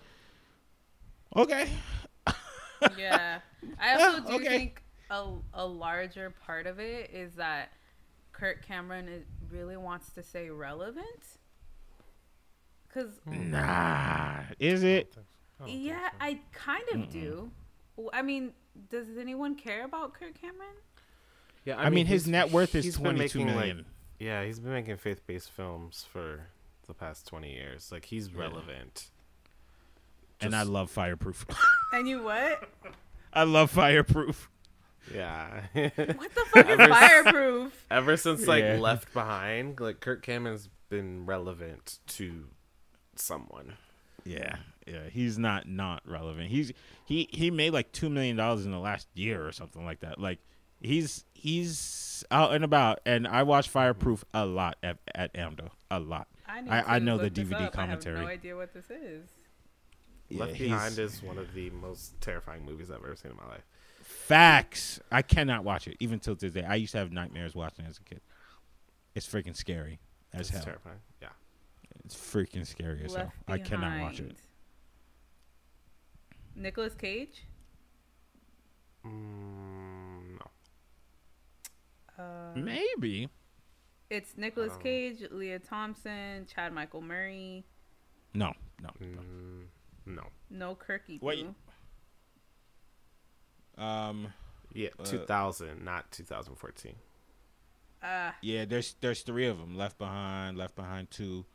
[1.34, 1.68] okay.
[2.98, 3.38] Yeah.
[3.80, 4.48] I also do Okay.
[4.48, 7.72] think a, a larger part of it is that
[8.32, 11.06] Kirk Cameron is, really wants to stay relevant.
[12.86, 14.42] Because, Nah.
[14.58, 15.16] Is it?
[15.66, 17.50] yeah, I kind of do.
[18.12, 18.52] I mean,
[18.90, 20.74] does anyone care about Kirk Cameron?
[21.64, 23.76] Yeah, I, mean, his net worth is he's been twenty two making, million.
[23.78, 23.86] like-
[24.18, 26.47] yeah, he's been making faith-based films for
[26.86, 27.90] the past twenty years.
[27.93, 29.10] Like he's relevant.
[30.40, 31.47] and I love Fireproof.
[31.93, 32.68] And you what?
[33.32, 34.51] I love Fireproof.
[35.14, 35.62] Yeah.
[35.72, 37.86] What the fuck is fireproof?
[37.90, 38.78] Ever since like Yeah.
[38.80, 42.47] Left Behind, like Kirk Cameron's been relevant to
[43.14, 43.74] someone.
[44.24, 44.56] Yeah,
[44.86, 45.09] yeah.
[45.12, 46.48] He's not not relevant.
[46.51, 46.72] He's
[47.05, 50.18] he he made like two million dollars in the last year or something like that.
[50.20, 50.40] Like
[50.80, 53.00] he's he's out and about.
[53.06, 55.70] And I watch Fireproof a lot at at AMDO.
[55.90, 56.28] A lot.
[56.62, 57.60] need I- I know the look this DVD up.
[57.60, 58.20] I have commentary.
[58.20, 59.28] no idea what this is.
[60.28, 63.46] Yeah, Left Behind is one of the most terrifying movies I've ever seen in my
[63.46, 63.62] life.
[64.02, 64.98] Facts.
[65.12, 66.64] I cannot watch it even till today.
[66.64, 68.20] I used to have nightmares watching it as a kid.
[69.14, 70.00] It's freaking scary
[70.32, 70.64] as It's hell.
[70.64, 70.98] terrifying.
[71.22, 71.28] Yeah.
[72.04, 73.26] It's freaking scary as hell.
[73.26, 74.36] Left I cannot watch it.
[76.56, 77.44] Nicolas Cage.
[79.04, 80.05] Mm, no.
[82.18, 83.28] Uh, Maybe.
[84.10, 87.64] it's Nicolas Um, Cage, Lea Thompson, Chad Michael Murray.
[88.34, 88.52] No,
[88.82, 89.06] no, no.
[89.20, 89.66] Mm,
[90.06, 90.22] no.
[90.51, 91.20] No Kirky.
[91.22, 91.47] Wait.
[93.76, 93.82] Boo.
[93.82, 94.32] Um,
[94.72, 96.97] Yeah, Uh, 2000, not 2014.
[98.02, 99.74] Uh, Yeah, there's there's three of them.
[99.76, 101.47] Left Behind, Left Behind Two,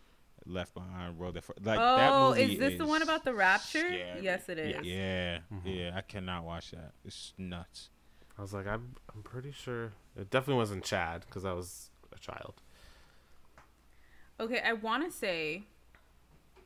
[0.46, 1.56] Left Behind, World at War.
[1.62, 3.80] Like that oh, movie is this the one about the rapture?
[3.88, 4.22] scary.
[4.24, 4.86] Yes, it is.
[4.86, 5.62] Yeah, Mhm.
[5.66, 6.94] yeah, I cannot watch that.
[7.06, 7.90] It's nuts.
[8.42, 12.18] I was like, I'm, I'm pretty sure it definitely wasn't Chad because I was a
[12.18, 12.56] child.
[14.40, 15.62] Okay, I want to say,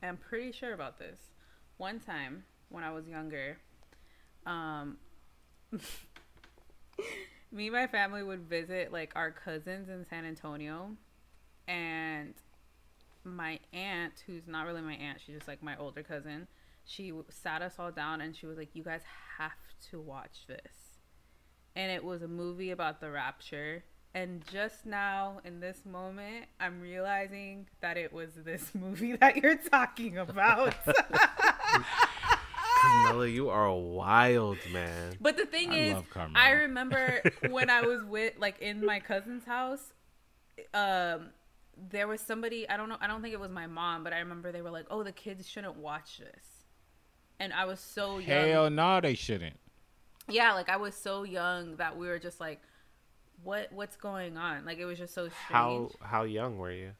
[0.02, 1.18] I'm pretty sure about this.
[1.76, 3.58] One time when I was younger,
[4.46, 4.96] um,
[7.52, 10.92] me and my family would visit like our cousins in San Antonio,
[11.68, 12.32] and
[13.22, 16.48] my aunt, who's not really my aunt, she's just like my older cousin.
[16.86, 19.02] She sat us all down and she was like, "You guys
[19.36, 19.52] have
[19.90, 20.85] to watch this."
[21.76, 23.84] And it was a movie about the rapture.
[24.14, 29.56] And just now, in this moment, I'm realizing that it was this movie that you're
[29.58, 30.74] talking about.
[32.80, 35.16] Carmela, you are a wild man.
[35.20, 35.96] but the thing I is.
[36.34, 37.20] I remember
[37.50, 39.92] when I was with, like, in my cousin's house,
[40.72, 41.28] um,
[41.90, 44.18] there was somebody, I don't know, I don't think it was my mom, but I
[44.20, 46.46] remember they were like, oh, the kids shouldn't watch this.
[47.38, 48.48] And I was so young.
[48.48, 49.58] Hell no, they shouldn't.
[50.28, 52.60] Yeah like i was so young that we were just like
[53.44, 56.92] what what's going on like it was just so strange How how young were you?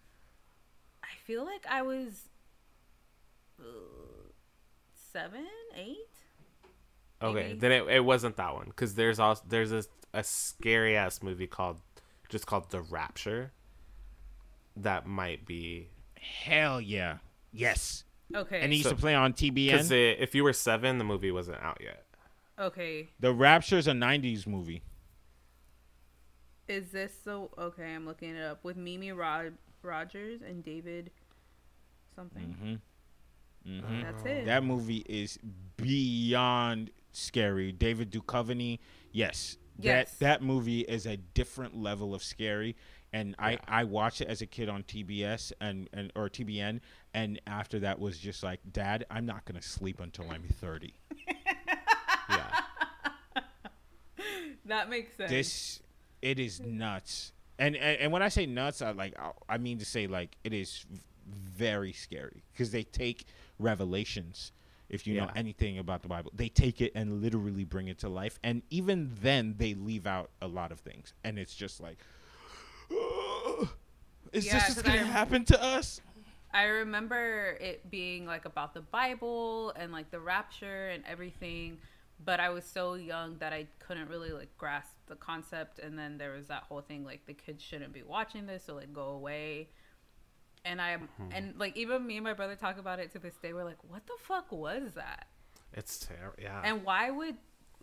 [1.02, 2.28] i feel like i was
[3.60, 3.64] uh,
[4.94, 5.46] seven
[5.76, 5.96] eight
[7.22, 7.58] Okay, Maybe.
[7.58, 9.82] then it, it wasn't that one because there's also there's a,
[10.12, 11.80] a scary ass movie called
[12.28, 13.52] just called The Rapture.
[14.76, 15.88] That might be
[16.20, 17.18] Hell yeah.
[17.52, 18.04] Yes.
[18.34, 20.16] okay And he used So- to play on because TBN.
[20.20, 22.04] if you were seven, the movie wasn't out yet.
[22.58, 24.82] Okay the Rapture's a '90s movie.
[26.68, 31.10] is this so okay i'm looking it up with mimi Rod- rogers and david
[32.14, 32.80] something
[33.64, 35.38] hmm hmm that's it That movie is
[35.76, 37.72] beyond scary.
[37.72, 38.78] David Duchovny,
[39.12, 40.12] yes, Yes.
[40.12, 42.76] that that movie is a different level of scary.
[43.12, 46.80] And I I watched it as a kid on TBS and and or TBN,
[47.14, 50.94] and after that was just like, Dad, I'm not gonna sleep until I'm 30.
[52.28, 52.60] Yeah,
[54.66, 55.80] that makes sense This
[56.22, 57.32] it is nuts.
[57.58, 60.36] And, and and when I say nuts, I like I- I mean to say like
[60.44, 60.84] it is
[61.28, 63.24] very scary because they take
[63.58, 64.52] revelations.
[64.88, 68.08] If you know anything about the Bible, they take it and literally bring it to
[68.08, 68.38] life.
[68.44, 71.98] And even then, they leave out a lot of things, and it's just like,
[74.32, 76.00] is Yeah, this just 'cause gonna I- happen to us?
[76.52, 81.78] I remember it being like about the Bible and like the rapture and everything,
[82.24, 85.78] but I was so young that I couldn't really like grasp the concept.
[85.78, 88.74] And then there was that whole thing like the kids shouldn't be watching this, so
[88.74, 89.68] like go away.
[90.64, 91.28] And I hmm.
[91.32, 93.52] and like even me and my brother talk about it to this day.
[93.52, 95.26] We're like, what the fuck was that?
[95.72, 96.36] it's terrible.
[96.40, 97.36] Yeah, And why would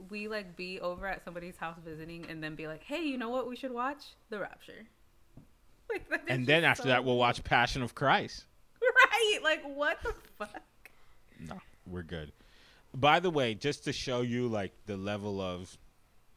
[0.10, 3.30] we like be over at somebody's house visiting and then be like, hey, you know
[3.30, 4.04] what we should watch?
[4.30, 4.88] The Rapture.
[6.10, 8.46] Like, And then after so- that, we'll watch Passion of Christ.
[8.82, 9.40] right?
[9.44, 10.62] Like what the fuck?
[11.40, 12.32] No, we're good.
[12.96, 15.78] By the way, just to show you like the level of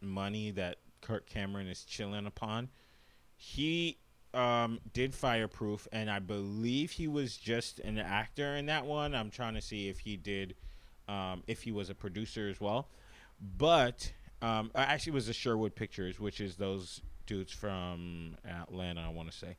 [0.01, 2.71] money that Kirk Cameron is chilling upon,
[3.37, 3.99] he
[4.33, 9.15] um, did Fireproof, and I believe he was just an actor in that one.
[9.15, 10.55] I'm trying to see if he did,
[11.09, 12.89] um, if he was a producer as well.
[13.59, 14.13] But
[14.43, 19.03] um, uh, actually, was the Sherwood Pictures, which is those dudes from Atlanta.
[19.03, 19.57] I want to say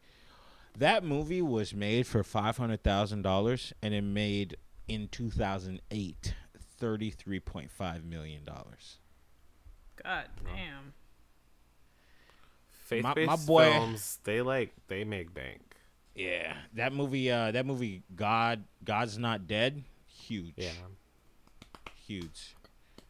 [0.77, 4.57] that movie was made for five hundred thousand dollars, and it made
[4.87, 6.33] in two thousand eight
[6.77, 8.97] thirty-three point five million dollars.
[10.03, 10.93] God damn.
[12.85, 15.61] faith-based my boy- films they like they make bank.
[16.15, 17.29] Yeah, that movie.
[17.31, 18.01] Uh, that movie.
[18.15, 19.83] God, God's not dead.
[20.07, 20.53] Huge.
[20.57, 20.71] Yeah.
[22.05, 22.55] huge.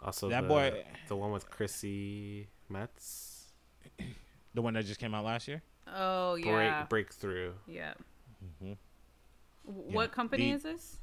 [0.01, 3.45] Also, That the, boy- the one with Chrissy Metz,
[4.53, 5.61] The one that just came out last year.
[5.87, 6.83] Oh break yeah.
[6.89, 7.51] breakthrough.
[7.67, 7.93] Yeah.
[8.43, 8.75] Mhm.
[9.65, 10.97] W- Yeah, What company the- is this?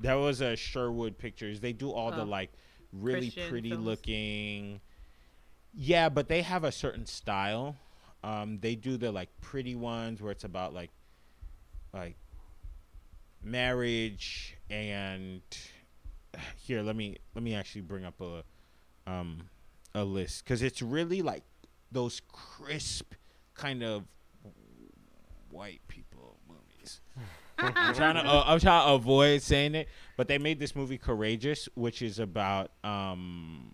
[0.00, 1.60] That was a Sherwood Pictures.
[1.60, 2.24] They do all the Oh.
[2.24, 2.50] like
[2.92, 3.84] really Christian pretty films.
[3.84, 4.80] looking.
[5.74, 7.76] Yeah, but they have a certain style.
[8.24, 10.90] Um, they do the like pretty ones where it's about like,
[11.92, 12.16] like,
[13.42, 15.42] marriage and.
[16.56, 18.44] Here, let me let me actually bring up a,
[19.06, 19.48] um,
[19.94, 21.42] a list because it's really like
[21.90, 23.14] those crisp
[23.54, 24.04] kind of
[25.50, 27.00] white people movies.
[27.60, 30.98] I'm trying to uh, I'm trying to avoid saying it, but they made this movie
[30.98, 33.70] Courageous, which is about um,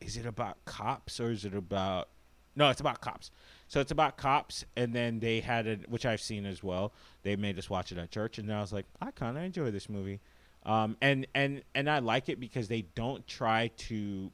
[0.00, 2.08] is it about cops or is it about
[2.56, 3.30] no, it's about cops.
[3.68, 6.92] So it's about cops, and then they had it, which I've seen as well.
[7.22, 9.70] They made us watch it at church, and I was like, I kind of enjoy
[9.70, 10.20] this movie,
[10.66, 14.32] um, and and and I like it because they don't try to,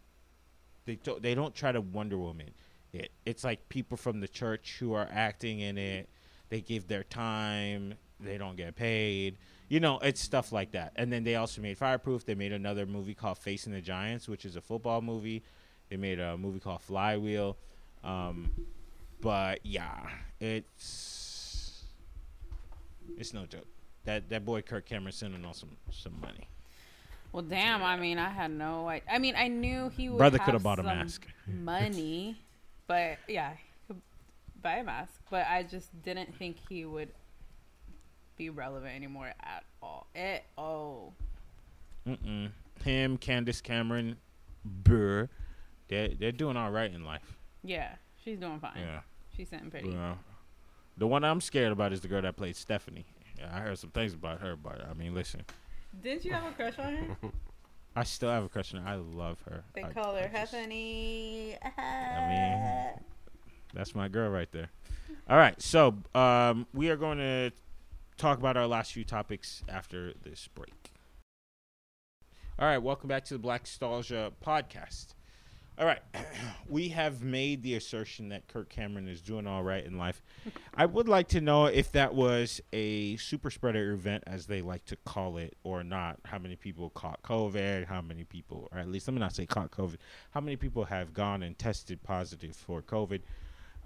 [0.86, 2.50] they don't they don't try to Wonder Woman.
[2.92, 3.10] it.
[3.26, 6.08] It's like people from the church who are acting in it.
[6.48, 7.94] They give their time.
[8.20, 9.36] They don't get paid.
[9.68, 10.92] You know, it's stuff like that.
[10.96, 12.24] And then they also made Fireproof.
[12.24, 15.42] They made another movie called Facing the Giants, which is a football movie.
[15.90, 17.56] They made a movie called Flywheel.
[18.04, 18.50] Um,
[19.20, 20.08] but yeah,
[20.40, 21.84] it's
[23.18, 23.66] it's no joke.
[24.04, 26.48] That that boy Kirk Cameron sending on some some money.
[27.32, 27.82] Well, damn.
[27.82, 28.88] I mean, I had no.
[28.88, 30.18] I, I mean, I knew he would.
[30.18, 31.26] Brother coulda bought a mask.
[31.46, 32.40] Money,
[32.86, 34.00] but yeah, he could
[34.62, 35.20] buy a mask.
[35.28, 37.10] But I just didn't think he would
[38.36, 40.06] be relevant anymore at all.
[40.14, 41.14] At all.
[42.06, 42.50] Mm-mm.
[42.84, 44.16] Him, Candace Cameron,
[44.64, 45.28] Burr,
[45.88, 47.36] they're they're doing all right in life.
[47.64, 47.92] Yeah,
[48.22, 48.72] she's doing fine.
[48.78, 49.00] Yeah.
[49.36, 49.90] She's sitting pretty.
[49.90, 50.14] Yeah.
[50.98, 53.04] The one I'm scared about is the girl that played Stephanie.
[53.38, 55.42] Yeah, I heard some things about her, but I mean, listen,
[56.02, 57.16] Didn't you have a crush on her?
[57.96, 58.88] I still have a crush on her.
[58.88, 59.62] I love her.
[59.74, 61.56] They I- call her Stephanie.
[61.76, 63.00] I mean,
[63.74, 64.70] That's my girl right there.
[65.28, 67.50] All right, so um, we are going to
[68.16, 70.92] talk about our last few topics after this break.
[72.58, 75.14] All right, welcome back to the Blackstalgia podcast.
[75.78, 76.00] All right,
[76.68, 80.22] we have made the assertion that Kirk Cameron is doing all right in life.
[80.74, 84.86] I would like to know if that was a super spreader event, as they like
[84.86, 86.18] to call it, or not.
[86.24, 87.86] How many people caught COVID?
[87.86, 89.96] How many people, or at least let me not say caught COVID,
[90.30, 93.20] how many people have gone and tested positive for COVID?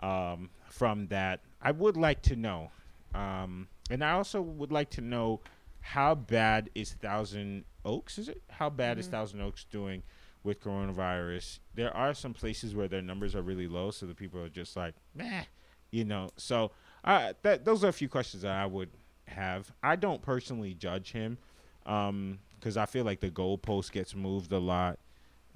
[0.01, 1.41] um, from that.
[1.63, 2.71] I would like to know,
[3.15, 5.41] um, and I also would like to know
[5.81, 8.19] how bad is Thousand Oaks?
[8.19, 10.03] Is it how bad is Thousand Oaks doing
[10.45, 11.59] with coronavirus?
[11.75, 14.77] There are some places where their numbers are really low, so the people are just
[14.77, 15.45] like, meh,
[15.91, 16.31] you know.
[16.37, 16.71] So
[17.05, 18.91] uh, that those are a few questions that I would
[19.27, 19.73] have.
[19.83, 21.39] I don't personally judge him
[21.85, 24.99] because I feel like the goalpost gets moved a lot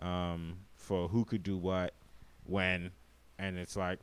[0.01, 1.93] um, for who could do what
[2.47, 2.91] when,
[3.39, 3.99] and it's like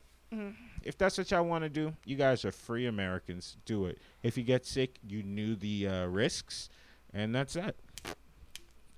[0.84, 3.58] if that's what y'all want to do, you guys are free Americans.
[3.66, 4.00] Do it.
[4.24, 6.70] If you get sick, you knew the uh, risks,
[7.14, 7.76] and that's it.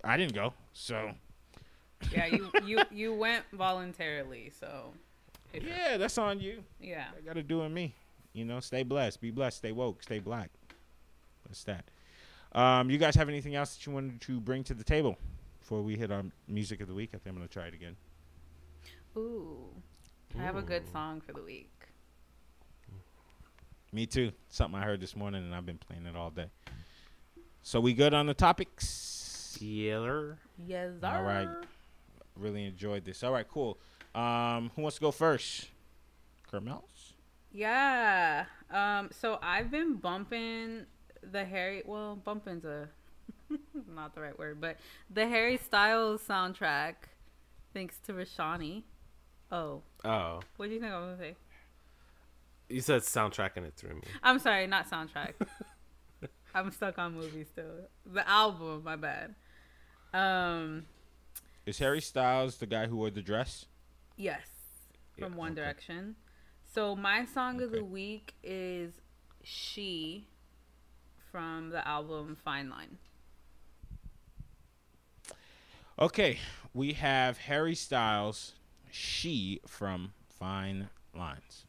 [0.03, 1.11] I didn't go, so
[2.11, 4.93] yeah, you you you went voluntarily, so
[5.53, 6.63] yeah, that's on you.
[6.81, 7.05] yeah.
[7.17, 7.93] I got to do it me.
[8.33, 10.49] You know, stay blessed, be blessed, stay woke, stay black.
[11.45, 11.85] That's that.
[12.53, 15.17] Um, you guys have anything else that you wanted to bring to the table
[15.59, 17.11] before we hit our music of the week?
[17.13, 17.95] I think I'm gonna try it again.
[19.15, 19.57] Ooh,
[20.37, 21.69] I have a good song for the week.
[23.93, 24.31] Me too.
[24.49, 26.47] Something I heard this morning, and I've been playing it all day.
[27.61, 29.55] So we good on the topics?
[29.61, 30.39] Yeller.
[30.57, 31.07] Yes, sir.
[31.07, 31.47] All right.
[32.35, 33.23] Really enjoyed this.
[33.23, 33.77] All right, cool.
[34.15, 35.67] Um, who wants to go first?
[36.51, 37.13] Kermels?
[37.51, 38.45] Yeah.
[38.71, 39.09] Um.
[39.11, 40.87] So I've been bumping
[41.31, 41.83] the Harry.
[41.85, 42.89] Well, bumping's a
[43.93, 44.77] not the right word, but
[45.11, 46.95] the Harry Styles soundtrack,
[47.75, 48.83] thanks to Rashani.
[49.51, 51.35] Oh, Oh, what do you think I was gonna say?
[52.73, 54.01] You said soundtrack and it threw me.
[54.21, 55.33] I'm sorry, not soundtrack.
[56.55, 57.87] I'm stuck on movies still.
[58.05, 59.35] The album, my bad.
[60.13, 60.85] Um.
[61.65, 63.65] Is Harry Styles the guy who wore the dress?
[64.17, 64.45] Yes,
[65.17, 65.61] from Yeah, One okay.
[65.61, 66.15] Direction.
[66.73, 68.93] So my song of the week is
[69.43, 70.27] "She"
[71.31, 72.97] from the album Fine Line.
[75.99, 76.39] Okay,
[76.73, 78.53] we have Harry Styles,
[78.91, 81.65] She from Fine Lines.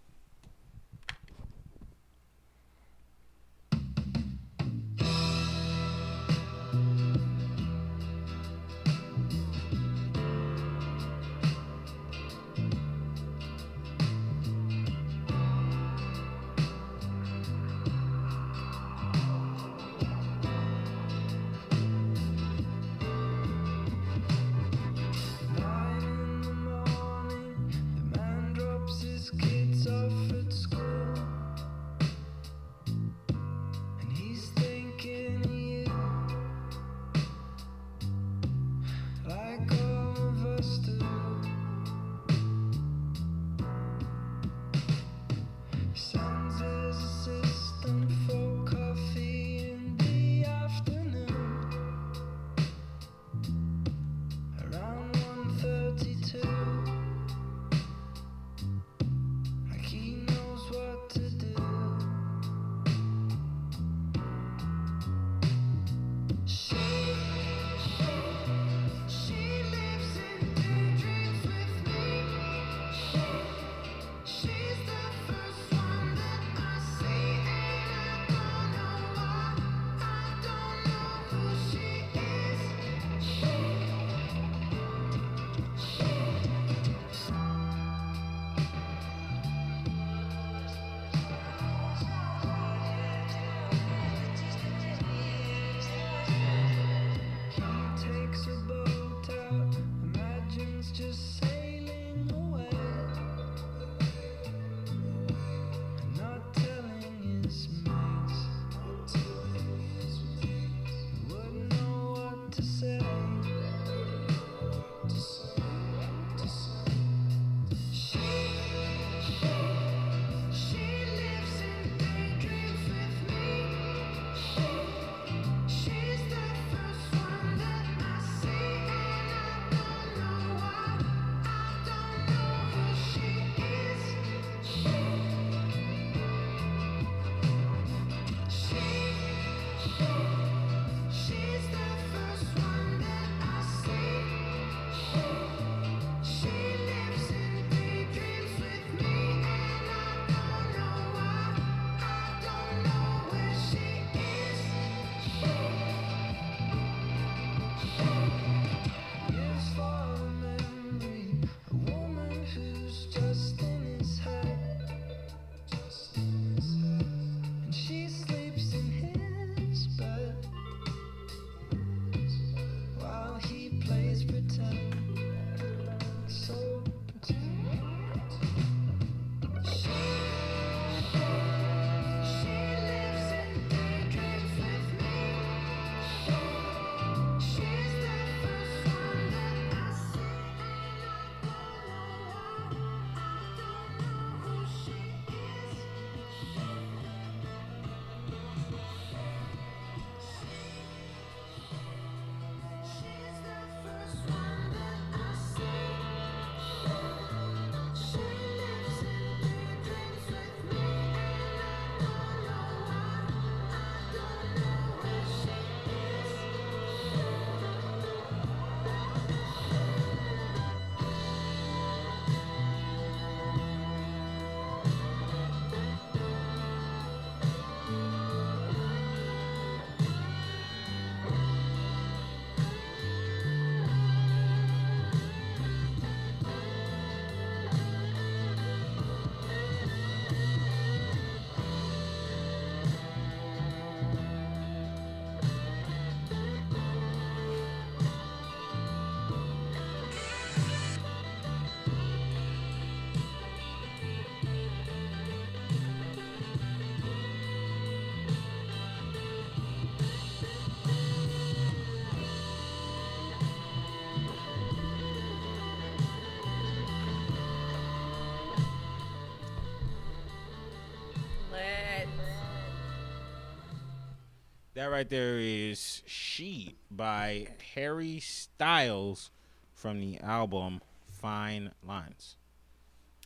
[274.84, 279.30] That right there is She by Harry Styles
[279.72, 282.36] from the album Fine Lines.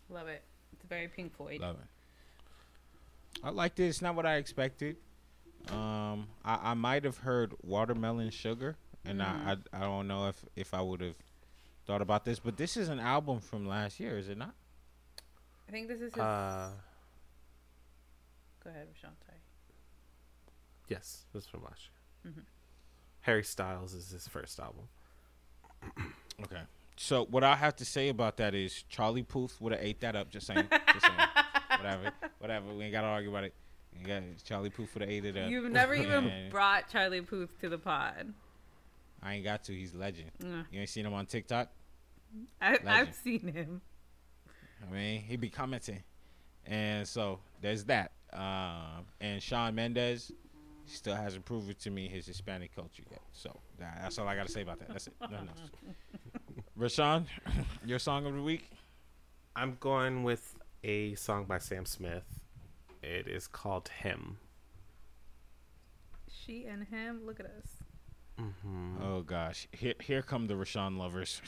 [0.09, 0.44] Love it.
[0.72, 1.60] It's very Pink Floyd.
[1.60, 3.40] Love it.
[3.43, 3.86] I liked it.
[3.89, 4.98] It's not what I expected.
[5.72, 10.44] Um, I, I might have heard Watermelon Sugar, and I, I I don't know if
[10.55, 11.16] if I would have
[11.89, 14.55] thought about this, but this is an album from last year, is it not?
[15.68, 16.22] I think this is his.
[16.22, 16.70] Uh,
[18.62, 19.10] Go ahead, Rashawn.
[20.89, 20.98] Sorry.
[20.98, 21.82] yes, this is from last
[22.24, 22.32] year.
[22.32, 22.43] Mhm.
[23.23, 24.89] Harry Styles is his first album.
[26.44, 26.60] Okay.
[26.97, 30.15] So what I have to say about that is Charlie Puth would have ate that
[30.15, 30.31] up.
[30.31, 30.69] Just saying.
[30.93, 31.19] Just saying.
[31.81, 32.12] whatever.
[32.39, 32.73] Whatever.
[32.74, 33.55] We ain't got to argue about it.
[33.98, 35.51] You got Charlie Puth would have ate it up.
[35.51, 38.32] You've never even brought Charlie Puth to the pod.
[39.20, 39.73] I ain't got to.
[39.73, 40.31] He's legend.
[40.40, 40.66] Mm.
[40.70, 41.70] You ain't seen him on TikTok?
[42.60, 43.81] I, I've seen him.
[44.89, 46.05] I mean, he be commenting,
[46.66, 48.12] and so there's that.
[48.32, 50.31] Um, and Shawn Mendes
[50.89, 53.20] still hasn't proven to me his Hispanic culture yet.
[53.32, 54.89] So that, that's all I got to say about that.
[54.89, 55.15] That's it.
[55.20, 55.70] Nothing else.
[56.78, 57.27] Rashawn,
[57.85, 58.70] your song of the week?
[59.56, 62.40] I'm going with a song by Sam Smith.
[63.02, 64.39] It is called Him.
[66.48, 67.27] She and him.
[67.27, 67.82] Look at us.
[68.40, 69.02] Mm-hmm.
[69.02, 71.43] Oh gosh, here here come the Rashawn lovers.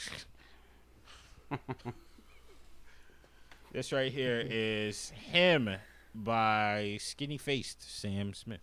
[3.71, 5.69] this right here is him
[6.13, 8.59] by Skinny Faced Sam Smith.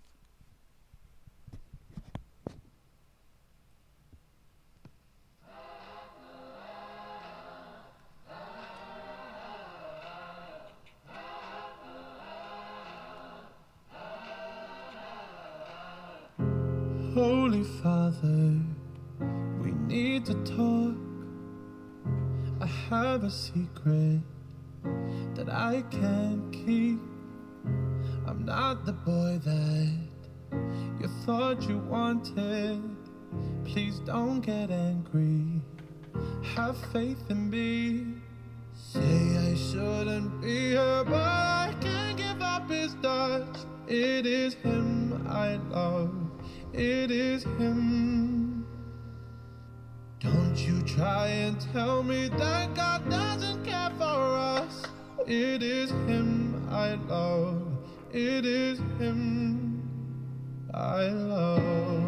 [17.83, 18.59] Father,
[19.63, 20.97] we need to talk.
[22.61, 24.21] I have a secret
[25.35, 26.99] that I can't keep.
[28.27, 29.99] I'm not the boy that
[31.01, 32.83] you thought you wanted.
[33.65, 35.63] Please don't get angry.
[36.57, 38.15] Have faith in me.
[38.75, 43.59] Say I shouldn't be here, but I can't give up his touch.
[43.87, 46.18] It is him I love.
[46.79, 48.65] It is him.
[50.21, 54.85] Don't you try and tell me that God doesn't care for us.
[55.27, 57.67] It is him I love.
[58.13, 59.83] It is him
[60.73, 62.08] I love.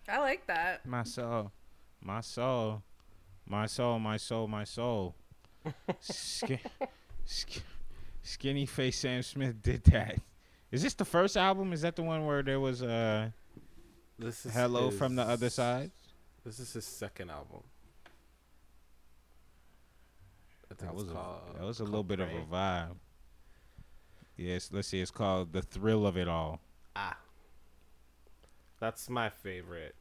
[0.07, 0.85] I like that.
[0.85, 1.51] My soul,
[2.01, 2.83] my soul,
[3.47, 5.15] my soul, my soul, my soul.
[5.99, 6.59] Sk-
[7.25, 7.61] sk-
[8.23, 10.15] skinny face Sam Smith did that,
[10.71, 11.73] Is this the first album?
[11.73, 13.29] Is that the one where there was uh
[14.17, 15.91] This is Hello from the Other Side?
[16.45, 17.63] This is his second album.
[20.71, 22.95] I think That was a called- that was a little bit of a vibe.
[24.37, 25.01] Yes, let's see.
[25.01, 26.61] It's called "The Thrill of It All."
[26.95, 27.17] Ah,
[28.79, 29.95] that's my favorite.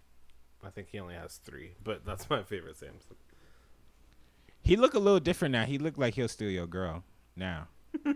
[0.64, 3.16] I think he only has three, but that's my favorite Samson.
[4.62, 5.64] He look a little different now.
[5.64, 7.02] He look like he'll steal your girl
[7.34, 7.66] now.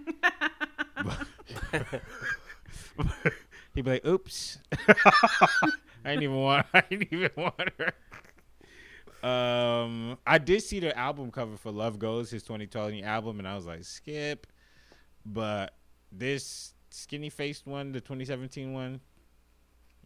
[3.75, 5.61] He'd be like, "Oops, I
[6.05, 6.67] didn't even want.
[6.73, 7.93] I didn't even want her."
[9.23, 13.55] Um, I did see the album cover for "Love Goes," his 2020 album, and I
[13.57, 14.47] was like, "Skip,"
[15.25, 15.75] but
[16.13, 19.01] this skinny faced one, the 2017 one,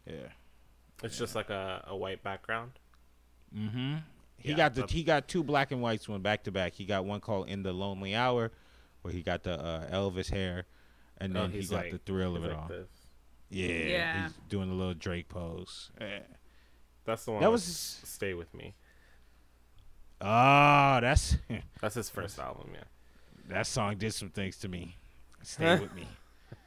[0.05, 0.29] yeah.
[1.03, 2.79] It's just like a, a white background.
[3.55, 3.97] Mm-hmm.
[4.37, 6.73] He Yeah, got the he got two black and whites one back to back.
[6.73, 8.51] He got one called "In the Lonely Hour,"
[9.01, 10.65] where he got the uh, Elvis hair,
[11.19, 12.67] and Oh, then he he's got like- the thrill of it like all.
[12.67, 12.89] this.
[13.49, 14.23] Yeah, Yeah.
[14.23, 15.91] he's doing a little Drake pose.
[15.99, 16.19] Yeah.
[17.05, 17.39] That's the one.
[17.41, 18.75] That That was- was "Stay with Me."
[20.21, 21.37] Oh, that's
[21.81, 22.69] That's his first album.
[22.73, 22.83] Yeah.
[23.47, 24.95] that song did some things to me.
[25.43, 26.07] Stay with me.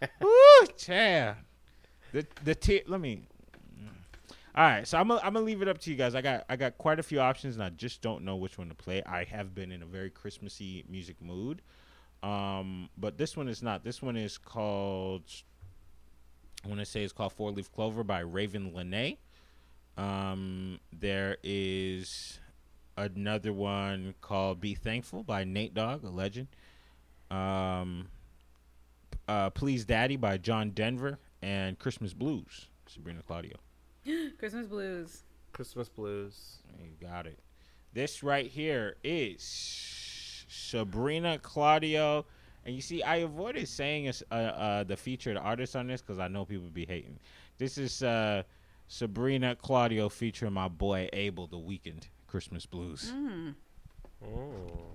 [0.21, 1.35] Woo, yeah.
[2.13, 3.23] The the t- let me.
[3.79, 3.89] Mm.
[4.55, 6.15] All right, so I'm gonna I'm gonna leave it up to you guys.
[6.15, 8.69] I got I got quite a few options, and I just don't know which one
[8.69, 9.03] to play.
[9.05, 11.61] I have been in a very Christmassy music mood,
[12.23, 13.85] um, but this one is not.
[13.85, 15.25] This one is called.
[16.65, 19.17] I want to say it's called Four Leaf Clover by Ravyn Lenae.
[19.97, 22.39] Um, there is
[22.97, 26.49] another one called Be Thankful by Nate Dogg, a legend.
[27.31, 28.09] Um,
[29.27, 33.57] uh, Please Daddy by John Denver and Christmas Blues, Sabrina Claudio.
[34.39, 35.23] Christmas blues.
[35.53, 36.59] Christmas blues.
[36.81, 37.39] You got it.
[37.93, 39.43] This right here is
[40.53, 42.27] Sabrina Claudio.
[42.65, 46.29] And you see, I avoided saying uh, uh, the featured artist on this because I
[46.29, 47.19] know people be hating.
[47.59, 48.45] This is uh,
[48.87, 53.13] Sabrina Claudio featuring my boy Abel, The Weeknd, Christmas Blues.
[53.15, 53.55] Mm.
[54.25, 54.93] Oh.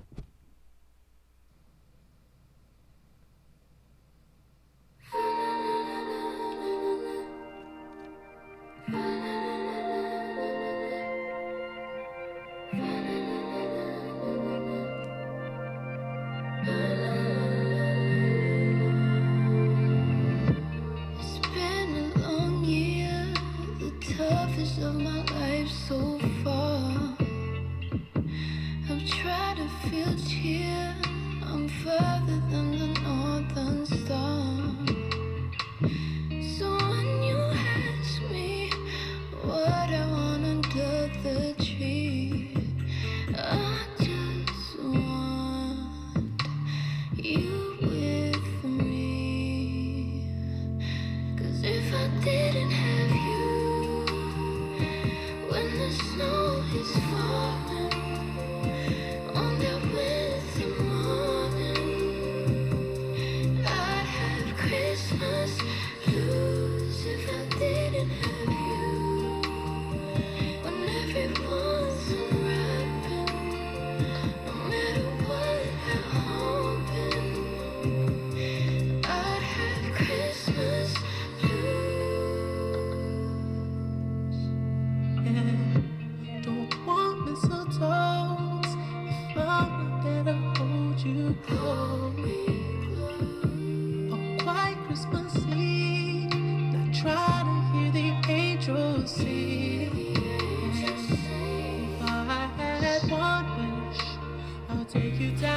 [104.99, 105.56] Take you down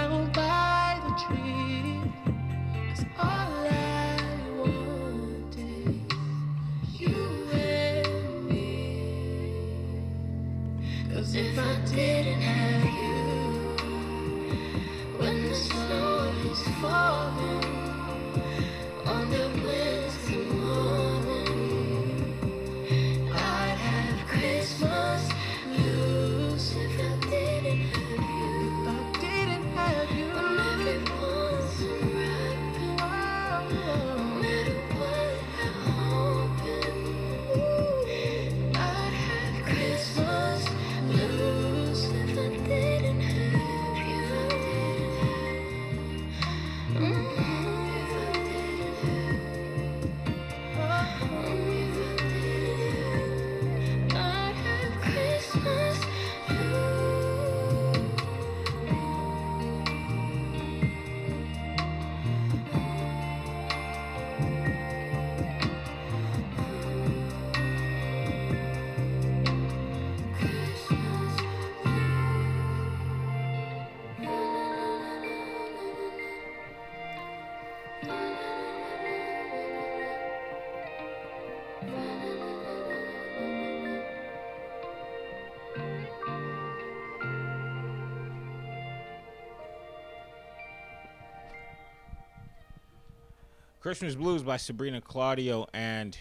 [93.90, 96.16] Christmas Blues by Sabrina Claudio and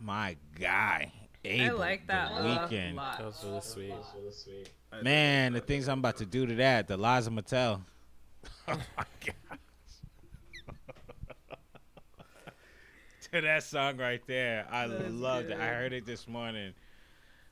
[0.00, 1.12] my guy.
[1.44, 2.70] Abel, I like that the a Weeknd.
[2.70, 3.22] That lot.
[3.22, 4.70] was really sweet.
[5.02, 7.82] Man, the things I'm about to do to that, the Liza Mattel.
[8.68, 9.58] Oh my god.
[13.32, 14.66] to that song right there.
[14.70, 15.58] I That's loved it.
[15.60, 16.72] I heard it this morning.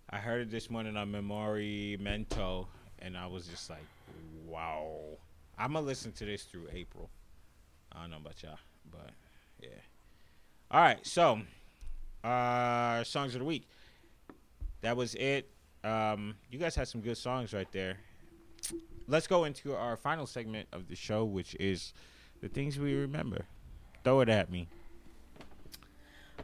[0.08, 2.68] I heard it this morning on Memori Mento,
[3.00, 3.84] and I was just like,
[4.46, 4.96] wow.
[5.58, 7.10] I'm gonna listen to this through April.
[7.92, 8.56] I don't know about y'all,
[8.90, 9.10] but
[9.60, 9.68] yeah.
[10.70, 11.40] All right, so
[12.24, 13.68] uh songs of the week.
[14.80, 15.50] That was it.
[15.84, 17.98] Um, you guys had some good songs right there.
[19.06, 21.92] Let's go into our final segment of the show, which is
[22.40, 23.46] the things we remember.
[24.04, 24.68] Throw it at me.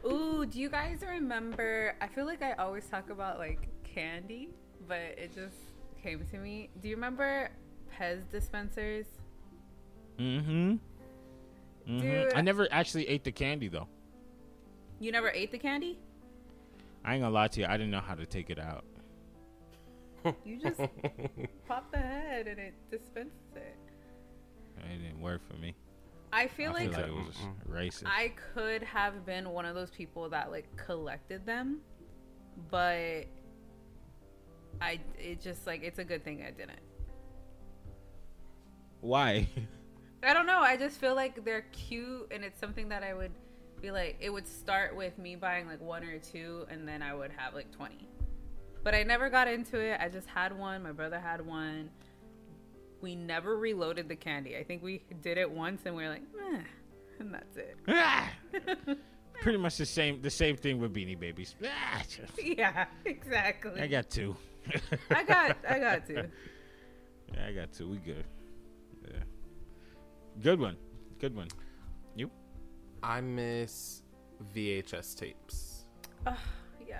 [0.05, 1.95] Ooh, do you guys remember?
[2.01, 4.49] I feel like I always talk about like candy,
[4.87, 5.57] but it just
[6.01, 6.69] came to me.
[6.81, 7.49] Do you remember
[7.97, 9.05] Pez dispensers?
[10.19, 10.75] Mm-hmm.
[11.85, 12.33] Hmm Dude.
[12.33, 13.87] I never actually ate the candy though.
[14.99, 15.99] You never ate the candy?
[17.03, 17.67] I ain't gonna lie to you.
[17.67, 18.85] I didn't know how to take it out.
[20.43, 20.79] You just
[21.67, 23.77] pop the head and it dispenses it.
[24.77, 25.75] It didn't work for me.
[26.33, 27.37] I feel I like feel like it was
[27.69, 28.07] racist.
[28.07, 31.79] I could have been one of those people that like collected them,
[32.71, 33.25] but
[34.81, 36.79] I it just like it's a good thing I didn't.
[39.01, 39.47] Why?
[40.25, 40.59] I don't know.
[40.59, 43.31] I just feel like they're cute, and it's something that I would
[43.81, 44.17] be like.
[44.19, 47.53] It would start with me buying like one or two, and then I would have
[47.53, 48.09] like twenty.
[48.83, 49.99] But I never got into it.
[49.99, 50.83] I just had one.
[50.83, 51.89] My brother had one.
[53.01, 54.57] We never reloaded the candy.
[54.57, 56.61] I think we did it once, and we were like, Meh,
[57.19, 57.77] and that's it.
[59.41, 60.21] Pretty much the same.
[60.21, 61.55] The same thing with Beanie Babies.
[61.63, 62.01] Ah,
[62.41, 63.81] yeah, exactly.
[63.81, 64.35] I got two.
[65.11, 66.23] I got, I got two.
[67.33, 67.89] Yeah, I got two.
[67.89, 68.23] We good.
[70.37, 70.43] Yeah.
[70.43, 70.77] Good one.
[71.19, 71.47] Good one.
[72.15, 72.29] You?
[73.03, 74.01] I miss
[74.53, 75.85] VHS tapes.
[76.27, 76.35] Oh,
[76.87, 76.99] Yeah.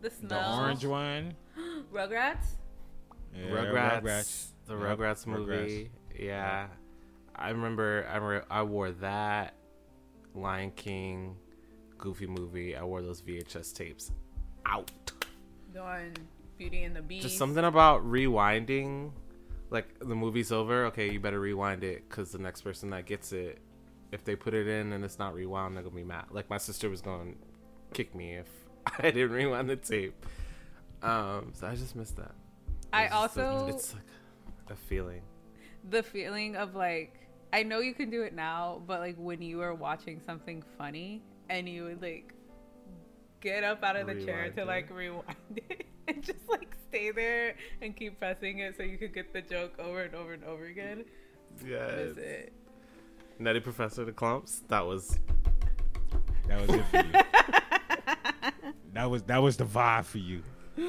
[0.00, 0.28] The smell.
[0.56, 1.34] The orange one.
[1.92, 2.56] Rugrats.
[3.34, 5.90] Yeah, Rugrats, the Yep, Rugrats movie.
[6.18, 6.66] Yeah,
[7.34, 8.06] I remember.
[8.10, 8.44] I remember.
[8.50, 9.54] I wore that
[10.34, 11.36] Lion King,
[11.98, 12.76] Goofy movie.
[12.76, 14.10] I wore those VHS tapes
[14.66, 14.90] out.
[15.72, 16.14] Doing
[16.58, 17.22] Beauty and the Beast.
[17.22, 19.12] Just something about rewinding.
[19.72, 20.84] Like the movie's over.
[20.86, 23.58] Okay, you better rewind it because the next person that gets it,
[24.12, 26.26] if they put it in and it's not rewound, they're gonna be mad.
[26.30, 27.38] Like my sister was going to
[27.94, 28.48] kick me if
[28.98, 30.26] I didn't rewind the tape.
[31.02, 32.32] Um, so I just missed that.
[32.92, 34.02] I It's just a- also it's like
[34.70, 35.22] a feeling.
[35.88, 37.18] the feeling of like
[37.54, 41.22] I know you can do it now, but like when you were watching something funny
[41.50, 42.34] and you would like
[43.40, 44.66] get up out of the chair to it.
[44.66, 45.24] like rewind
[45.70, 49.40] it and just like stay there and keep pressing it so you could get the
[49.40, 51.04] joke over and over and over again.
[51.66, 52.12] Yes.
[52.14, 52.50] That's.
[53.38, 54.60] Nutty Professor the Klumps.
[54.68, 55.18] That was
[56.48, 57.12] That was it for you.
[58.92, 60.42] that was that was the vibe for you.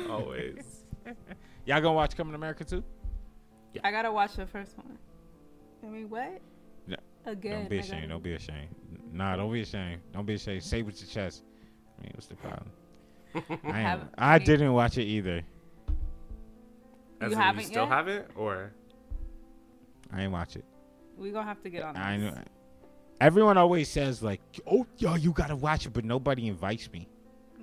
[0.09, 0.83] always.
[1.65, 2.83] Y'all gonna watch Coming to America too?
[3.73, 3.81] Yeah.
[3.85, 4.97] I gotta watch the first one.
[5.83, 6.41] I mean, what?
[6.85, 7.59] No, Again.
[7.61, 8.09] don't be ashamed.
[8.09, 8.69] Don't be ashamed.
[9.11, 10.01] Nah, don't be ashamed.
[10.13, 10.63] Don't be ashamed.
[10.63, 11.43] Say it with your chest.
[11.97, 12.71] I mean, what's the problem?
[13.73, 15.43] I, Haven't I didn't watch it either.
[17.23, 17.91] As You in, haven't you still yet?
[17.91, 18.71] haven't, or
[20.11, 20.65] I ain't watch it.
[21.17, 21.97] We gonna have to get on.
[21.97, 22.35] I know.
[23.21, 27.07] Everyone always says like, "Oh, yo, you gotta watch it," but nobody invites me.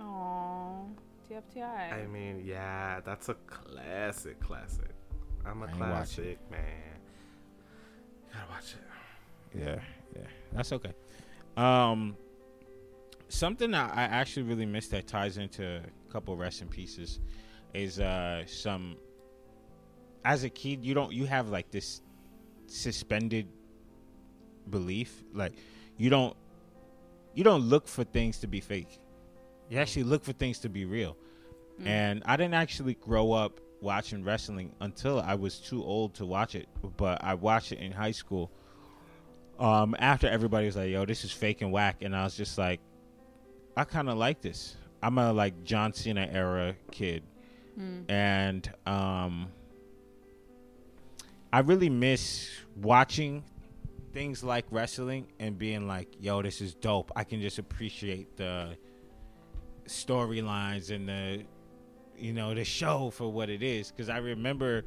[0.01, 0.83] Aw,
[1.29, 1.93] TFTI.
[1.93, 4.91] I mean, yeah, that's a classic, classic.
[5.45, 6.61] I'm a I ain't watch classic man.
[8.29, 9.59] You gotta watch it.
[9.59, 9.81] Yeah,
[10.17, 10.93] yeah, that's okay.
[11.57, 12.17] Um,
[13.29, 17.21] something that I actually really miss that ties into a couple rest in pieces
[17.75, 18.97] is uh some.
[20.25, 22.03] As a kid, you don't you have like this
[22.67, 23.49] suspended
[24.69, 25.55] belief, like
[25.97, 26.37] you don't
[27.35, 29.01] you don't look for things to be fake.
[29.69, 31.17] You actually look for things to be real.
[31.87, 36.55] And I didn't actually grow up watching wrestling until I was too old to watch
[36.55, 36.69] it,
[36.99, 38.51] but I watched it in high school
[39.59, 42.57] um, after everybody was like, "Yo, this is fake and whack," and I was just
[42.59, 42.81] like,
[43.77, 47.23] "I kind of like this." I'm a like John Cena era kid,
[48.09, 49.49] and um,
[51.53, 53.45] I really miss watching
[54.13, 58.77] things like wrestling and being like, "Yo, this is dope." I can just appreciate the
[59.87, 61.45] storylines and the
[62.17, 64.85] you know the show for what it is because I remember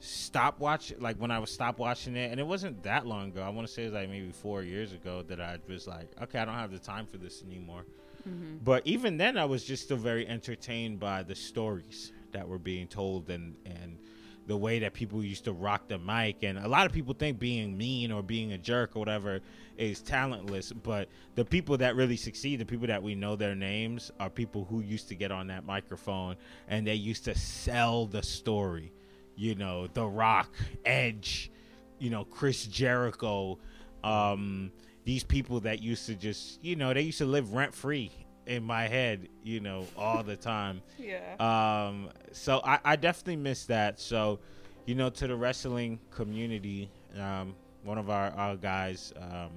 [0.00, 3.42] stop watch like when I was stop watching it, and it wasn't that long ago.
[3.42, 6.10] I want to say it was like maybe four years ago that I was like,
[6.22, 7.86] okay, I don't have the time for this anymore.
[8.28, 8.58] Mm-hmm.
[8.62, 12.86] But even then, I was just still very entertained by the stories that were being
[12.86, 13.98] told and and
[14.46, 16.42] the way that people used to rock the mic.
[16.42, 19.40] And a lot of people think being mean or being a jerk or whatever
[19.76, 24.10] is talentless, but the people that really succeed, the people that we know their names,
[24.20, 26.36] are people who used to get on that microphone
[26.68, 28.92] and they used to sell the story.
[29.36, 30.54] You know, The Rock,
[30.84, 31.50] Edge,
[31.98, 33.58] you know, Chris Jericho,
[34.04, 34.70] um,
[35.04, 38.12] these people that used to just, you know, they used to live rent free
[38.46, 40.82] in my head, you know, all the time.
[40.98, 41.34] Yeah.
[41.38, 44.00] Um, so I, I definitely miss that.
[44.00, 44.40] So,
[44.86, 49.50] you know, to the wrestling community, um, one of our, our guys, um,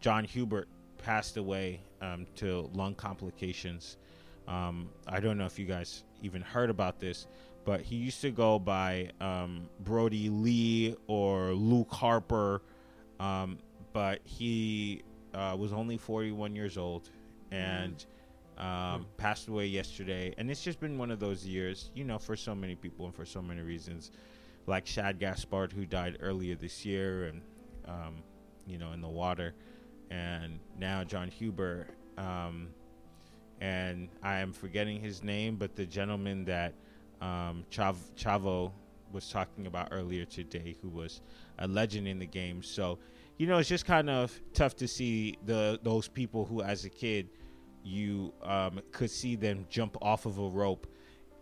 [0.00, 0.66] John Huber,
[0.98, 3.96] passed away um, to lung complications.
[4.48, 7.26] Um, I don't know if you guys even heard about this,
[7.64, 12.62] but he used to go by um, Brodie Lee or Luke Harper,
[13.20, 13.58] um,
[13.92, 15.02] but he
[15.34, 17.10] uh, was only 41 years old
[17.50, 18.06] and
[18.58, 20.34] um, passed away yesterday.
[20.38, 23.14] And it's just been one of those years, you know, for so many people and
[23.14, 24.10] for so many reasons,
[24.66, 27.42] like Shad Gaspard, who died earlier this year, and
[27.86, 28.14] um,
[28.66, 29.54] you know, in the water,
[30.10, 31.88] and now John Huber.
[32.18, 32.68] Um,
[33.60, 36.74] and I am forgetting his name, but the gentleman that
[37.20, 38.72] um, Chav- Chavo
[39.12, 41.20] was talking about earlier today, who was
[41.58, 42.62] a legend in the game.
[42.62, 42.98] So,
[43.38, 46.90] you know, it's just kind of tough to see the those people who, as a
[46.90, 47.28] kid,
[47.86, 50.86] you um, could see them jump off of a rope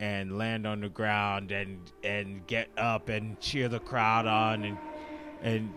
[0.01, 4.79] and land on the ground and and get up and cheer the crowd on and
[5.43, 5.75] and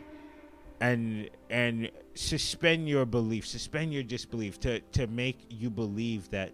[0.82, 6.52] and and suspend your belief, suspend your disbelief to to make you believe that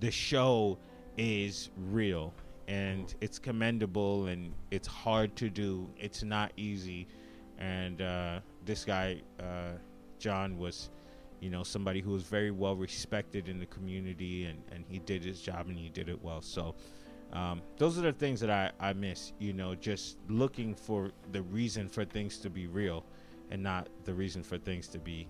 [0.00, 0.78] the show
[1.18, 2.32] is real
[2.66, 5.88] and it's commendable and it's hard to do.
[5.98, 7.06] It's not easy,
[7.58, 9.72] and uh, this guy uh,
[10.18, 10.90] John was,
[11.40, 15.24] you know, somebody who was very well respected in the community and and he did
[15.24, 16.42] his job and he did it well.
[16.42, 16.74] So.
[17.32, 21.42] Um, those are the things that I, I miss, you know, just looking for the
[21.42, 23.04] reason for things to be real
[23.52, 25.28] and not the reason for things to be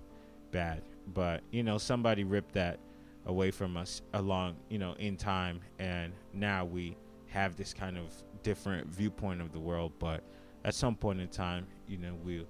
[0.50, 0.82] bad.
[1.12, 2.78] But you know, somebody ripped that
[3.26, 6.96] away from us along, you know, in time, and now we
[7.26, 8.12] have this kind of
[8.42, 9.92] different viewpoint of the world.
[9.98, 10.22] But
[10.64, 12.46] at some point in time, you know, we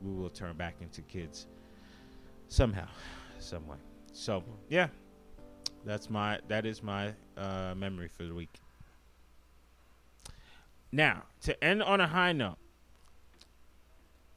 [0.00, 1.46] we will turn back into kids
[2.52, 2.86] somehow,
[3.38, 3.78] some way.
[4.12, 4.88] So yeah,
[5.84, 8.60] that's my that is my uh, memory for the week.
[10.92, 12.58] Now to end on a high note.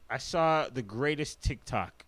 [0.08, 2.04] I saw the greatest TikTok.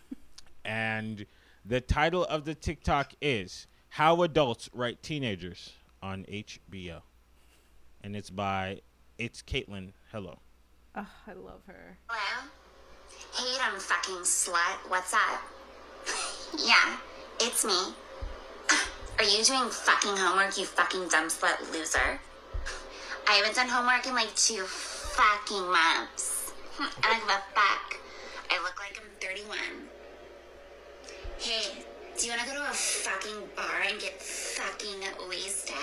[0.64, 1.26] and
[1.64, 5.72] the title of the TikTok is How Adults Write Teenagers
[6.02, 7.02] on HBO.
[8.02, 8.80] And it's by
[9.18, 9.92] it's Caitlin.
[10.10, 10.38] Hello.
[10.94, 11.98] Oh, I love her.
[12.08, 12.50] Hello?
[13.36, 14.78] Hey, dumb fucking slut.
[14.86, 15.42] What's up?
[16.56, 16.96] yeah,
[17.40, 17.74] it's me.
[19.18, 22.20] Are you doing fucking homework, you fucking dumb slut loser?
[23.28, 26.52] I haven't done homework in like two fucking months.
[26.78, 27.98] I don't give a fuck.
[28.50, 29.58] I look like I'm 31.
[31.38, 31.84] Hey,
[32.16, 35.74] do you wanna go to a fucking bar and get fucking wasted?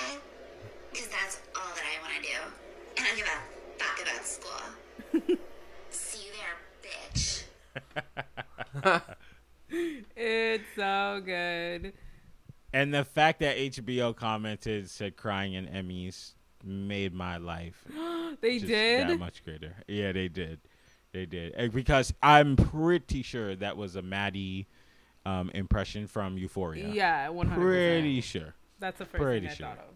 [0.93, 2.39] Cause that's all that I wanna do.
[2.95, 5.41] And I don't give a fuck about school.
[5.89, 7.43] See you there, bitch.
[9.69, 11.93] It's so good.
[12.73, 16.33] And the fact that HBO commented said crying in Emmys
[16.63, 17.83] made my life
[18.41, 19.09] They did.
[19.09, 19.75] that much greater.
[19.87, 20.59] Yeah, they did.
[21.11, 21.73] They did.
[21.73, 24.67] Because I'm pretty sure that was a Maddie
[25.25, 26.87] um, impression from Euphoria.
[26.89, 28.53] Yeah, one hundred Pretty sure.
[28.79, 29.67] That's the first pretty thing I sure.
[29.67, 29.95] thought of.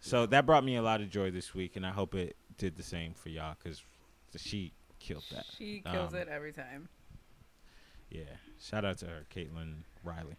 [0.00, 2.76] So that brought me a lot of joy this week, and I hope it did
[2.76, 3.82] the same for y'all because
[4.36, 4.72] she
[5.02, 5.44] killed that.
[5.58, 6.88] She kills Um, it every time.
[8.10, 8.22] Yeah.
[8.60, 10.36] Shout out to her, Caitlin Reilly.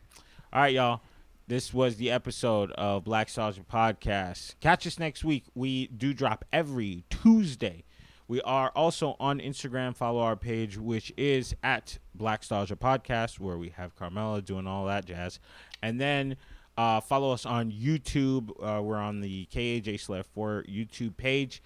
[0.52, 1.02] All right, y'all.
[1.48, 4.56] This was the episode of Blackstalgia Podcast.
[4.62, 5.44] Catch us next week.
[5.54, 7.84] We do drop every Tuesday.
[8.30, 9.94] We are also on Instagram.
[9.96, 15.04] Follow our page, which is at Blackstalgia Podcast, where we have Carmela doing all that
[15.06, 15.40] jazz.
[15.82, 16.38] And then
[16.78, 18.52] uh, follow us on YouTube.
[18.64, 21.62] Uh, we're on the KAJ Sled 4 YouTube page,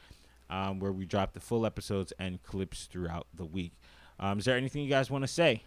[0.50, 3.74] um, where we drop the full episodes and clips throughout the week.
[4.20, 5.64] Um, is there anything you guys want to say?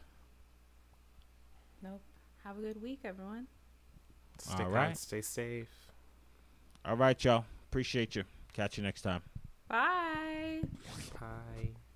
[1.83, 2.01] Nope.
[2.45, 3.47] Have a good week, everyone.
[4.39, 4.97] Stick All out, right.
[4.97, 5.69] stay safe.
[6.85, 7.45] All right, y'all.
[7.69, 8.25] Appreciate you.
[8.53, 9.23] Catch you next time.
[9.69, 10.63] Bye.
[11.21, 11.90] Bye.